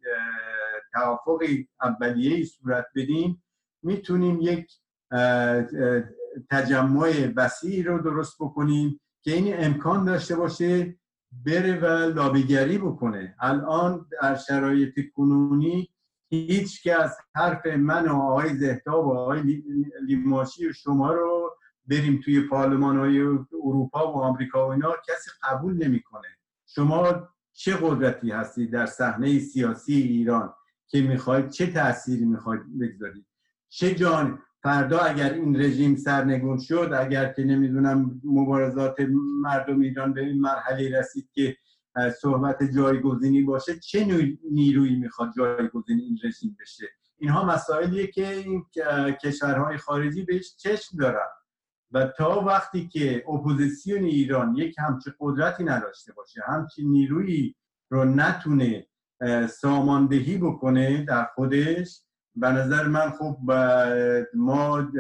توافق 0.93 1.41
اولیه 1.83 2.45
صورت 2.45 2.87
بدیم 2.97 3.43
می‌تونیم 3.83 4.39
یک 4.41 4.73
تجمع 6.51 7.33
وسیعی 7.37 7.83
رو 7.83 7.99
درست 7.99 8.37
بکنیم 8.41 9.01
که 9.23 9.33
این 9.33 9.65
امکان 9.65 10.05
داشته 10.05 10.37
باشه 10.37 10.97
بره 11.47 11.81
و 11.81 11.87
لابیگری 12.15 12.79
بکنه. 12.79 13.35
الان 13.41 14.07
در 14.23 14.35
شرایط 14.35 14.93
کنونی 15.15 15.91
هیچ 16.31 16.83
که 16.83 17.03
از 17.03 17.17
حرف 17.35 17.67
من 17.67 18.09
و 18.09 18.17
آقای 18.17 18.57
زهتاب 18.57 19.07
و 19.07 19.11
آقای 19.11 19.63
لیماشی 20.07 20.69
و 20.69 20.73
شما 20.73 21.13
رو 21.13 21.40
بریم 21.91 22.21
توی 22.25 22.41
پارلمان 22.41 22.99
های 22.99 23.21
اروپا 23.65 24.13
و 24.13 24.17
آمریکا 24.17 24.69
و 24.69 24.71
اینا 24.71 24.93
کسی 25.09 25.31
قبول 25.43 25.87
نمی‌کنه. 25.87 26.29
شما 26.67 27.29
چه 27.53 27.77
قدرتی 27.77 28.31
هستید 28.31 28.71
در 28.71 28.87
صحنه 28.87 29.39
سیاسی 29.39 29.95
ایران 29.95 30.55
که 30.89 31.03
می‌خواید 31.03 31.51
چه 31.51 31.67
تأثیری 31.67 32.25
می‌خواید 32.25 32.79
بگذارید؟ 32.81 33.27
چه 33.69 33.95
جان 33.95 34.39
فردا 34.63 34.99
اگر 34.99 35.33
این 35.33 35.61
رژیم 35.61 35.97
سرنگون 35.97 36.59
شد 36.59 36.91
اگر 36.99 37.33
که 37.33 37.45
نمی‌دونم 37.45 38.21
مبارزات 38.25 38.97
مردم 39.43 39.81
ایران 39.81 40.13
به 40.13 40.21
این 40.21 40.41
مرحله 40.41 40.99
رسید 40.99 41.31
که 41.33 41.57
صحبت 42.21 42.63
جایگزینی 42.63 43.43
باشه 43.43 43.79
چه 43.79 44.29
نیرویی 44.51 44.97
می‌خواد 44.97 45.33
جایگزین 45.37 46.01
این 46.01 46.19
رژیم 46.25 46.57
بشه؟ 46.61 46.87
اینها 47.19 47.45
مسائلیه 47.45 48.07
که 48.07 48.29
این 48.33 48.65
کشورهای 49.25 49.77
خارجی 49.77 50.23
بهش 50.23 50.57
چشم 50.57 50.99
دارن. 50.99 51.27
و 51.93 52.07
تا 52.07 52.41
وقتی 52.41 52.89
که 52.89 53.25
اپوزیسیون 53.29 54.05
ایران 54.05 54.57
یک 54.57 54.79
همچه 54.79 55.15
قدرتی 55.21 55.65
نداشته 55.65 56.13
باشه 56.13 56.41
همچی 56.47 56.85
نیرویی 56.85 57.57
رو 57.89 58.05
نتونه 58.05 58.87
ساماندهی 59.49 60.39
بکنه 60.39 61.05
در 61.05 61.25
خودش 61.25 62.03
به 62.37 62.49
نظر 62.49 62.87
من 62.87 63.11
خب 63.11 63.39
ما 64.35 64.91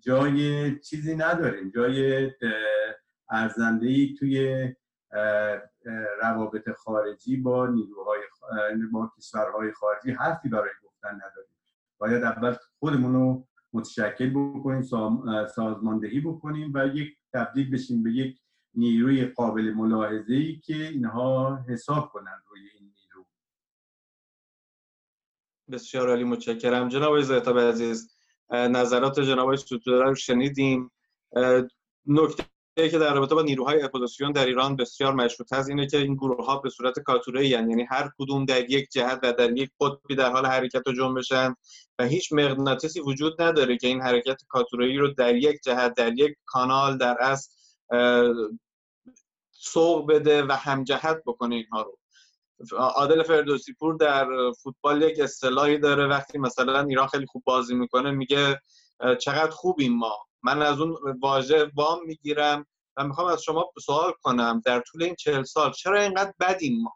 جای 0.00 0.78
چیزی 0.80 1.16
نداریم 1.16 1.70
جای 1.70 2.30
ارزنده 3.30 4.14
توی 4.14 4.68
روابط 6.22 6.70
خارجی 6.70 7.36
با 7.36 7.66
نیروهای 7.66 8.20
با 8.92 9.12
کشورهای 9.18 9.72
خارجی 9.72 10.10
حرفی 10.10 10.48
برای 10.48 10.70
گفتن 10.84 11.14
نداریم. 11.14 11.56
باید 11.98 12.22
اول 12.24 12.56
خودمون 12.78 13.12
رو 13.12 13.46
متشکل 13.72 14.30
بکنیم 14.30 14.82
سازماندهی 15.54 16.20
بکنیم 16.20 16.72
و 16.74 16.86
یک 16.86 17.16
تبدیل 17.32 17.70
بشیم 17.70 18.02
به 18.02 18.12
یک 18.12 18.38
نیروی 18.74 19.26
قابل 19.26 19.72
ملاحظه 19.72 20.34
ای 20.34 20.60
که 20.60 20.88
اینها 20.88 21.64
حساب 21.68 22.08
کنن 22.12 22.42
روی 22.46 22.60
این 22.60 22.92
نیرو. 22.94 23.26
بسیار 25.70 26.08
عالی 26.08 26.24
متشکرم. 26.24 26.88
جناب 26.88 27.12
آقای 27.12 27.22
عزیز 27.58 28.16
نظرات 28.50 29.20
جناب 29.20 29.48
آقای 29.48 30.16
شنیدیم. 30.16 30.90
نکته 32.06 32.44
که 32.76 32.98
در 32.98 33.14
رابطه 33.14 33.34
با 33.34 33.42
نیروهای 33.42 33.82
اپوزیسیون 33.82 34.32
در 34.32 34.46
ایران 34.46 34.76
بسیار 34.76 35.12
مشهود 35.14 35.52
هست 35.52 35.68
اینه 35.68 35.86
که 35.86 35.98
این 35.98 36.14
گروه 36.14 36.46
ها 36.46 36.56
به 36.56 36.70
صورت 36.70 36.98
کاتوره 36.98 37.48
یعنی 37.48 37.82
هر 37.90 38.10
کدوم 38.18 38.44
در 38.44 38.70
یک 38.70 38.88
جهت 38.92 39.20
و 39.22 39.32
در 39.32 39.56
یک 39.56 39.70
قطبی 39.80 40.14
در 40.14 40.30
حال 40.30 40.46
حرکت 40.46 40.86
و 40.86 40.92
جنبشن 40.92 41.54
و 41.98 42.04
هیچ 42.04 42.32
مغناطیسی 42.32 43.00
وجود 43.00 43.42
نداره 43.42 43.76
که 43.76 43.86
این 43.86 44.00
حرکت 44.00 44.42
کاتوره 44.48 44.98
رو 44.98 45.08
در 45.08 45.34
یک 45.34 45.60
جهت 45.64 45.94
در 45.94 46.12
یک 46.18 46.36
کانال 46.46 46.98
در 46.98 47.16
اصل 47.20 47.50
سوق 49.50 50.10
بده 50.10 50.42
و 50.42 50.52
همجهت 50.52 51.22
بکنه 51.26 51.54
اینها 51.54 51.82
رو. 51.82 51.98
عادل 52.76 53.22
فردوسی 53.22 53.72
پور 53.72 53.96
در 53.96 54.26
فوتبال 54.62 55.02
یک 55.02 55.20
اصطلاحی 55.20 55.78
داره 55.78 56.06
وقتی 56.06 56.38
مثلا 56.38 56.80
ایران 56.80 57.06
خیلی 57.06 57.26
خوب 57.26 57.42
بازی 57.46 57.74
می‌کنه 57.74 58.10
میگه 58.10 58.60
چقدر 59.20 59.50
خوبیم 59.50 59.92
ما. 59.92 60.31
من 60.42 60.62
از 60.62 60.80
اون 60.80 60.96
واژه 61.22 61.70
وام 61.74 61.98
می‌گیرم 62.06 62.66
و 62.96 63.04
می‌خوام 63.04 63.26
از 63.26 63.42
شما 63.42 63.72
سوال 63.82 64.12
کنم 64.22 64.62
در 64.64 64.80
طول 64.80 65.02
این 65.02 65.14
چهل 65.14 65.42
سال 65.42 65.72
چرا 65.72 66.00
اینقدر 66.02 66.34
بدیم 66.40 66.82
ما؟ 66.82 66.94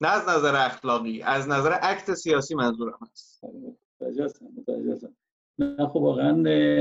نه 0.00 0.08
از 0.08 0.28
نظر 0.28 0.66
اخلاقی 0.66 1.22
از 1.22 1.48
نظر 1.48 1.72
عکت 1.72 2.14
سیاسی 2.14 2.54
منظورم 2.54 2.98
هست. 3.10 3.44
نه 5.58 5.86
خب 5.86 5.96
واقعا 5.96 6.32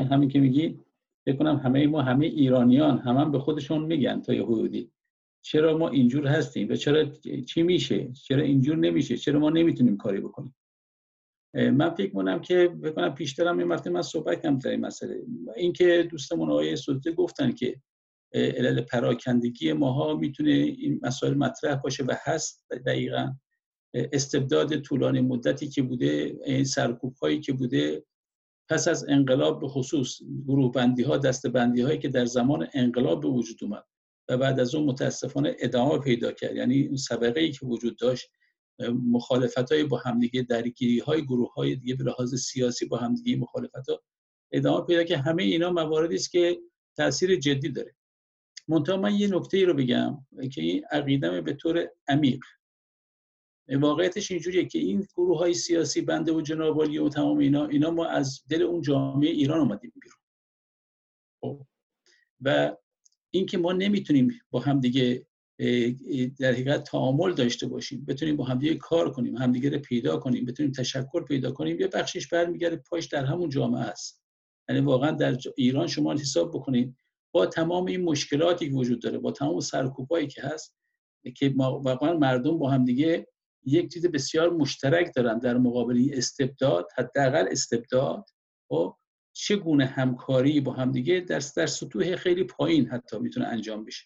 همین 0.04 0.30
که 0.30 0.40
میگی 0.40 0.80
بکنم 1.26 1.56
همه 1.56 1.88
ما 1.88 2.02
همه 2.02 2.26
ایرانیان 2.26 2.98
همه 2.98 3.20
هم 3.20 3.32
به 3.32 3.40
خودشون 3.40 3.82
میگن 3.82 4.22
تا 4.22 4.34
حدودی. 4.34 4.92
چرا 5.42 5.78
ما 5.78 5.90
اینجور 5.90 6.28
هستیم 6.28 6.70
و 6.70 6.76
چرا 6.76 7.06
چی 7.48 7.64
میشه؟ 7.64 8.12
چرا 8.14 8.42
اینجور 8.42 8.76
نمیشه؟ 8.76 9.18
چرا 9.18 9.40
ما 9.40 9.50
نمی‌تونیم 9.50 9.98
کاری 9.98 10.20
بکنیم؟ 10.20 10.56
من 11.58 11.90
فکر 11.90 12.12
کنم 12.14 12.42
که 12.42 12.68
بکنم 12.68 13.16
پیشترم 13.16 13.58
این 13.58 13.68
مرتبه 13.68 13.90
من 13.90 14.02
صحبت 14.02 14.42
کردم 14.44 14.60
در 14.60 14.70
این 14.70 14.86
مسئله. 14.86 15.22
اینکه 15.56 16.08
دوستمون 16.12 16.50
آقای 16.50 16.76
سلطه 16.76 17.12
گفتن 17.12 17.52
که 17.52 17.82
علل 18.34 18.82
پراکندگی 18.82 19.74
ماها 19.74 20.16
می‌تونه 20.16 20.52
این 20.52 21.00
مسائل 21.04 21.34
مطرح 21.34 21.76
باشه 21.76 22.04
و 22.04 22.16
هست 22.24 22.66
دقیقا. 22.86 23.34
استبداد 23.94 24.80
طولانی 24.80 25.22
مدتی 25.22 25.68
که 25.68 25.82
بوده 25.82 26.38
این 26.46 26.64
سرکوب 26.64 27.16
هایی 27.16 27.40
که 27.40 27.54
بوده 27.54 28.04
پس 28.70 28.88
از 28.88 29.10
انقلاب 29.10 29.62
به 29.62 29.68
خصوص 29.68 30.22
گروه 30.48 30.72
بندی 30.72 31.04
ها 31.04 31.18
دست 31.18 31.48
بندی 31.48 31.82
هایی 31.82 32.00
که 32.00 32.10
در 32.10 32.26
زمان 32.26 32.68
انقلاب 32.74 33.22
به 33.22 33.28
وجود 33.28 33.58
اومد 33.62 33.84
و 34.30 34.38
بعد 34.38 34.60
از 34.60 34.76
اون 34.76 34.86
متاسفانه 34.86 35.56
ادامه 35.60 36.00
پیدا 36.00 36.32
کرد. 36.32 36.56
یعنی 36.56 36.88
اون 36.88 36.98
سابقه 36.98 37.40
ای 37.40 37.52
که 37.52 37.66
وجود 37.66 37.98
داشت 37.98 38.30
مخالفت 39.12 39.72
های 39.72 39.84
با 39.84 39.98
همدیگه 39.98 40.42
درگیری 40.42 41.00
های 41.00 41.26
گروه 41.26 41.54
های 41.54 41.76
دیگه 41.76 41.96
به 41.96 42.04
لحاظ 42.04 42.36
سیاسی 42.36 42.86
با 42.86 42.98
همدیگه 42.98 43.38
مخالفت 43.38 43.90
ها 43.90 44.04
ادامه 44.52 44.86
پیدا 44.86 45.04
که 45.04 45.18
همه 45.18 45.44
اینا 45.44 45.72
مواردی 45.72 46.16
است 46.16 46.32
که 46.32 46.60
تاثیر 46.98 47.36
جدی 47.36 47.70
داره. 47.70 47.96
منتها 48.68 48.98
من 48.98 49.16
یه 49.16 49.28
نکته 49.28 49.58
ای 49.58 49.66
رو 49.66 49.74
بگم 49.74 50.26
که 50.54 50.62
این 50.62 50.86
عقیدم 50.92 51.42
به 51.42 51.54
طور 51.54 51.90
عمیق. 52.08 52.40
واقعیتش 53.70 54.32
اینجوریه 54.32 54.66
که 54.66 54.80
این 54.80 55.08
گروه 55.16 55.38
های 55.38 55.54
سیاسی 55.54 56.02
بنده 56.02 56.32
و 56.32 56.42
جنابالی 56.42 56.98
و 56.98 57.10
تمام 57.10 57.38
اینا 57.38 57.66
اینا 57.66 57.92
ما 57.92 58.06
از 58.06 58.44
دل 58.50 58.62
اون 58.62 58.82
جامعه 58.82 59.30
ایران 59.30 59.60
اومدیم 59.60 59.94
بیرون. 60.02 60.20
خب. 61.42 61.66
و 62.42 62.76
اینکه 63.32 63.58
ما 63.58 63.74
نمی‌تونیم 63.74 64.40
با 64.52 64.60
هم 64.60 64.80
دیگه 64.80 65.28
در 66.40 66.52
حقیقت 66.52 66.84
تعامل 66.84 67.34
داشته 67.34 67.68
باشیم. 67.68 68.06
بتونیم 68.06 68.38
با 68.38 68.44
همدیگه 68.44 68.76
کار 68.76 69.12
کنیم 69.12 69.36
همدیگه 69.36 69.70
رو 69.70 69.80
پیدا 69.80 70.18
کنیم 70.18 70.46
بتونیم 70.46 70.72
تشکر 70.72 71.24
پیدا 71.24 71.52
کنیم. 71.52 71.80
یه 71.80 71.88
بخشش 71.88 72.28
برمیگرده 72.28 72.76
پاش 72.76 73.06
در 73.06 73.26
همون 73.26 73.50
جامعه 73.50 73.82
است. 73.82 74.24
یعنی 74.70 74.82
واقعا 74.82 75.12
در 75.12 75.38
ایران 75.58 75.88
شما 75.88 76.14
حساب 76.14 76.52
بکنید 76.56 76.96
با 77.32 77.46
تمام 77.46 77.86
این 77.86 78.04
مشکلاتی 78.04 78.70
که 78.70 78.76
وجود 78.76 79.02
داره 79.02 79.18
با 79.18 79.32
تمام 79.32 79.60
سرکوبایی 79.60 80.28
که 80.28 80.42
هست 80.42 80.78
که 81.36 81.54
واقعا 81.58 82.18
مردم 82.18 82.58
با 82.58 82.70
همدیگه 82.70 83.28
یک 83.66 83.94
چیز 83.94 84.06
بسیار 84.06 84.50
مشترک 84.50 85.12
دارن 85.16 85.40
در 85.40 85.58
مقابل 85.58 86.10
استبداد 86.14 86.88
حداقل 86.98 87.48
استبداد. 87.52 88.30
و 88.72 88.74
خب، 88.76 88.98
چگونه 89.34 89.86
همکاری 89.86 90.62
با 90.62 90.74
همدیگه 90.74 91.20
در 91.20 91.42
در 91.56 91.68
سطوح 91.68 92.16
خیلی 92.16 92.44
پایین 92.44 92.86
حتی 92.86 93.20
می‌تونه 93.20 93.48
انجام 93.48 93.86
بشه؟ 93.86 94.06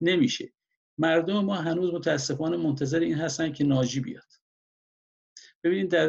نمیشه. 0.00 0.52
مردم 0.98 1.44
ما 1.44 1.54
هنوز 1.54 1.94
متاسفانه 1.94 2.56
منتظر 2.56 3.00
این 3.00 3.14
هستن 3.14 3.52
که 3.52 3.64
ناجی 3.64 4.00
بیاد. 4.00 4.32
ببینید 5.64 5.90
در 5.90 6.08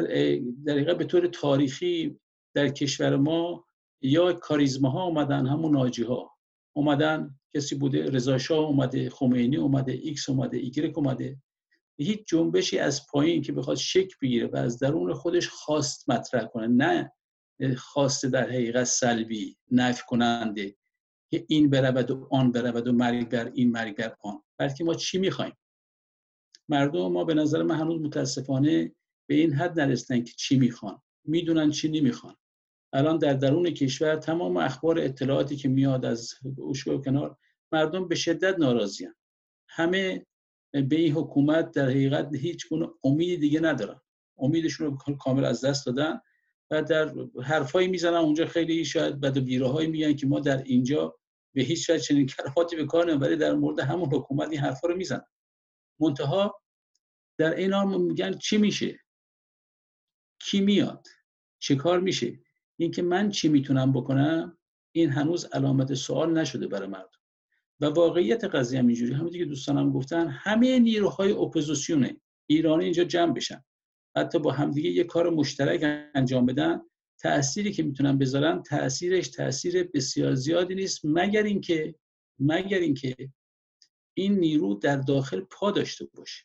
در 0.64 0.94
به 0.94 1.04
طور 1.04 1.26
تاریخی 1.26 2.20
در 2.54 2.68
کشور 2.68 3.16
ما 3.16 3.66
یا 4.02 4.32
کاریزما 4.32 4.90
ها 4.90 5.04
اومدن 5.04 5.46
همون 5.46 5.72
ناجی 5.72 6.02
ها 6.02 6.36
اومدن 6.76 7.38
کسی 7.54 7.74
بوده 7.74 8.10
رضا 8.10 8.38
شاه 8.38 8.58
اومده 8.58 9.10
خمینی 9.10 9.56
اومده 9.56 9.92
ایکس 9.92 10.28
اومده 10.28 10.56
ایگرک 10.56 10.98
اومده. 10.98 11.42
هیچ 11.96 12.20
جنبشی 12.26 12.78
از 12.78 13.06
پایین 13.06 13.42
که 13.42 13.52
بخواد 13.52 13.76
شکل 13.76 14.18
بگیره 14.22 14.46
و 14.46 14.56
از 14.56 14.78
درون 14.78 15.14
خودش 15.14 15.48
خواست 15.48 16.10
مطرح 16.10 16.44
کنه 16.44 16.66
نه 16.66 17.12
خواست 17.76 18.26
در 18.26 18.50
حقیقت 18.50 18.84
سلبی 18.84 19.56
نفی 19.70 20.02
کننده. 20.08 20.76
که 21.30 21.44
این 21.48 21.70
برود 21.70 22.10
و 22.10 22.28
آن 22.30 22.52
برود 22.52 22.88
و 22.88 22.92
مرگ 22.92 23.28
بر 23.28 23.50
این 23.54 23.70
مرگ 23.70 23.96
بر 23.96 24.16
آن. 24.20 24.42
بلکه 24.58 24.84
ما 24.84 24.94
چی 24.94 25.18
می‌خوایم؟ 25.18 25.52
مردم 26.68 27.12
ما 27.12 27.24
به 27.24 27.34
نظر 27.34 27.62
من 27.62 27.74
هنوز 27.74 28.00
متاسفانه 28.00 28.94
به 29.28 29.34
این 29.34 29.52
حد 29.52 29.80
نرسیدن 29.80 30.24
که 30.24 30.32
چی 30.36 30.58
می‌خوان. 30.58 31.02
می‌دونن 31.24 31.70
چی 31.70 31.88
نمی‌خوان. 31.88 32.36
الان 32.92 33.18
در 33.18 33.34
درون 33.34 33.70
کشور 33.70 34.16
تمام 34.16 34.56
اخبار 34.56 34.98
اطلاعاتی 34.98 35.56
که 35.56 35.68
میاد 35.68 36.04
از 36.04 36.34
اوشگاه 36.56 36.94
و 36.94 37.02
کنار 37.02 37.36
مردم 37.72 38.08
به 38.08 38.14
شدت 38.14 38.58
ناراضیان 38.58 39.14
همه 39.68 40.26
به 40.72 40.96
این 40.96 41.12
حکومت 41.12 41.70
در 41.70 41.88
حقیقت 41.88 42.34
هیچ 42.34 42.68
گونه 42.68 42.88
امید 43.04 43.40
دیگه 43.40 43.60
ندارن. 43.60 44.00
امیدشون 44.38 44.86
رو 44.86 45.16
کامل 45.16 45.44
از 45.44 45.64
دست 45.64 45.86
دادن 45.86 46.20
و 46.70 46.82
در 46.82 47.14
حرفایی 47.42 47.88
می‌زنن. 47.88 48.14
اونجا 48.14 48.46
خیلی 48.46 48.84
شاید 48.84 49.20
بد 49.20 49.36
و 49.36 49.40
بیراهایی 49.40 49.88
میگن 49.88 50.12
که 50.12 50.26
ما 50.26 50.40
در 50.40 50.62
اینجا 50.62 51.19
به 51.54 51.62
هیچ 51.62 51.90
وجه 51.90 52.02
چنین 52.02 52.26
کلماتی 52.26 52.76
به 52.76 52.86
کار 52.86 53.16
ولی 53.16 53.36
در 53.36 53.54
مورد 53.54 53.80
همون 53.80 54.08
حکومت 54.12 54.48
این 54.50 54.60
حرفا 54.60 54.88
رو 54.88 54.96
می‌زنن 54.96 55.26
منتها 56.00 56.62
در 57.38 57.54
این 57.54 57.72
حال 57.72 58.00
میگن 58.00 58.38
چی 58.38 58.58
میشه؟ 58.58 58.98
کی 60.38 60.60
میاد؟ 60.60 61.06
چه 61.58 61.74
کار 61.76 62.00
میشه؟ 62.00 62.40
اینکه 62.76 63.02
من 63.02 63.30
چی 63.30 63.48
می‌تونم 63.48 63.92
بکنم؟ 63.92 64.58
این 64.92 65.10
هنوز 65.10 65.44
علامت 65.44 65.94
سوال 65.94 66.38
نشده 66.38 66.66
برای 66.66 66.88
مردم. 66.88 67.18
و 67.80 67.86
واقعیت 67.86 68.44
قضیه 68.44 68.78
هم 68.78 68.86
اینجوری 68.86 69.12
همونطور 69.12 69.38
که 69.38 69.44
دوستانم 69.44 69.92
گفتن 69.92 70.28
همه 70.28 70.78
نیروهای 70.78 71.32
اپوزیسیون 71.32 72.20
ایرانی 72.46 72.84
اینجا 72.84 73.04
جمع 73.04 73.32
بشن. 73.32 73.64
حتی 74.16 74.38
با 74.38 74.52
همدیگه 74.52 74.90
یه 74.90 75.04
کار 75.04 75.30
مشترک 75.30 76.10
انجام 76.14 76.46
بدن. 76.46 76.80
تأثیری 77.20 77.72
که 77.72 77.82
می‌تونن 77.82 78.18
بذارن 78.18 78.62
تأثیرش 78.62 79.28
تأثیر 79.28 79.90
بسیار 79.94 80.34
زیادی 80.34 80.74
نیست 80.74 81.00
مگر 81.04 81.42
اینکه 81.42 81.94
مگر 82.38 82.78
اینکه 82.78 83.16
این 84.14 84.38
نیرو 84.38 84.74
در 84.74 84.96
داخل 84.96 85.40
پا 85.40 85.70
داشته 85.70 86.04
باشه. 86.14 86.44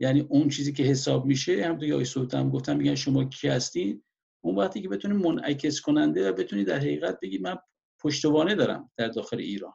یعنی 0.00 0.20
اون 0.20 0.48
چیزی 0.48 0.72
که 0.72 0.82
حساب 0.82 1.26
میشه 1.26 1.66
هم 1.66 1.78
تو 1.78 1.94
آقای 1.94 2.26
هم 2.32 2.50
گفتم 2.50 2.76
میگن 2.76 2.94
شما 2.94 3.24
کی 3.24 3.48
هستین 3.48 4.04
اون 4.44 4.56
وقتی 4.56 4.82
که 4.82 4.88
بتونی 4.88 5.14
منعکس 5.14 5.80
کننده 5.80 6.30
و 6.30 6.32
بتونی 6.32 6.64
در 6.64 6.78
حقیقت 6.78 7.20
بگی 7.20 7.38
من 7.38 7.56
پشتوانه 8.00 8.54
دارم 8.54 8.90
در 8.96 9.08
داخل 9.08 9.38
ایران. 9.38 9.72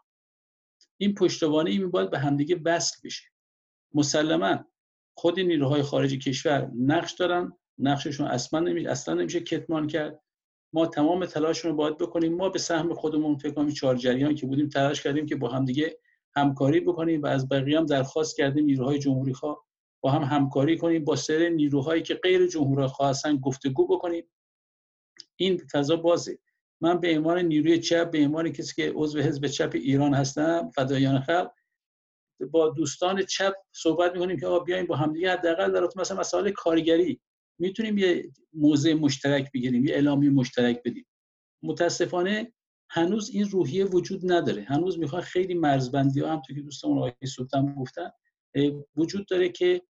این 0.98 1.14
پشتوانه 1.14 1.70
ای 1.70 1.80
باید 1.80 2.10
به 2.10 2.20
همدیگه 2.20 2.62
وصل 2.66 2.98
بشه. 3.04 3.24
مسلما 3.94 4.66
خود 5.18 5.40
نیروهای 5.40 5.82
خارجی 5.82 6.18
کشور 6.18 6.72
نقش 6.76 7.14
دارن 7.14 7.54
نقششون 7.82 8.28
اصلا 8.28 8.60
نمیشه 8.60 8.90
اصلا 8.90 9.14
نمیشه 9.14 9.40
کتمان 9.40 9.88
کرد. 9.88 10.22
ما 10.74 10.86
تمام 10.86 11.26
تلاشمون 11.26 11.72
رو 11.72 11.78
باید 11.78 11.98
بکنیم. 11.98 12.36
ما 12.36 12.50
به 12.50 12.60
سهم 12.60 12.94
خودمون 12.94 13.38
فکر 13.38 13.52
کنم 13.52 13.70
چهار 13.70 13.96
جریان 13.96 14.36
که 14.36 14.46
بودیم 14.46 14.70
تلاش 14.70 15.02
کردیم 15.02 15.26
که 15.26 15.36
با 15.36 15.50
همدیگه 15.50 15.98
همکاری 16.36 16.80
بکنیم 16.80 17.22
و 17.22 17.26
از 17.26 17.50
بقیه 17.50 17.78
هم 17.78 17.86
درخواست 17.86 18.38
کردیم 18.38 18.66
نیروهای 18.66 19.00
جمهوری 19.00 19.34
خواه 19.34 19.66
با 20.02 20.12
هم 20.12 20.22
همکاری 20.22 20.78
کنیم 20.78 21.06
با 21.06 21.16
سر 21.16 21.50
نیروهایی 21.50 22.02
که 22.02 22.14
غیر 22.14 22.48
جمهوری 22.48 22.88
خواه 22.88 23.10
هستن 23.10 23.38
گفتگو 23.38 23.88
بکنیم. 23.88 24.24
این 25.36 25.58
فضا 25.72 25.96
بازه. 25.96 26.40
من 26.82 27.00
به 27.00 27.18
عنوان 27.18 27.40
نیروی 27.40 27.80
چپ 27.80 28.12
به 28.12 28.26
عنوان 28.26 28.52
کسی 28.52 28.74
که 28.76 28.92
عضو 28.96 29.20
حزب 29.20 29.48
چپ 29.48 29.72
ایران 29.74 30.14
هستم 30.14 30.70
فدایان 30.76 31.20
خلق 31.20 31.52
با 32.52 32.70
دوستان 32.70 33.26
چپ 33.26 33.54
صحبت 33.72 34.14
می‌کنیم 34.14 34.40
که 34.40 34.48
آقا 34.48 34.60
بیایم 34.60 34.86
با 34.86 34.96
همدیگه 34.96 35.32
حداقل 35.32 35.72
در 35.72 35.88
مثلا 35.96 36.20
مسائل 36.20 36.52
کارگری 36.52 37.22
می‌تونیم 37.62 37.98
یه 37.98 38.32
موضع 38.54 38.94
مشترک 38.94 39.52
بگیریم 39.54 39.86
یه 39.86 39.94
اعلامی 39.94 40.30
مشترک 40.30 40.82
بدیم. 40.86 41.06
متاسفانه 41.64 42.54
هنوز 42.90 43.30
این 43.30 43.50
روحیه 43.50 43.86
وجود 43.86 44.32
نداره. 44.32 44.62
هنوز 44.64 45.00
می‌خواد 45.00 45.24
خیلی 45.24 45.54
مرزبندی 45.54 46.20
ها 46.20 46.34
هم 46.34 46.42
تو 46.48 46.54
که 46.54 46.62
دوستان 46.62 46.92
آقای 46.92 47.12
سلطان 47.36 47.76
گفتن 47.76 48.12
وجود 48.96 49.26
داره 49.26 49.50
که 49.50 49.82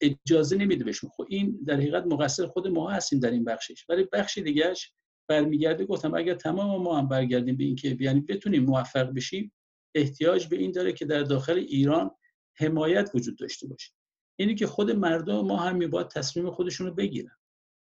اجازه 0.00 0.56
نمیده 0.56 0.84
بهشون. 0.84 1.10
خب 1.16 1.26
این 1.28 1.60
در 1.66 1.74
حقیقت 1.74 2.06
مقصر 2.06 2.46
خود 2.46 2.68
ما 2.68 2.90
هستیم 2.90 3.20
در 3.20 3.30
این 3.30 3.44
بخشش. 3.44 3.84
ولی 3.88 4.04
بخش 4.12 4.38
دیگهش 4.38 4.92
برمیگرده 5.28 5.84
گفتم 5.84 6.14
اگر 6.14 6.34
تمام 6.34 6.82
ما 6.82 6.98
هم 6.98 7.08
برگردیم 7.08 7.56
به 7.56 7.64
اینکه 7.64 7.96
یعنی 8.00 8.20
بتونیم 8.20 8.64
موفق 8.64 9.12
بشیم 9.14 9.52
احتیاج 9.94 10.46
به 10.46 10.56
این 10.56 10.72
داره 10.72 10.92
که 10.92 11.04
در 11.04 11.22
داخل 11.22 11.58
ایران 11.58 12.10
حمایت 12.58 13.10
وجود 13.14 13.38
داشته 13.38 13.68
باشه. 13.68 13.92
اینی 14.36 14.54
که 14.54 14.66
خود 14.66 14.90
مردم 14.90 15.40
ما 15.40 15.56
هم 15.56 15.90
باید 15.90 16.08
تصمیم 16.08 16.50
خودشون 16.50 16.86
رو 16.86 16.94
بگیرن. 16.94 17.36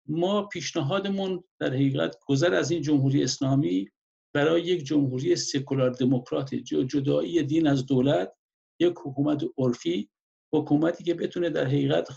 ما 0.07 0.43
پیشنهادمون 0.43 1.45
در 1.59 1.67
حقیقت 1.67 2.17
گذر 2.27 2.55
از 2.55 2.71
این 2.71 2.83
جمهوری 2.83 3.25
اسلامی 3.25 3.89
برای 4.35 4.63
یک 4.63 4.85
جمهوری 4.85 5.37
سکولار 5.37 5.91
دموکرات 5.91 6.55
جدایی 6.55 7.43
دین 7.43 7.67
از 7.67 7.87
دولت 7.87 8.33
یک 8.81 8.95
حکومت 9.05 9.45
عرفی 9.59 10.11
حکومتی 10.53 11.05
که 11.05 11.15
بتونه 11.15 11.51
در 11.51 11.65
حقیقت 11.65 12.09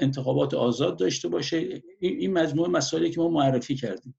انتخابات 0.00 0.54
آزاد 0.54 0.98
داشته 0.98 1.28
باشه. 1.28 1.82
این 2.00 2.32
مجموعه 2.32 2.70
مسائلی 2.70 3.10
که 3.10 3.20
ما 3.20 3.28
معرفی 3.28 3.74
کردیم. 3.74 4.18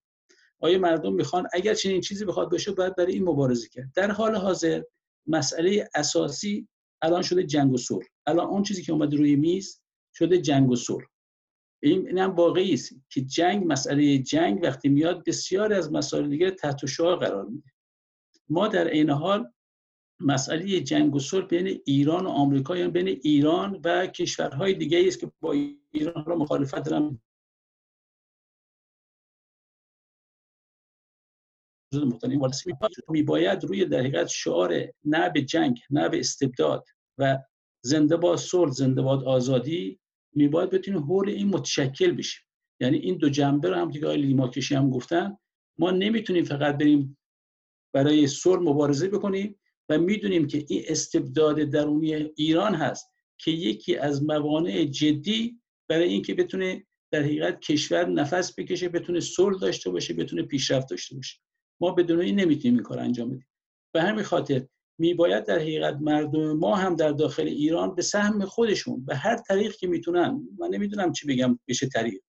آیا 0.59 0.79
مردم 0.79 1.13
می‌خوان؟ 1.13 1.47
اگر 1.53 1.73
چنین 1.73 2.01
چیزی 2.01 2.25
بخواد 2.25 2.51
بشه 2.51 2.71
باید 2.71 2.95
برای 2.95 3.13
این 3.13 3.23
مبارزه 3.23 3.69
کرد. 3.69 3.91
در 3.95 4.11
حال 4.11 4.35
حاضر 4.35 4.81
مسئله 5.27 5.89
اساسی 5.95 6.67
الان 7.01 7.21
شده 7.21 7.43
جنگ 7.43 7.73
و 7.73 7.77
صلح. 7.77 8.05
الان 8.27 8.47
اون 8.47 8.63
چیزی 8.63 8.83
که 8.83 8.91
اومده 8.91 9.17
روی 9.17 9.35
میز 9.35 9.81
شده 10.13 10.41
جنگ 10.41 10.69
و 10.69 10.75
صلح. 10.75 11.05
این 11.83 12.17
هم 12.17 12.35
واقعی 12.35 12.73
است 12.73 12.95
که 13.09 13.21
جنگ 13.21 13.63
مسئله 13.71 14.17
جنگ 14.17 14.59
وقتی 14.63 14.89
میاد 14.89 15.23
بسیاری 15.25 15.73
از 15.73 15.91
مسائل 15.91 16.29
دیگه 16.29 16.51
تحت 16.51 16.85
شعار 16.85 17.15
قرار 17.15 17.45
میده. 17.45 17.69
ما 18.49 18.67
در 18.67 18.87
عین 18.87 19.09
حال 19.09 19.51
مسئله 20.19 20.79
جنگ 20.79 21.15
و 21.15 21.19
صلح 21.19 21.45
بین 21.45 21.81
ایران 21.85 22.25
و 22.25 22.29
آمریکا 22.29 22.77
یعنی 22.77 22.91
بین 22.91 23.19
ایران 23.23 23.81
و 23.83 24.07
کشورهای 24.07 24.73
دیگه 24.73 25.07
است 25.07 25.19
که 25.19 25.31
با 25.39 25.51
ایران 25.91 26.25
را 26.25 26.35
مخالفت 26.35 26.89
دارن. 26.89 27.19
می 33.09 33.23
باید 33.23 33.63
روی 33.63 33.85
در 33.85 33.99
حقیقت 33.99 34.27
شعار 34.27 34.87
نه 35.05 35.29
به 35.29 35.41
جنگ 35.41 35.79
نه 35.89 36.09
به 36.09 36.19
استبداد 36.19 36.85
و 37.17 37.39
زنده 37.81 38.17
با 38.17 38.37
صلح 38.37 38.71
زنده 38.71 39.01
باد 39.01 39.23
آزادی 39.23 39.99
می 40.35 40.47
باید 40.47 40.69
بتونیم 40.69 40.99
حول 40.99 41.29
این 41.29 41.47
متشکل 41.47 42.11
بشیم. 42.11 42.41
یعنی 42.79 42.97
این 42.97 43.17
دو 43.17 43.29
جنبه 43.29 43.69
رو 43.69 43.75
هم 43.75 43.91
دیگه 43.91 44.05
آقای 44.05 44.21
لیما 44.21 44.47
کشی 44.47 44.75
هم 44.75 44.89
گفتن 44.89 45.37
ما 45.77 45.91
نمی‌تونیم 45.91 46.43
فقط 46.43 46.77
بریم 46.77 47.17
برای 47.93 48.27
صلح 48.27 48.61
مبارزه 48.61 49.07
بکنیم 49.07 49.59
و 49.89 49.97
می‌دونیم 49.97 50.47
که 50.47 50.65
این 50.69 50.83
استبداد 50.87 51.59
درونی 51.59 52.13
ایران 52.13 52.75
هست 52.75 53.11
که 53.37 53.51
یکی 53.51 53.95
از 53.97 54.23
موانع 54.23 54.83
جدی 54.83 55.59
برای 55.89 56.09
اینکه 56.09 56.33
بتونه 56.33 56.85
در 57.11 57.23
حقیقت 57.23 57.59
کشور 57.59 58.05
نفس 58.05 58.59
بکشه 58.59 58.89
بتونه 58.89 59.19
صلح 59.19 59.59
داشته 59.59 59.89
باشه 59.89 60.13
بتونه 60.13 60.43
پیشرفت 60.43 60.89
داشته 60.89 61.15
باشه. 61.15 61.39
ما 61.81 61.91
بدون 61.91 62.21
این 62.21 62.39
نمی‌تونیم 62.39 62.77
این 62.77 62.83
کار 62.83 62.99
انجام 62.99 63.29
بدیم. 63.29 63.47
به 63.93 64.01
همین 64.01 64.23
خاطر 64.23 64.67
میباید 64.99 65.45
در 65.45 65.59
حقیقت 65.59 65.97
مردم 66.01 66.57
ما 66.57 66.75
هم 66.75 66.95
در 66.95 67.11
داخل 67.11 67.47
ایران 67.47 67.95
به 67.95 68.01
سهم 68.01 68.45
خودشون 68.45 69.05
به 69.05 69.15
هر 69.15 69.35
طریق 69.35 69.75
که 69.75 69.87
می‌تونن 69.87 70.47
من 70.59 70.67
نمی‌دونم 70.67 71.11
چی 71.11 71.27
بگم 71.27 71.59
بشه 71.67 71.87
طریق 71.87 72.21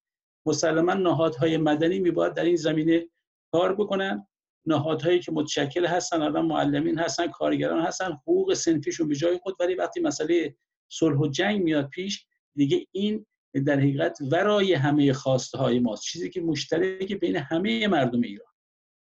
مسلما 0.47 0.95
نهادهای 0.95 1.57
مدنی 1.57 1.99
میباید 1.99 2.35
در 2.35 2.45
این 2.45 2.57
زمینه 2.57 3.09
کار 3.53 3.75
بکنن. 3.75 4.27
نهادهایی 4.67 5.21
که 5.21 5.33
متشکل 5.33 5.87
هستن 5.87 6.23
الان 6.23 6.47
معلمین 6.47 6.99
هستن 6.99 7.27
کارگران 7.27 7.81
هستن 7.81 8.13
حقوق 8.13 8.55
سنفیشون 8.55 9.09
به 9.09 9.15
جای 9.15 9.39
خود. 9.39 9.57
ولی 9.61 9.75
وقتی 9.75 10.01
مسئله 10.01 10.57
صلح 10.93 11.19
و 11.19 11.27
جنگ 11.27 11.63
میاد 11.63 11.89
پیش 11.89 12.27
دیگه 12.57 12.87
این 12.93 13.27
در 13.67 13.77
حقیقت 13.77 14.19
ورای 14.31 14.75
همه 14.75 15.13
خواسته 15.13 15.59
های 15.59 15.79
ماست. 15.79 16.03
چیزی 16.03 16.31
که 16.31 16.41
مشترک 16.41 17.13
بین 17.13 17.37
همه 17.37 17.89
مردم 17.89 18.21
ایران. 18.21 18.52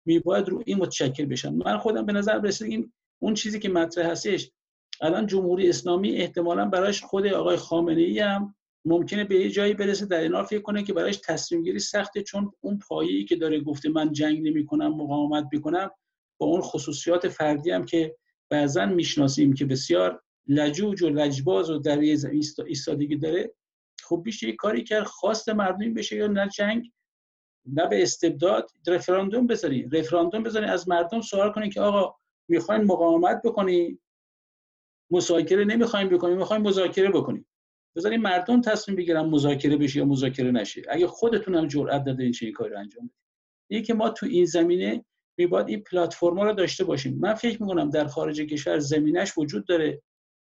می 0.06 0.18
باید 0.18 0.48
رو 0.48 0.62
این 0.66 0.78
متشکل 0.78 1.24
بشن. 1.24 1.54
من 1.54 1.78
خودم 1.78 2.06
به 2.06 2.12
نظر 2.12 2.40
رسید 2.40 2.70
این 2.70 2.92
اون 3.18 3.34
چیزی 3.34 3.58
که 3.58 3.68
مطرح 3.68 4.10
هستش 4.10 4.50
الان 5.00 5.26
جمهوری 5.26 5.68
اسلامی 5.68 6.16
احتمالا 6.16 6.64
برایش 6.64 7.02
خود 7.02 7.26
آقای 7.26 7.56
خامنه 7.56 8.00
ای 8.00 8.18
هم 8.18 8.54
ممکنه 8.84 9.24
به 9.24 9.34
یه 9.40 9.50
جایی 9.50 9.74
برسه 9.74 10.06
در 10.06 10.20
اینا 10.20 10.42
فکر 10.42 10.60
کنه 10.62 10.82
که 10.82 10.92
برایش 10.92 11.16
تصمیم 11.16 11.62
گیری 11.62 11.78
سخته 11.78 12.22
چون 12.22 12.52
اون 12.60 12.78
پایه‌ای 12.78 13.24
که 13.24 13.36
داره 13.36 13.60
گفته 13.60 13.88
من 13.88 14.12
جنگ 14.12 14.48
نمی‌کنم 14.48 14.94
مقاومت 14.94 15.48
می‌کنم 15.52 15.90
با 16.38 16.46
اون 16.46 16.60
خصوصیات 16.60 17.28
فردی 17.28 17.70
هم 17.70 17.84
که 17.84 18.16
بعضا 18.50 18.86
می‌شناسیم 18.86 19.52
که 19.52 19.64
بسیار 19.64 20.22
لجوج 20.48 21.02
و 21.02 21.08
لجباز 21.08 21.70
و 21.70 21.78
در 21.78 21.98
ایستادگی 22.66 23.16
داره 23.16 23.54
خب 24.02 24.22
میشه 24.24 24.48
یه 24.48 24.56
کاری 24.56 24.84
کرد 24.84 25.04
خواست 25.04 25.48
مردمی 25.48 25.90
بشه 25.90 26.16
یا 26.16 26.26
نه 26.26 26.48
جنگ. 26.48 26.92
نه 27.66 27.86
به 27.86 28.02
استبداد 28.02 28.70
رفراندوم 28.86 29.46
بذاری. 29.46 29.88
رفراندوم 29.92 30.42
بذاری 30.42 30.66
از 30.66 30.88
مردم 30.88 31.20
سوال 31.20 31.52
کنی 31.52 31.70
که 31.70 31.80
آقا 31.80 32.16
می‌خواین 32.48 32.84
مقاومت 32.84 33.42
بکنی؟ 33.44 33.98
مذاکره 35.10 35.64
نمی‌خوایم 35.64 36.08
بکنیم 36.08 36.36
می‌خوایم 36.36 36.62
مذاکره 36.62 37.10
بکنیم. 37.10 37.46
بذارین 37.96 38.20
مردم 38.20 38.60
تصمیم 38.60 38.96
بگیرن 38.96 39.20
مذاکره 39.20 39.76
بشه 39.76 39.98
یا 39.98 40.04
مذاکره 40.04 40.50
نشه. 40.50 40.82
اگه 40.88 41.06
خودتون 41.06 41.54
هم 41.54 41.68
جرئت 41.68 42.04
دادین 42.04 42.32
چه 42.32 42.52
کاری 42.52 42.74
انجام 42.74 43.06
بدید. 43.06 43.18
یکی 43.70 43.86
که 43.86 43.94
ما 43.94 44.08
تو 44.08 44.26
این 44.26 44.44
زمینه 44.44 45.04
میباید 45.38 45.68
این 45.68 45.82
پلتفرما 45.82 46.44
رو 46.44 46.52
داشته 46.52 46.84
باشیم. 46.84 47.18
من 47.18 47.34
فکر 47.34 47.62
می‌کنم 47.62 47.90
در 47.90 48.06
خارج 48.06 48.40
کشور 48.40 48.78
زمینش 48.78 49.38
وجود 49.38 49.66
داره. 49.66 50.02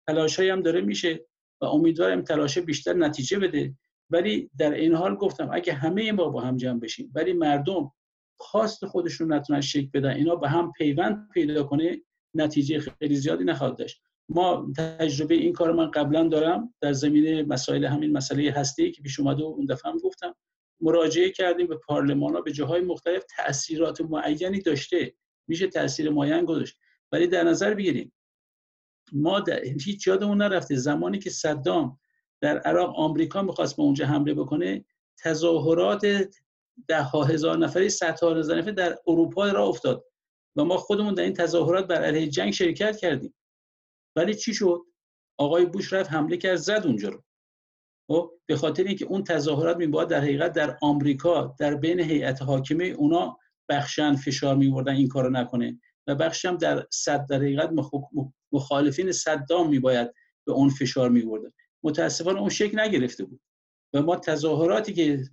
تلاشایی 0.07 0.49
هم 0.49 0.61
داره 0.61 0.81
میشه 0.81 1.25
و 1.61 1.65
امیدوارم 1.65 2.21
تلاش 2.21 2.57
بیشتر 2.57 2.93
نتیجه 2.93 3.39
بده. 3.39 3.75
ولی 4.11 4.49
در 4.57 4.73
این 4.73 4.95
حال 4.95 5.15
گفتم 5.15 5.49
اگه 5.53 5.73
همه 5.73 6.11
ما 6.11 6.29
با 6.29 6.41
هم 6.41 6.57
جمع 6.57 6.79
بشیم 6.79 7.11
ولی 7.15 7.33
مردم 7.33 7.91
خواست 8.39 8.85
خودشون 8.85 9.33
نتونن 9.33 9.61
شکل 9.61 9.89
بدن 9.93 10.09
اینا 10.09 10.35
به 10.35 10.49
هم 10.49 10.71
پیوند 10.71 11.29
پیدا 11.33 11.63
کنه 11.63 12.01
نتیجه 12.35 12.79
خیلی 12.79 13.15
زیادی 13.15 13.43
نخواهد 13.43 13.75
داشت. 13.75 14.01
ما 14.29 14.71
تجربه 14.77 15.35
این 15.35 15.53
کار 15.53 15.71
من 15.71 15.91
قبلا 15.91 16.27
دارم 16.27 16.73
در 16.81 16.93
زمینه 16.93 17.43
مسائل 17.43 17.85
همین 17.85 18.11
مسئله 18.11 18.51
هستی 18.51 18.91
که 18.91 19.01
پیش 19.01 19.19
اومده 19.19 19.43
اون 19.43 19.65
دفعه 19.65 19.91
هم 19.91 19.97
گفتم. 19.97 20.35
مراجعه 20.81 21.29
کردیم 21.29 21.67
به 21.67 21.75
پارلمان 21.75 22.35
ها 22.35 22.41
به 22.41 22.51
جاهای 22.51 22.81
مختلف 22.81 23.23
تاثیرات 23.37 24.01
معینی 24.01 24.61
داشته 24.61 25.13
میشه 25.47 25.67
تاثیر 25.67 26.09
معین 26.09 26.45
گذاشت. 26.45 26.77
ولی 27.11 27.27
در 27.27 27.43
نظر 27.43 27.73
بگیریم 27.73 28.13
ما 29.13 29.39
در 29.39 29.63
هیچ 29.63 30.07
یادمون 30.07 30.37
نرفته 30.37 30.75
زمانی 30.75 31.19
که 31.19 31.29
صدام 31.29 31.99
در 32.41 32.57
عراق 32.57 32.99
آمریکا 32.99 33.41
می‌خواست 33.41 33.75
به 33.75 33.83
اونجا 33.83 34.05
حمله 34.05 34.33
بکنه 34.33 34.85
تظاهرات 35.23 36.05
ده 36.87 37.01
ها 37.01 37.23
هزار 37.23 37.57
نفری 37.57 37.89
صدها 37.89 38.33
هزار 38.33 38.57
نفر 38.57 38.71
در 38.71 38.97
اروپا 39.07 39.45
را 39.45 39.67
افتاد 39.67 40.05
و 40.55 40.63
ما 40.63 40.77
خودمون 40.77 41.13
در 41.13 41.23
این 41.23 41.33
تظاهرات 41.33 41.87
بر 41.87 42.03
علیه 42.03 42.27
جنگ 42.27 42.51
شرکت 42.53 42.97
کردیم. 42.97 43.33
ولی 44.15 44.35
چی 44.35 44.53
شد؟ 44.53 44.81
آقای 45.37 45.65
بوش 45.65 45.93
رفت 45.93 46.11
حمله 46.11 46.37
کرد 46.37 46.55
زد 46.55 46.81
اونجا 46.85 47.09
رو. 47.09 47.23
خب 48.07 48.31
به 48.45 48.55
خاطر 48.55 48.83
اینکه 48.83 49.05
اون 49.05 49.23
تظاهرات 49.23 49.77
میباید 49.77 50.07
در 50.09 50.21
حقیقت 50.21 50.53
در 50.53 50.77
آمریکا 50.81 51.55
در 51.59 51.75
بین 51.75 51.99
هیئت 51.99 52.41
حاکمه 52.41 52.85
اونا 52.85 53.37
بخشن 53.69 54.15
فشار 54.15 54.55
میوردن 54.55 54.95
این 54.95 55.07
کارو 55.07 55.29
نکنه 55.29 55.79
و 56.07 56.15
بخشی 56.15 56.47
هم 56.47 56.57
در 56.57 56.87
صد 56.91 57.25
در 57.25 57.35
حقیقت 57.35 57.69
مخالفین 58.51 59.11
صدام 59.11 59.69
میباید 59.69 60.13
به 60.45 60.51
اون 60.53 60.69
فشار 60.69 61.09
میوردن 61.09 61.51
متاسفانه 61.83 62.39
اون 62.39 62.49
شکل 62.49 62.79
نگرفته 62.79 63.25
بود. 63.25 63.41
و 63.93 64.01
ما 64.01 64.15
تظاهراتی 64.15 64.93
که 64.93 65.23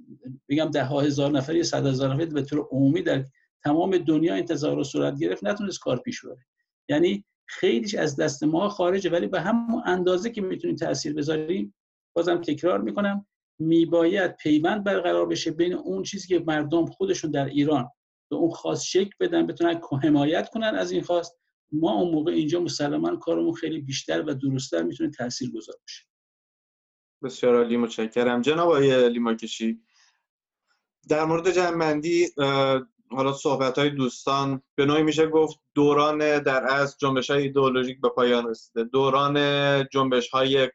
بگم 0.49 0.70
ده 0.70 0.84
ها 0.84 1.01
هزار 1.01 1.30
نفری 1.30 1.62
صد 1.62 1.86
هزار 1.86 2.14
نفری 2.14 2.26
به 2.26 2.42
طور 2.42 2.68
عمومی 2.70 3.03
در 3.03 3.24
تمام 3.64 3.99
دنیا 3.99 4.34
این 4.34 4.44
تظاهرات 4.44 4.86
صورت 4.86 5.18
گرفت 5.18 5.44
نتونست 5.44 5.78
کار 5.78 5.99
پیش 5.99 6.24
بره 6.24 6.46
یعنی 6.88 7.24
خیلیش 7.46 7.94
از 7.94 8.16
دست 8.16 8.44
ما 8.44 8.68
خارجه 8.68 9.11
ولی 9.11 9.26
به 9.26 9.40
همون 9.40 9.82
اندازه 9.86 10.30
که 10.30 10.40
می‌تونیم 10.40 10.76
تاثیر 10.76 11.14
بذاریم 11.14 11.74
بازم 12.16 12.40
تکرار 12.40 12.80
می‌کنم 12.80 13.26
میباید 13.59 14.36
پیوند 14.36 14.84
برقرار 14.84 15.26
بشه 15.26 15.51
بین 15.51 15.72
اون 15.74 16.03
چیزی 16.03 16.28
که 16.28 16.44
مردم 16.46 16.86
خودشون 16.86 17.30
در 17.30 17.44
ایران 17.44 17.90
به 18.30 18.36
اون 18.36 18.51
خاص 18.51 18.84
شکل 18.84 19.11
بدن 19.20 19.46
بتونن 19.46 19.80
حمایت 20.03 20.49
کنن 20.49 20.74
از 20.74 20.90
این 20.90 21.03
خواست. 21.03 21.38
ما 21.72 21.92
اون 21.92 22.14
موقع 22.14 22.32
اینجا 22.32 22.61
مسلما 22.61 23.16
کارمون 23.16 23.53
خیلی 23.53 23.80
بیشتر 23.80 24.22
و 24.22 24.34
درستتر 24.34 24.82
می‌تونه 24.82 25.11
تاثیر 25.11 25.51
گذار 25.51 25.74
باشه. 25.80 26.08
بسیار 27.23 27.57
عالی 27.57 27.77
متشکرم. 27.77 28.43
جناب 28.43 28.69
آقای 28.69 29.09
لیماکشی 29.09 29.81
در 31.09 31.25
مورد 31.25 31.51
جنبندی 31.51 32.27
حالا 33.11 33.33
صحبت 33.33 33.79
های 33.79 33.91
دوستان 33.91 34.62
به 34.75 34.87
نوعی 34.87 35.03
میشه 35.03 35.27
گفت 35.27 35.59
دوران 35.75 36.39
در 36.39 36.64
از 36.73 36.97
جنبش 36.99 37.31
های 37.31 37.43
ایدئولوژیک 37.43 38.01
به 38.01 38.09
پایان 38.09 38.49
رسیده. 38.49 38.85
دوران 38.85 39.35
جنبش 39.89 40.29
های 40.29 40.71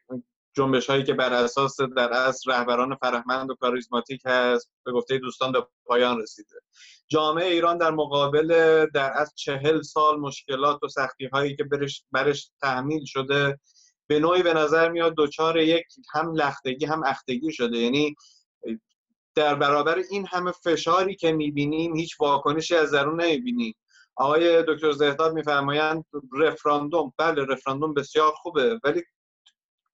جنبش 0.56 0.90
هایی 0.90 1.04
که 1.04 1.14
بر 1.14 1.32
اساس 1.32 1.80
در 1.80 2.12
از 2.12 2.42
رهبران 2.46 2.96
فرهمند 2.96 3.50
و 3.50 3.54
کاریزماتیک 3.54 4.22
هست 4.24 4.70
به 4.84 4.92
گفته 4.92 5.18
دوستان 5.18 5.52
به 5.52 5.66
پایان 5.86 6.22
رسیده. 6.22 6.56
جامعه 7.08 7.46
ایران 7.46 7.78
در 7.78 7.90
مقابل 7.90 8.46
در 8.94 9.12
از 9.16 9.32
چهل 9.34 9.82
سال 9.82 10.20
مشکلات 10.20 10.82
و 10.82 10.88
سختی 10.88 11.26
هایی 11.26 11.56
که 11.56 11.64
برش, 11.64 12.04
برش 12.12 12.50
تحمیل 12.60 13.04
شده 13.04 13.58
به 14.06 14.18
نوعی 14.18 14.42
به 14.42 14.54
نظر 14.54 14.90
میاد 14.90 15.14
دچار 15.16 15.56
یک 15.56 15.84
هم 16.14 16.32
لختگی 16.34 16.84
هم 16.86 17.02
اختگی 17.04 17.52
شده. 17.52 17.78
یعنی 17.78 18.14
در 19.34 19.54
برابر 19.54 20.02
این 20.10 20.26
همه 20.26 20.52
فشاری 20.52 21.16
که 21.16 21.32
می‌بینیم 21.32 21.96
هیچ 21.96 22.20
واکنشی 22.20 22.74
از 22.74 22.90
درون 22.90 23.20
نمی‌بینیم. 23.20 23.74
آقای 24.16 24.62
دکتر 24.68 24.92
زهداد 24.92 25.34
میفرمایند 25.34 26.04
رفراندوم. 26.38 27.12
بله 27.18 27.44
رفراندوم 27.44 27.94
بسیار 27.94 28.32
خوبه. 28.32 28.80
ولی 28.84 29.02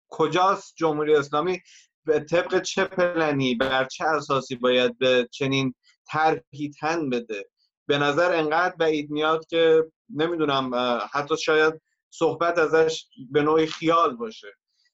کجاست 0.09 0.75
جمهوری 0.77 1.15
اسلامی؟ 1.15 1.61
به 2.05 2.21
طبق 2.21 2.63
چه 2.63 2.85
پلنی؟ 2.85 3.55
بر 3.55 3.85
چه 3.85 4.05
اساسی 4.05 4.57
باید 4.57 4.99
به 4.99 5.29
چنین 5.33 5.75
طرحی 6.07 6.71
تن 6.81 7.11
بده؟ 7.11 7.49
به 7.87 7.99
نظر 7.99 8.35
انقدر 8.37 8.77
بعید 8.77 9.11
میاد 9.11 9.47
که 9.47 9.85
نمی‌دونم 10.15 10.71
حتی 11.13 11.37
شاید 11.37 11.81
صحبت 12.11 12.59
ازش 12.59 13.05
به 13.31 13.43
نوعی 13.43 13.67
خیال 13.67 14.17
باشه. 14.17 14.49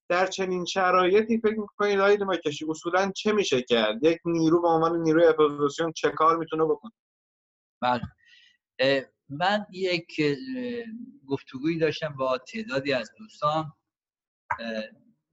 در 0.09 0.27
چنین 0.27 0.65
شرایطی 0.65 1.39
فکر 1.39 1.59
می‌کنید 1.61 1.99
آقای 1.99 2.19
مکشی 2.21 2.67
اصولا 2.69 3.13
چه 3.17 3.33
میشه 3.33 3.63
کرد؟ 3.63 4.05
یک 4.05 4.19
نیرو 4.25 4.63
به 4.63 4.69
عنوان 4.69 5.03
نیروی 5.03 5.25
اپوزیسیون 5.27 5.93
چه 5.93 6.11
کار 6.11 6.37
می‌تونه 6.37 6.65
بکنه؟ 6.65 6.93
بله. 7.83 8.03
من 9.29 9.67
یک 9.73 10.21
گفتگویی 11.27 11.79
داشتم 11.79 12.17
با 12.17 12.39
تعدادی 12.39 12.93
از 12.93 13.11
دوستان 13.19 13.73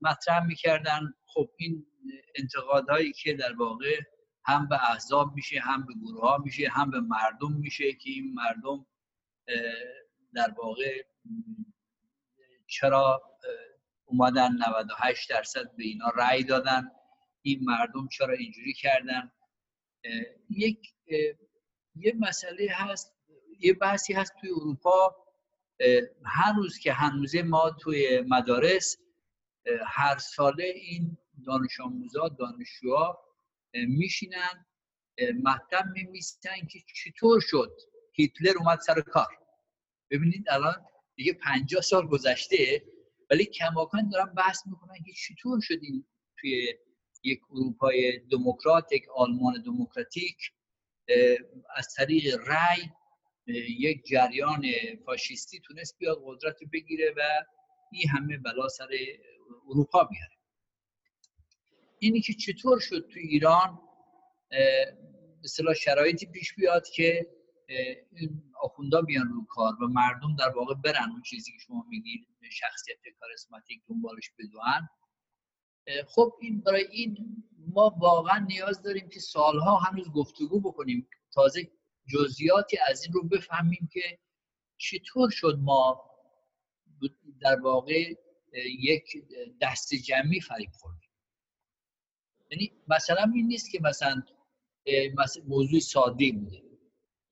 مطرح 0.00 0.46
می‌کردن. 0.46 1.14
خب 1.26 1.50
این 1.58 1.86
انتقادهایی 2.34 3.12
که 3.12 3.34
در 3.34 3.54
واقع 3.56 4.00
هم 4.44 4.68
به 4.68 4.90
احزاب 4.90 5.34
میشه 5.34 5.60
هم 5.60 5.86
به 5.86 5.94
گروه 5.94 6.20
ها 6.20 6.38
میشه 6.38 6.68
هم 6.68 6.90
به 6.90 7.00
مردم 7.00 7.52
میشه 7.52 7.92
که 7.92 8.10
این 8.10 8.34
مردم 8.34 8.86
در 10.34 10.54
واقع 10.58 11.02
چرا 12.74 13.22
اومدن 14.04 14.52
98 14.52 15.30
درصد 15.30 15.76
به 15.76 15.84
اینا 15.84 16.08
رأی 16.16 16.44
دادن. 16.44 16.90
این 17.42 17.60
مردم 17.64 18.08
چرا 18.08 18.34
اینجوری 18.34 18.72
کردن؟ 18.72 19.32
یک 20.50 20.94
یه 21.94 22.14
مسئله 22.18 22.68
هست 22.70 23.14
یه 23.60 23.74
بحثی 23.74 24.12
هست 24.12 24.32
توی 24.40 24.50
اروپا. 24.50 25.16
هنوز 26.24 26.78
که 26.78 26.92
هنوزه 26.92 27.42
ما 27.42 27.70
توی 27.70 28.20
مدارس 28.20 28.96
هر 29.86 30.18
ساله 30.18 30.64
این 30.64 31.18
دانش 31.46 31.80
آموزا 31.80 32.28
دانشجوها 32.28 33.18
میشینن 33.74 34.66
مطلب 35.42 35.86
میمیستن 35.92 36.66
که 36.70 36.78
چطور 37.04 37.40
شد 37.40 37.72
هیتلر 38.12 38.58
اومد 38.58 38.80
سر 38.80 39.00
کار. 39.00 39.38
ببینید 40.10 40.50
الان 40.50 40.86
دیگه 41.16 41.32
50 41.32 41.80
سال 41.82 42.06
گذشته 42.06 42.82
ولی 43.30 43.44
کماکان 43.44 44.08
دارن 44.08 44.34
بحث 44.34 44.66
می‌کنن 44.66 45.02
که 45.06 45.12
چطور 45.12 45.60
شدیم 45.60 46.06
توی 46.40 46.74
یک 47.22 47.40
اروپای 47.50 48.18
دموکرات 48.18 48.92
یک 48.92 49.04
آلمان 49.16 49.62
دموکراتیک 49.62 50.36
از 51.76 51.94
طریق 51.96 52.36
رأی 52.46 52.82
یک 53.78 54.04
جریان 54.04 54.62
فاشیستی 55.06 55.60
تونست 55.60 55.98
بیاد 55.98 56.22
قدرت 56.24 56.56
بگیره 56.72 57.14
و 57.16 57.44
این 57.92 58.08
همه 58.08 58.38
بلا 58.38 58.68
سر 58.68 58.88
اروپا 59.68 60.04
بیاره. 60.04 60.34
اینی 61.98 62.20
که 62.20 62.32
چطور 62.32 62.80
شد 62.80 63.08
تو 63.12 63.18
ایران 63.18 63.80
مثلا 65.44 65.74
شرایطی 65.74 66.26
پیش 66.26 66.54
بیاد 66.54 66.88
که 66.88 67.26
آخوندا 68.62 69.02
بیان 69.02 69.28
رو 69.28 69.44
کار 69.44 69.82
و 69.82 69.86
مردم 69.86 70.36
در 70.36 70.48
واقع 70.48 70.74
برن 70.74 71.10
اون 71.10 71.22
چیزی 71.22 71.52
که 71.52 71.58
شما 71.58 71.86
میگید 71.88 72.28
شخصیت 72.50 72.98
کاریسماتیک 73.20 73.82
دنبالش 73.88 74.30
بدوان 74.38 74.88
خب 76.06 76.34
این 76.40 76.60
برای 76.60 76.86
این 76.90 77.44
ما 77.58 77.96
واقعا 77.98 78.38
نیاز 78.38 78.82
داریم 78.82 79.08
که 79.08 79.20
سالها 79.20 79.76
هنوز 79.76 80.08
گفتگو 80.08 80.60
بکنیم. 80.60 81.08
تازه 81.32 81.70
جزئیاتی 82.12 82.78
از 82.88 83.04
این 83.04 83.12
رو 83.12 83.28
بفهمیم 83.28 83.88
که 83.92 84.18
چطور 84.76 85.30
شد 85.30 85.58
ما 85.62 86.10
در 87.40 87.60
واقع 87.60 88.14
یک 88.80 89.04
دست 89.60 89.94
جمعی 89.94 90.40
فریب 90.40 90.70
خوردیم. 90.72 91.10
یعنی 92.50 92.72
مثلا 92.88 93.32
این 93.34 93.46
نیست 93.46 93.70
که 93.70 93.80
مثلا 93.82 94.22
موضوع 95.46 95.80
ساده 95.80 96.32
بوده. 96.32 96.63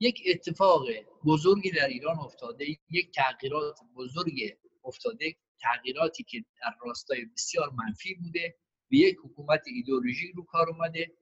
یک 0.03 0.23
اتفاق 0.27 0.87
بزرگی 1.27 1.71
در 1.71 1.87
ایران 1.87 2.19
افتاده 2.19 2.65
یک 2.91 3.11
تغییرات 3.15 3.79
بزرگ 3.97 4.57
افتاده 4.85 5.37
تغییراتی 5.61 6.25
که 6.25 6.45
در 6.61 6.75
راستای 6.87 7.25
بسیار 7.25 7.71
منفی 7.71 8.15
بوده 8.15 8.55
به 8.89 8.97
یک 8.97 9.17
حکومت 9.25 9.63
ایدئولوژیک 9.67 10.35
رو 10.35 10.45
کار 10.45 10.69
اومده. 10.69 11.13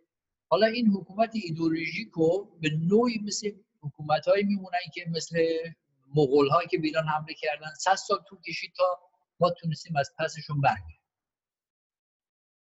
حالا 0.49 0.67
این 0.67 0.87
حکومت 0.87 1.31
ایدئولوژیک 1.35 2.09
رو 2.13 2.59
به 2.61 2.71
نوعی 2.71 3.19
مثل 3.19 3.51
حکومت 3.81 4.29
هایی 4.29 4.45
میمونن 4.45 4.87
که 4.95 5.05
مثل 5.11 5.47
مغول 6.15 6.49
هایی 6.49 6.69
که 6.69 6.79
بیران 6.79 7.09
حمله 7.09 7.35
کردن 7.35 7.75
100 7.81 7.95
سال 7.95 8.19
طول 8.29 8.39
کشید 8.41 8.73
تا 8.77 9.01
ما 9.41 9.51
تونستیم 9.51 9.97
از 9.97 10.13
پسشون 10.19 10.61
برگردیم. 10.61 11.01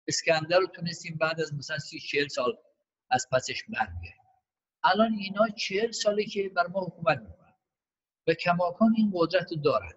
اسکندر 0.08 0.58
رو 0.60 0.68
تونستیم 0.68 1.18
بعد 1.18 1.42
از 1.42 1.54
مثلا 1.54 1.80
سی 1.80 2.00
چهل 2.00 2.28
سال 2.28 2.58
از 3.10 3.28
پسش 3.32 3.64
برگردیم. 3.70 4.23
الان 4.84 5.14
اینا 5.14 5.48
چهل 5.48 5.92
ساله 5.92 6.26
که 6.26 6.50
بر 6.50 6.68
ما 6.68 6.82
حکومت 6.86 7.20
می‌کنن؟ 7.20 7.54
و 8.28 8.34
کماکان 8.34 8.94
این 8.98 9.12
قدرت 9.14 9.52
رو 9.52 9.58
دارن. 9.58 9.94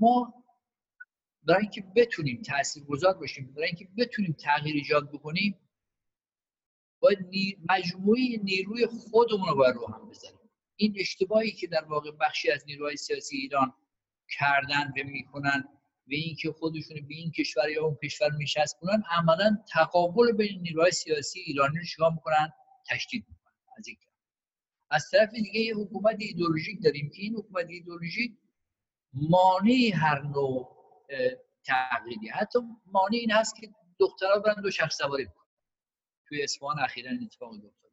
ما 0.00 0.44
برای 1.42 1.60
اینکه 1.60 1.84
بتونیم 1.96 2.42
تاثیرگذار 2.42 3.14
باشیم 3.14 3.52
برای 3.52 3.66
اینکه 3.66 3.88
بتونیم 3.98 4.36
تغییر 4.38 4.76
ایجاد 4.76 5.12
بکنیم 5.12 5.60
باید 7.00 7.18
مجموعه 7.70 8.20
نیروی 8.42 8.86
خودمون 8.86 9.48
رو 9.48 9.54
باید 9.56 9.74
رو 9.74 9.86
هم 9.86 10.08
بزنیم 10.08 10.50
این 10.76 10.94
اشتباهی 10.98 11.52
که 11.52 11.66
در 11.66 11.84
واقع 11.84 12.10
بخشی 12.10 12.50
از 12.50 12.64
نیروهای 12.66 12.96
سیاسی 12.96 13.36
ایران 13.36 13.74
کردن 14.38 14.88
و 14.88 15.04
می‌کنن 15.04 15.64
و 16.06 16.10
اینکه 16.10 16.52
خودشون 16.52 17.06
به 17.08 17.14
این 17.14 17.30
کشور 17.30 17.70
یا 17.70 17.84
اون 17.84 17.98
کشور 18.04 18.30
میشسبونن 18.30 19.02
عملا 19.10 19.64
تقابل 19.72 20.32
بین 20.32 20.60
نیروهای 20.60 20.90
سیاسی 20.90 21.40
ایرانی 21.40 21.78
رو 21.78 21.84
چیکار 21.84 22.10
می‌کنن؟ 22.10 22.52
تشدید 22.90 23.24
می‌کنن. 23.28 23.43
از 23.78 23.88
یک 23.88 23.98
از 24.90 25.10
طرف 25.10 25.30
دیگه 25.30 25.60
یه 25.60 25.74
حکومت 25.74 26.16
ایدولوژیک 26.18 26.82
داریم. 26.84 27.10
این 27.14 27.34
حکومت 27.36 27.66
ایدولوژیک 27.68 28.38
مانع 29.12 29.90
هر 29.94 30.22
نوع 30.22 30.76
تغییری. 31.64 32.28
حتی 32.28 32.58
مانع 32.86 33.14
این 33.14 33.30
هست 33.30 33.56
که 33.56 33.74
دخترها 33.98 34.38
برن 34.38 34.62
دو 34.62 34.70
شخص 34.70 34.96
سواری 34.96 35.24
بکنن. 35.24 35.44
توی 36.28 36.42
اصفهان 36.42 36.78
اخیرا 36.78 37.12
اتفاق 37.24 37.52
افتاد. 37.52 37.92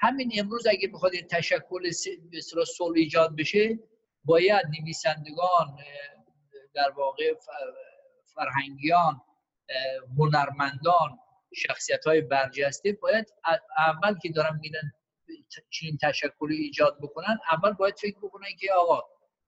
همین 0.00 0.32
امروز 0.38 0.66
اگه 0.66 0.88
بخواد 0.88 1.12
تشکل 1.30 1.90
به 2.30 2.64
صلح 2.64 2.96
ایجاد 2.96 3.36
بشه 3.36 3.78
باید 4.24 4.66
نویسندگان 4.80 5.78
در 6.74 6.90
واقع 6.90 7.34
فرهنگیان 8.34 9.20
هنرمندان 10.18 11.18
شخصیت 11.54 12.04
های 12.04 12.20
برجسته 12.20 12.92
باید 12.92 13.26
اول 13.78 14.18
که 14.18 14.28
دارن 14.28 14.58
میرن 14.62 14.92
چنین 15.70 15.98
تشکلی 16.02 16.56
ایجاد 16.56 16.98
بکنن 17.02 17.38
اول 17.52 17.72
باید 17.72 17.98
فکر 17.98 18.18
بکنن 18.18 18.48
که 18.60 18.72
آقا 18.72 19.02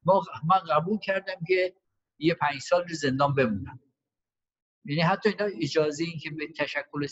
ما 0.04 0.24
من 0.48 0.58
قبول 0.58 0.98
کردم 0.98 1.36
که 1.48 1.74
یه 2.18 2.34
پنج 2.34 2.60
سال 2.60 2.88
رو 2.88 2.94
زندان 2.94 3.34
بمونم. 3.34 3.80
یعنی 4.84 5.00
حتی 5.00 5.28
اینا 5.28 5.44
اجازه 5.62 6.04
این 6.04 6.18
که 6.18 6.30
به 6.30 6.52
تشکل 6.52 7.06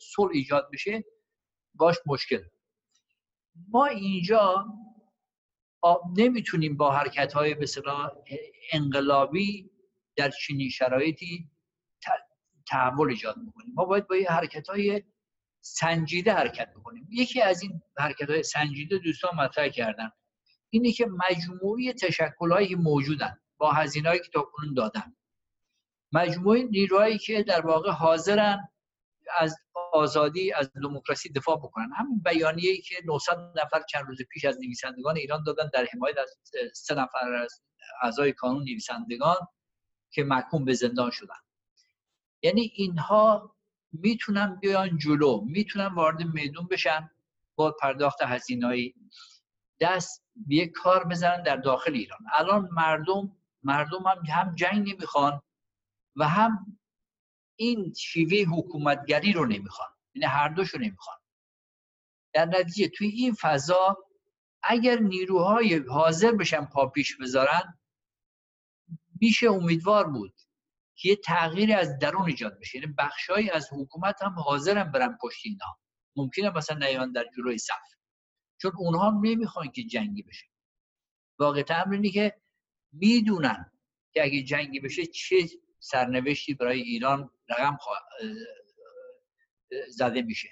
صلح 0.00 0.30
ایجاد 0.32 0.68
بشه 0.72 1.04
باش 1.74 1.96
مشکل. 2.06 2.42
ما 3.68 3.86
اینجا 3.86 4.66
نمی‌تونیم 6.16 6.76
با 6.76 6.92
حرکت 6.92 7.32
های 7.32 7.56
انقلابی 8.72 9.70
در 10.16 10.30
چنین 10.30 10.68
شرایطی 10.68 11.50
تحول 12.66 13.10
ایجاد 13.10 13.36
بکنیم. 13.46 13.72
ما 13.74 13.84
باید 13.84 14.06
با 14.06 14.16
یه 14.16 14.30
حرکت 14.30 14.68
های 14.68 15.02
سنجیده 15.64 16.32
حرکت 16.32 16.70
بکنیم. 16.74 17.08
یکی 17.10 17.42
از 17.42 17.62
این 17.62 17.82
حرکت 17.98 18.30
های 18.30 18.42
سنجیده 18.42 18.98
دوستان 18.98 19.34
مطرح 19.34 19.68
کردن. 19.68 20.10
اینه 20.70 20.92
که 20.92 21.06
مجموعی 21.06 21.92
تشکل 21.92 22.52
هایی 22.52 22.74
موجودن 22.74 23.38
با 23.56 23.72
هزینه 23.72 24.08
هایی 24.08 24.20
که 24.20 24.30
تا 24.32 24.42
کنون 24.42 24.74
دادن. 24.74 25.16
مجموعه 26.12 26.62
نیروهایی 26.62 27.18
که 27.18 27.42
در 27.42 27.66
واقع 27.66 27.90
حاضرن 27.90 28.68
از 29.38 29.56
آزادی 29.92 30.52
از 30.52 30.70
دموکراسی 30.72 31.32
دفاع 31.32 31.56
بکنن. 31.56 31.90
همین 31.96 32.22
بیانیه 32.24 32.70
ای 32.70 32.80
که 32.80 32.94
900 33.04 33.38
نفر 33.56 33.82
چند 33.90 34.04
روز 34.06 34.18
پیش 34.30 34.44
از 34.44 34.58
نویسندگان 34.60 35.16
ایران 35.16 35.42
دادن 35.42 35.70
در 35.72 35.86
حمایت 35.92 36.18
از 36.18 36.36
سه 36.74 36.94
نفر 36.94 37.32
از 37.32 37.62
اعضای 38.02 38.32
کانون 38.32 38.62
نویسندگان 38.62 39.36
که 40.10 40.24
محکوم 40.24 40.64
به 40.64 40.74
زندان 40.74 41.10
شدن. 41.10 41.34
یعنی 42.42 42.72
اینها 42.74 43.53
می‌تونن 44.02 44.54
بیان 44.54 44.98
جلو 44.98 45.40
می‌تونن 45.44 45.86
وارد 45.86 46.22
میدون 46.22 46.66
بشن 46.66 47.10
با 47.54 47.76
پرداخت 47.80 48.22
هزینه‌ای. 48.22 48.94
دست 49.80 50.24
به 50.36 50.66
کار 50.66 51.04
بزنن 51.04 51.42
در 51.42 51.56
داخل 51.56 51.92
ایران. 51.92 52.18
الان 52.32 52.68
مردم 52.72 53.36
مردم 53.62 54.02
هم 54.06 54.24
هم 54.26 54.54
جنگ 54.54 54.88
نمی‌خوان 54.90 55.42
و 56.16 56.28
هم 56.28 56.78
این 57.56 57.94
شیوه 57.94 58.56
حکومتگری 58.56 59.32
رو 59.32 59.46
نمی‌خوان. 59.46 59.88
یعنی 60.14 60.26
هر 60.26 60.48
دوشو 60.48 60.78
نمی‌خوان. 60.78 61.16
در 62.32 62.44
نتیجه 62.44 62.88
توی 62.88 63.08
این 63.08 63.34
فضا 63.34 63.98
اگر 64.62 64.98
نیروهای 64.98 65.76
حاضر 65.76 66.32
بشن 66.32 66.64
پا 66.64 66.86
پیش 66.86 67.16
بذارن 67.16 67.78
میشه 69.20 69.50
امیدوار 69.50 70.10
بود 70.10 70.34
که 70.94 71.08
یه 71.08 71.16
تغییری 71.16 71.72
از 71.72 71.98
درون 71.98 72.26
ایجاد 72.26 72.58
بشه. 72.60 72.78
یعنی 72.78 72.94
بخشهایی 72.98 73.50
از 73.50 73.68
حکومت 73.72 74.22
هم 74.22 74.34
حاضرن 74.38 74.92
برن 74.92 75.18
پشت 75.20 75.42
اینا. 75.44 75.78
ممکنه 76.16 76.50
مثلا 76.50 76.78
نیان 76.78 77.12
در 77.12 77.24
جلوی 77.36 77.58
صف. 77.58 77.94
چون 78.60 78.72
اونها 78.76 79.20
نمی‌خوان 79.24 79.70
که 79.70 79.82
جنگی 79.82 80.22
بشه. 80.22 80.46
واقع 81.38 81.84
اینه 81.90 82.10
که 82.10 82.36
می‌دونن 82.92 83.70
که 84.12 84.22
اگه 84.22 84.42
جنگی 84.42 84.80
بشه 84.80 85.06
چه 85.06 85.36
سرنوشتی 85.78 86.54
برای 86.54 86.80
ایران 86.80 87.30
رقم 87.48 87.78
زده 89.88 90.22
میشه. 90.22 90.48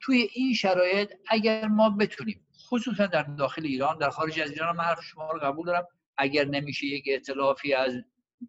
توی 0.00 0.28
این 0.34 0.54
شرایط 0.54 1.12
اگر 1.28 1.66
ما 1.66 1.90
بتونیم 1.90 2.46
خصوصا 2.68 3.06
در 3.06 3.22
داخل 3.22 3.64
ایران 3.64 3.98
در 3.98 4.10
خارج 4.10 4.40
از 4.40 4.50
ایران 4.50 4.76
من 4.76 4.94
شما 5.02 5.30
رو 5.30 5.38
قبول 5.40 5.66
دارم 5.66 5.86
اگر 6.16 6.44
نمیشه 6.44 6.86
یک 6.86 7.04
اطلافی 7.08 7.74
از 7.74 7.92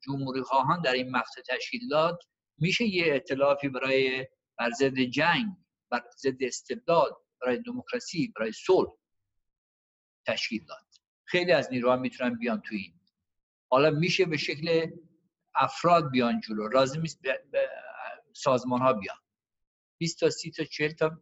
جمهوری 0.02 0.42
خواهان 0.42 0.82
در 0.82 0.94
این 0.94 1.12
مقطع 1.12 1.42
تشکیل 1.42 1.88
داد 1.88 2.20
میشه 2.58 2.86
یه 2.86 3.16
اطلافی 3.16 3.70
برای 3.70 4.28
بر 4.60 4.70
ضد 4.72 5.00
جنگ 5.00 5.48
بر 5.92 6.04
ضد 6.18 6.44
استبداد 6.44 7.18
برای 7.42 7.58
دموکراسی 7.58 8.34
برای 8.36 8.52
صلح 8.52 8.90
تشکیل 10.28 10.66
داد. 10.66 10.86
خیلی 11.26 11.52
از 11.52 11.72
نیروها 11.72 11.96
می‌تونن 11.96 12.38
بیان 12.38 12.62
تو 12.62 12.76
این. 12.76 13.00
حالا 13.72 13.90
میشه 13.90 14.26
به 14.26 14.38
شکل 14.38 14.88
افراد 15.56 16.12
بیان 16.12 16.40
جلو 16.40 16.68
لازم 16.68 17.02
نیست 17.02 17.20
سازمان 18.34 18.82
ها 18.82 18.94
بیان. 18.94 19.18
20 19.98 20.20
تا 20.20 20.30
30 20.30 20.52
تا 20.52 20.64
40 20.64 20.92
تا 20.92 21.22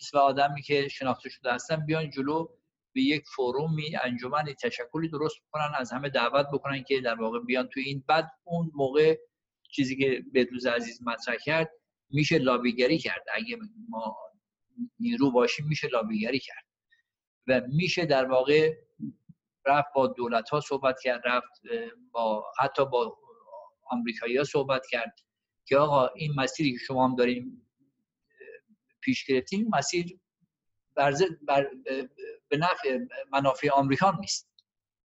مثل 0.00 0.18
آدمی 0.18 0.62
که 0.62 0.88
شناخته 0.88 1.28
شده 1.28 1.52
هستن 1.52 1.86
بیان 1.86 2.10
جلو 2.10 2.57
به 2.92 3.00
یک 3.00 3.24
فرومی 3.36 3.96
انجمن 4.02 4.44
تشکلی 4.62 5.08
درست 5.08 5.36
بکنن 5.48 5.72
از 5.74 5.92
همه 5.92 6.08
دعوت 6.08 6.46
بکنن 6.52 6.82
که 6.82 7.00
در 7.00 7.14
واقع 7.14 7.40
بیان 7.40 7.68
تو 7.68 7.80
این. 7.80 8.04
بعد 8.08 8.30
اون 8.44 8.70
موقع 8.74 9.18
چیزی 9.70 9.96
که 9.96 10.24
بدروز 10.34 10.66
عزیز 10.66 11.02
مطرح 11.02 11.36
کرد 11.44 11.70
میشه 12.10 12.38
لابیگری 12.38 12.98
کرد. 12.98 13.24
اگه 13.34 13.58
ما 13.88 14.16
نیرو 15.00 15.30
باشیم 15.30 15.66
میشه 15.66 15.88
لابیگری 15.88 16.38
کرد. 16.38 16.64
و 17.46 17.60
میشه 17.68 18.06
در 18.06 18.24
واقع 18.24 18.74
رفت 19.66 19.88
با 19.94 20.06
دولت 20.06 20.50
ها 20.50 20.60
صحبت 20.60 21.00
کرد 21.02 21.22
رفت 21.24 21.62
با 22.12 22.44
حتی 22.58 22.84
با 22.84 23.18
آمریکایی 23.90 24.36
ها 24.36 24.44
صحبت 24.44 24.86
کرد 24.90 25.20
که 25.64 25.76
آقا 25.76 26.06
این 26.06 26.32
مسیری 26.36 26.72
که 26.72 26.78
شما 26.78 27.08
هم 27.08 27.16
داریم 27.16 27.68
پیش 29.00 29.24
گرفتیم 29.24 29.68
مسیر 29.72 30.18
بر 30.96 31.70
به 32.48 32.56
نفع 32.56 32.98
منافع 33.32 33.70
آمریکا 33.70 34.16
نیست. 34.20 34.48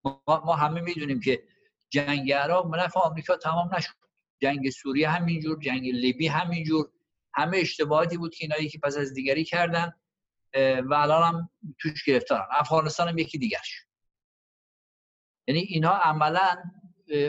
ما, 0.03 0.21
ما 0.27 0.55
همه 0.55 0.81
می‌دونیم 0.81 1.19
که 1.19 1.43
جنگ 1.89 2.31
عراق 2.31 2.71
به 2.71 2.77
نفع 2.77 2.99
آمریکا 2.99 3.37
تمام 3.37 3.75
نشد. 3.75 3.93
جنگ 4.41 4.69
سوریه 4.69 5.09
همینجور 5.09 5.59
جنگ 5.59 5.89
لیبی 5.89 6.27
همینجور. 6.27 6.89
همه 7.33 7.57
اشتباهاتی 7.57 8.17
بود 8.17 8.35
که 8.35 8.43
اینایی 8.43 8.69
که 8.69 8.79
پس 8.79 8.97
از 8.97 9.13
دیگری 9.13 9.43
کردن 9.43 9.93
و 10.85 10.93
الان 10.93 11.23
هم 11.23 11.49
توش 11.79 12.03
گرفتارن. 12.03 12.47
افغانستان 12.51 13.07
هم 13.07 13.17
یکی 13.17 13.37
دیگرش. 13.37 13.85
یعنی 15.47 15.59
اینها 15.59 15.97
عملا 15.97 16.63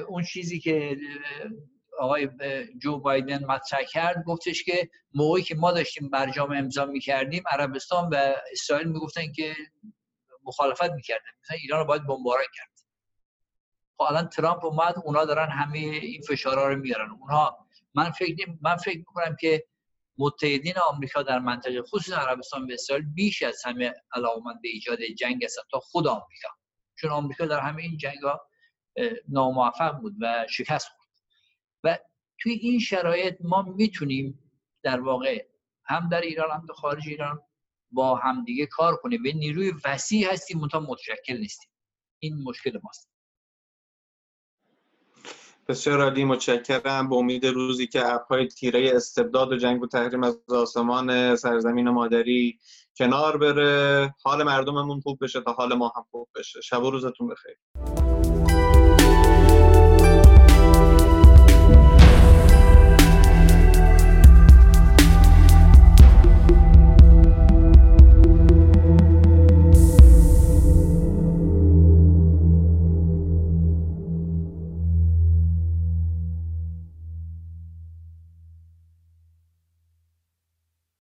اون 0.09 0.25
چیزی 0.25 0.61
که 0.61 0.97
آقای 1.99 2.29
جو 2.83 2.99
بایدن 2.99 3.45
مطرح 3.45 3.83
کرد 3.83 4.25
گفتش 4.25 4.65
که 4.65 4.91
موقعی 5.15 5.43
که 5.43 5.55
ما 5.55 5.73
داشتیم 5.73 6.11
برجام 6.11 6.53
امضا 6.53 6.87
می‌کردیم 6.87 7.43
عربستان 7.47 8.09
و 8.09 8.35
اسرائیل 8.53 8.89
می‌گفتن 8.89 9.33
که 9.33 9.57
مخالفت 10.49 10.90
می‌کردن 10.90 11.30
مثلا 11.42 11.57
ایران 11.57 11.80
رو 11.80 11.86
باید 11.86 12.07
بمباران 12.07 12.44
کرد. 12.55 12.70
خب 13.96 14.03
الان 14.03 14.28
ترامپ 14.28 14.64
اومد 14.64 14.94
اونا 15.05 15.24
دارن 15.24 15.49
همه 15.49 15.78
این 15.78 16.22
فشارها 16.22 16.68
رو 16.68 16.76
میارن. 16.76 17.11
اونها 17.11 17.66
من 17.94 18.11
فکر 18.11 18.46
من 18.61 18.76
فکر 18.76 18.99
می‌کنم 18.99 19.36
که 19.40 19.64
متحدین 20.18 20.78
آمریکا 20.78 21.22
در 21.22 21.38
منطقه 21.38 21.82
خصوص 21.82 22.12
عربستان 22.12 22.70
و 22.70 22.72
اسرائیل 22.72 23.07
بیش 23.14 23.42
از 23.42 23.62
همه 23.64 23.94
علاقمند 24.12 24.62
به 24.62 24.68
ایجاد 24.68 24.99
جنگ 25.03 25.44
هستن 25.44 25.62
تا 25.70 25.80
خود 25.80 26.07
آمریکا. 26.07 26.49
چون 26.94 27.11
آمریکا 27.11 27.46
در 27.46 27.61
همه 27.61 27.82
این 27.82 27.96
جنگ 27.96 28.22
ها 28.22 28.49
ناموفق 29.28 29.92
بود 30.01 30.14
و 30.20 30.46
شکست 30.51 30.88
خورد. 30.88 31.09
و 31.84 31.99
توی 32.38 32.53
این 32.53 32.80
شرایط 32.80 33.36
ما 33.40 33.62
می‌تونیم 33.62 34.51
در 34.82 35.01
واقع 35.01 35.46
هم 35.84 36.09
در 36.09 36.20
ایران 36.20 36.51
هم 36.51 36.66
در 36.66 36.74
خارج 36.74 37.09
ایران 37.09 37.42
با 37.91 38.16
همدیگه 38.16 38.66
کار 38.66 38.97
کنیم. 38.97 39.22
به 39.22 39.32
نیروی 39.32 39.72
وسیع 39.84 40.32
هستیم 40.32 40.59
منتها 40.59 40.80
متشکل 40.80 41.36
نیستیم. 41.36 41.70
این 42.18 42.43
مشکل 42.43 42.78
ماست. 42.84 43.09
بسیار 45.68 46.01
عالی 46.03 46.24
متشکرم. 46.24 47.09
به 47.09 47.16
امید 47.16 47.47
روزی 47.47 47.86
که 47.86 48.14
اپهای 48.14 48.47
تیره 48.47 48.93
استبداد 48.95 49.53
و 49.53 49.57
جنگ 49.57 49.82
و 49.82 49.86
تحریم 49.86 50.22
از 50.22 50.39
آسمان 50.49 51.36
سرزمین 51.36 51.89
مادری 51.89 52.59
کنار 52.97 53.39
بره. 53.39 54.14
حال 54.24 54.43
مردممون 54.43 55.01
خوب 55.01 55.24
بشه 55.24 55.41
تا 55.41 55.53
حال 55.53 55.74
ما 55.74 55.93
هم 55.97 56.05
خوب 56.11 56.28
بشه. 56.34 56.61
شب 56.61 56.82
و 56.82 56.91
روزتون 56.91 57.28
بخیر. 57.28 58.18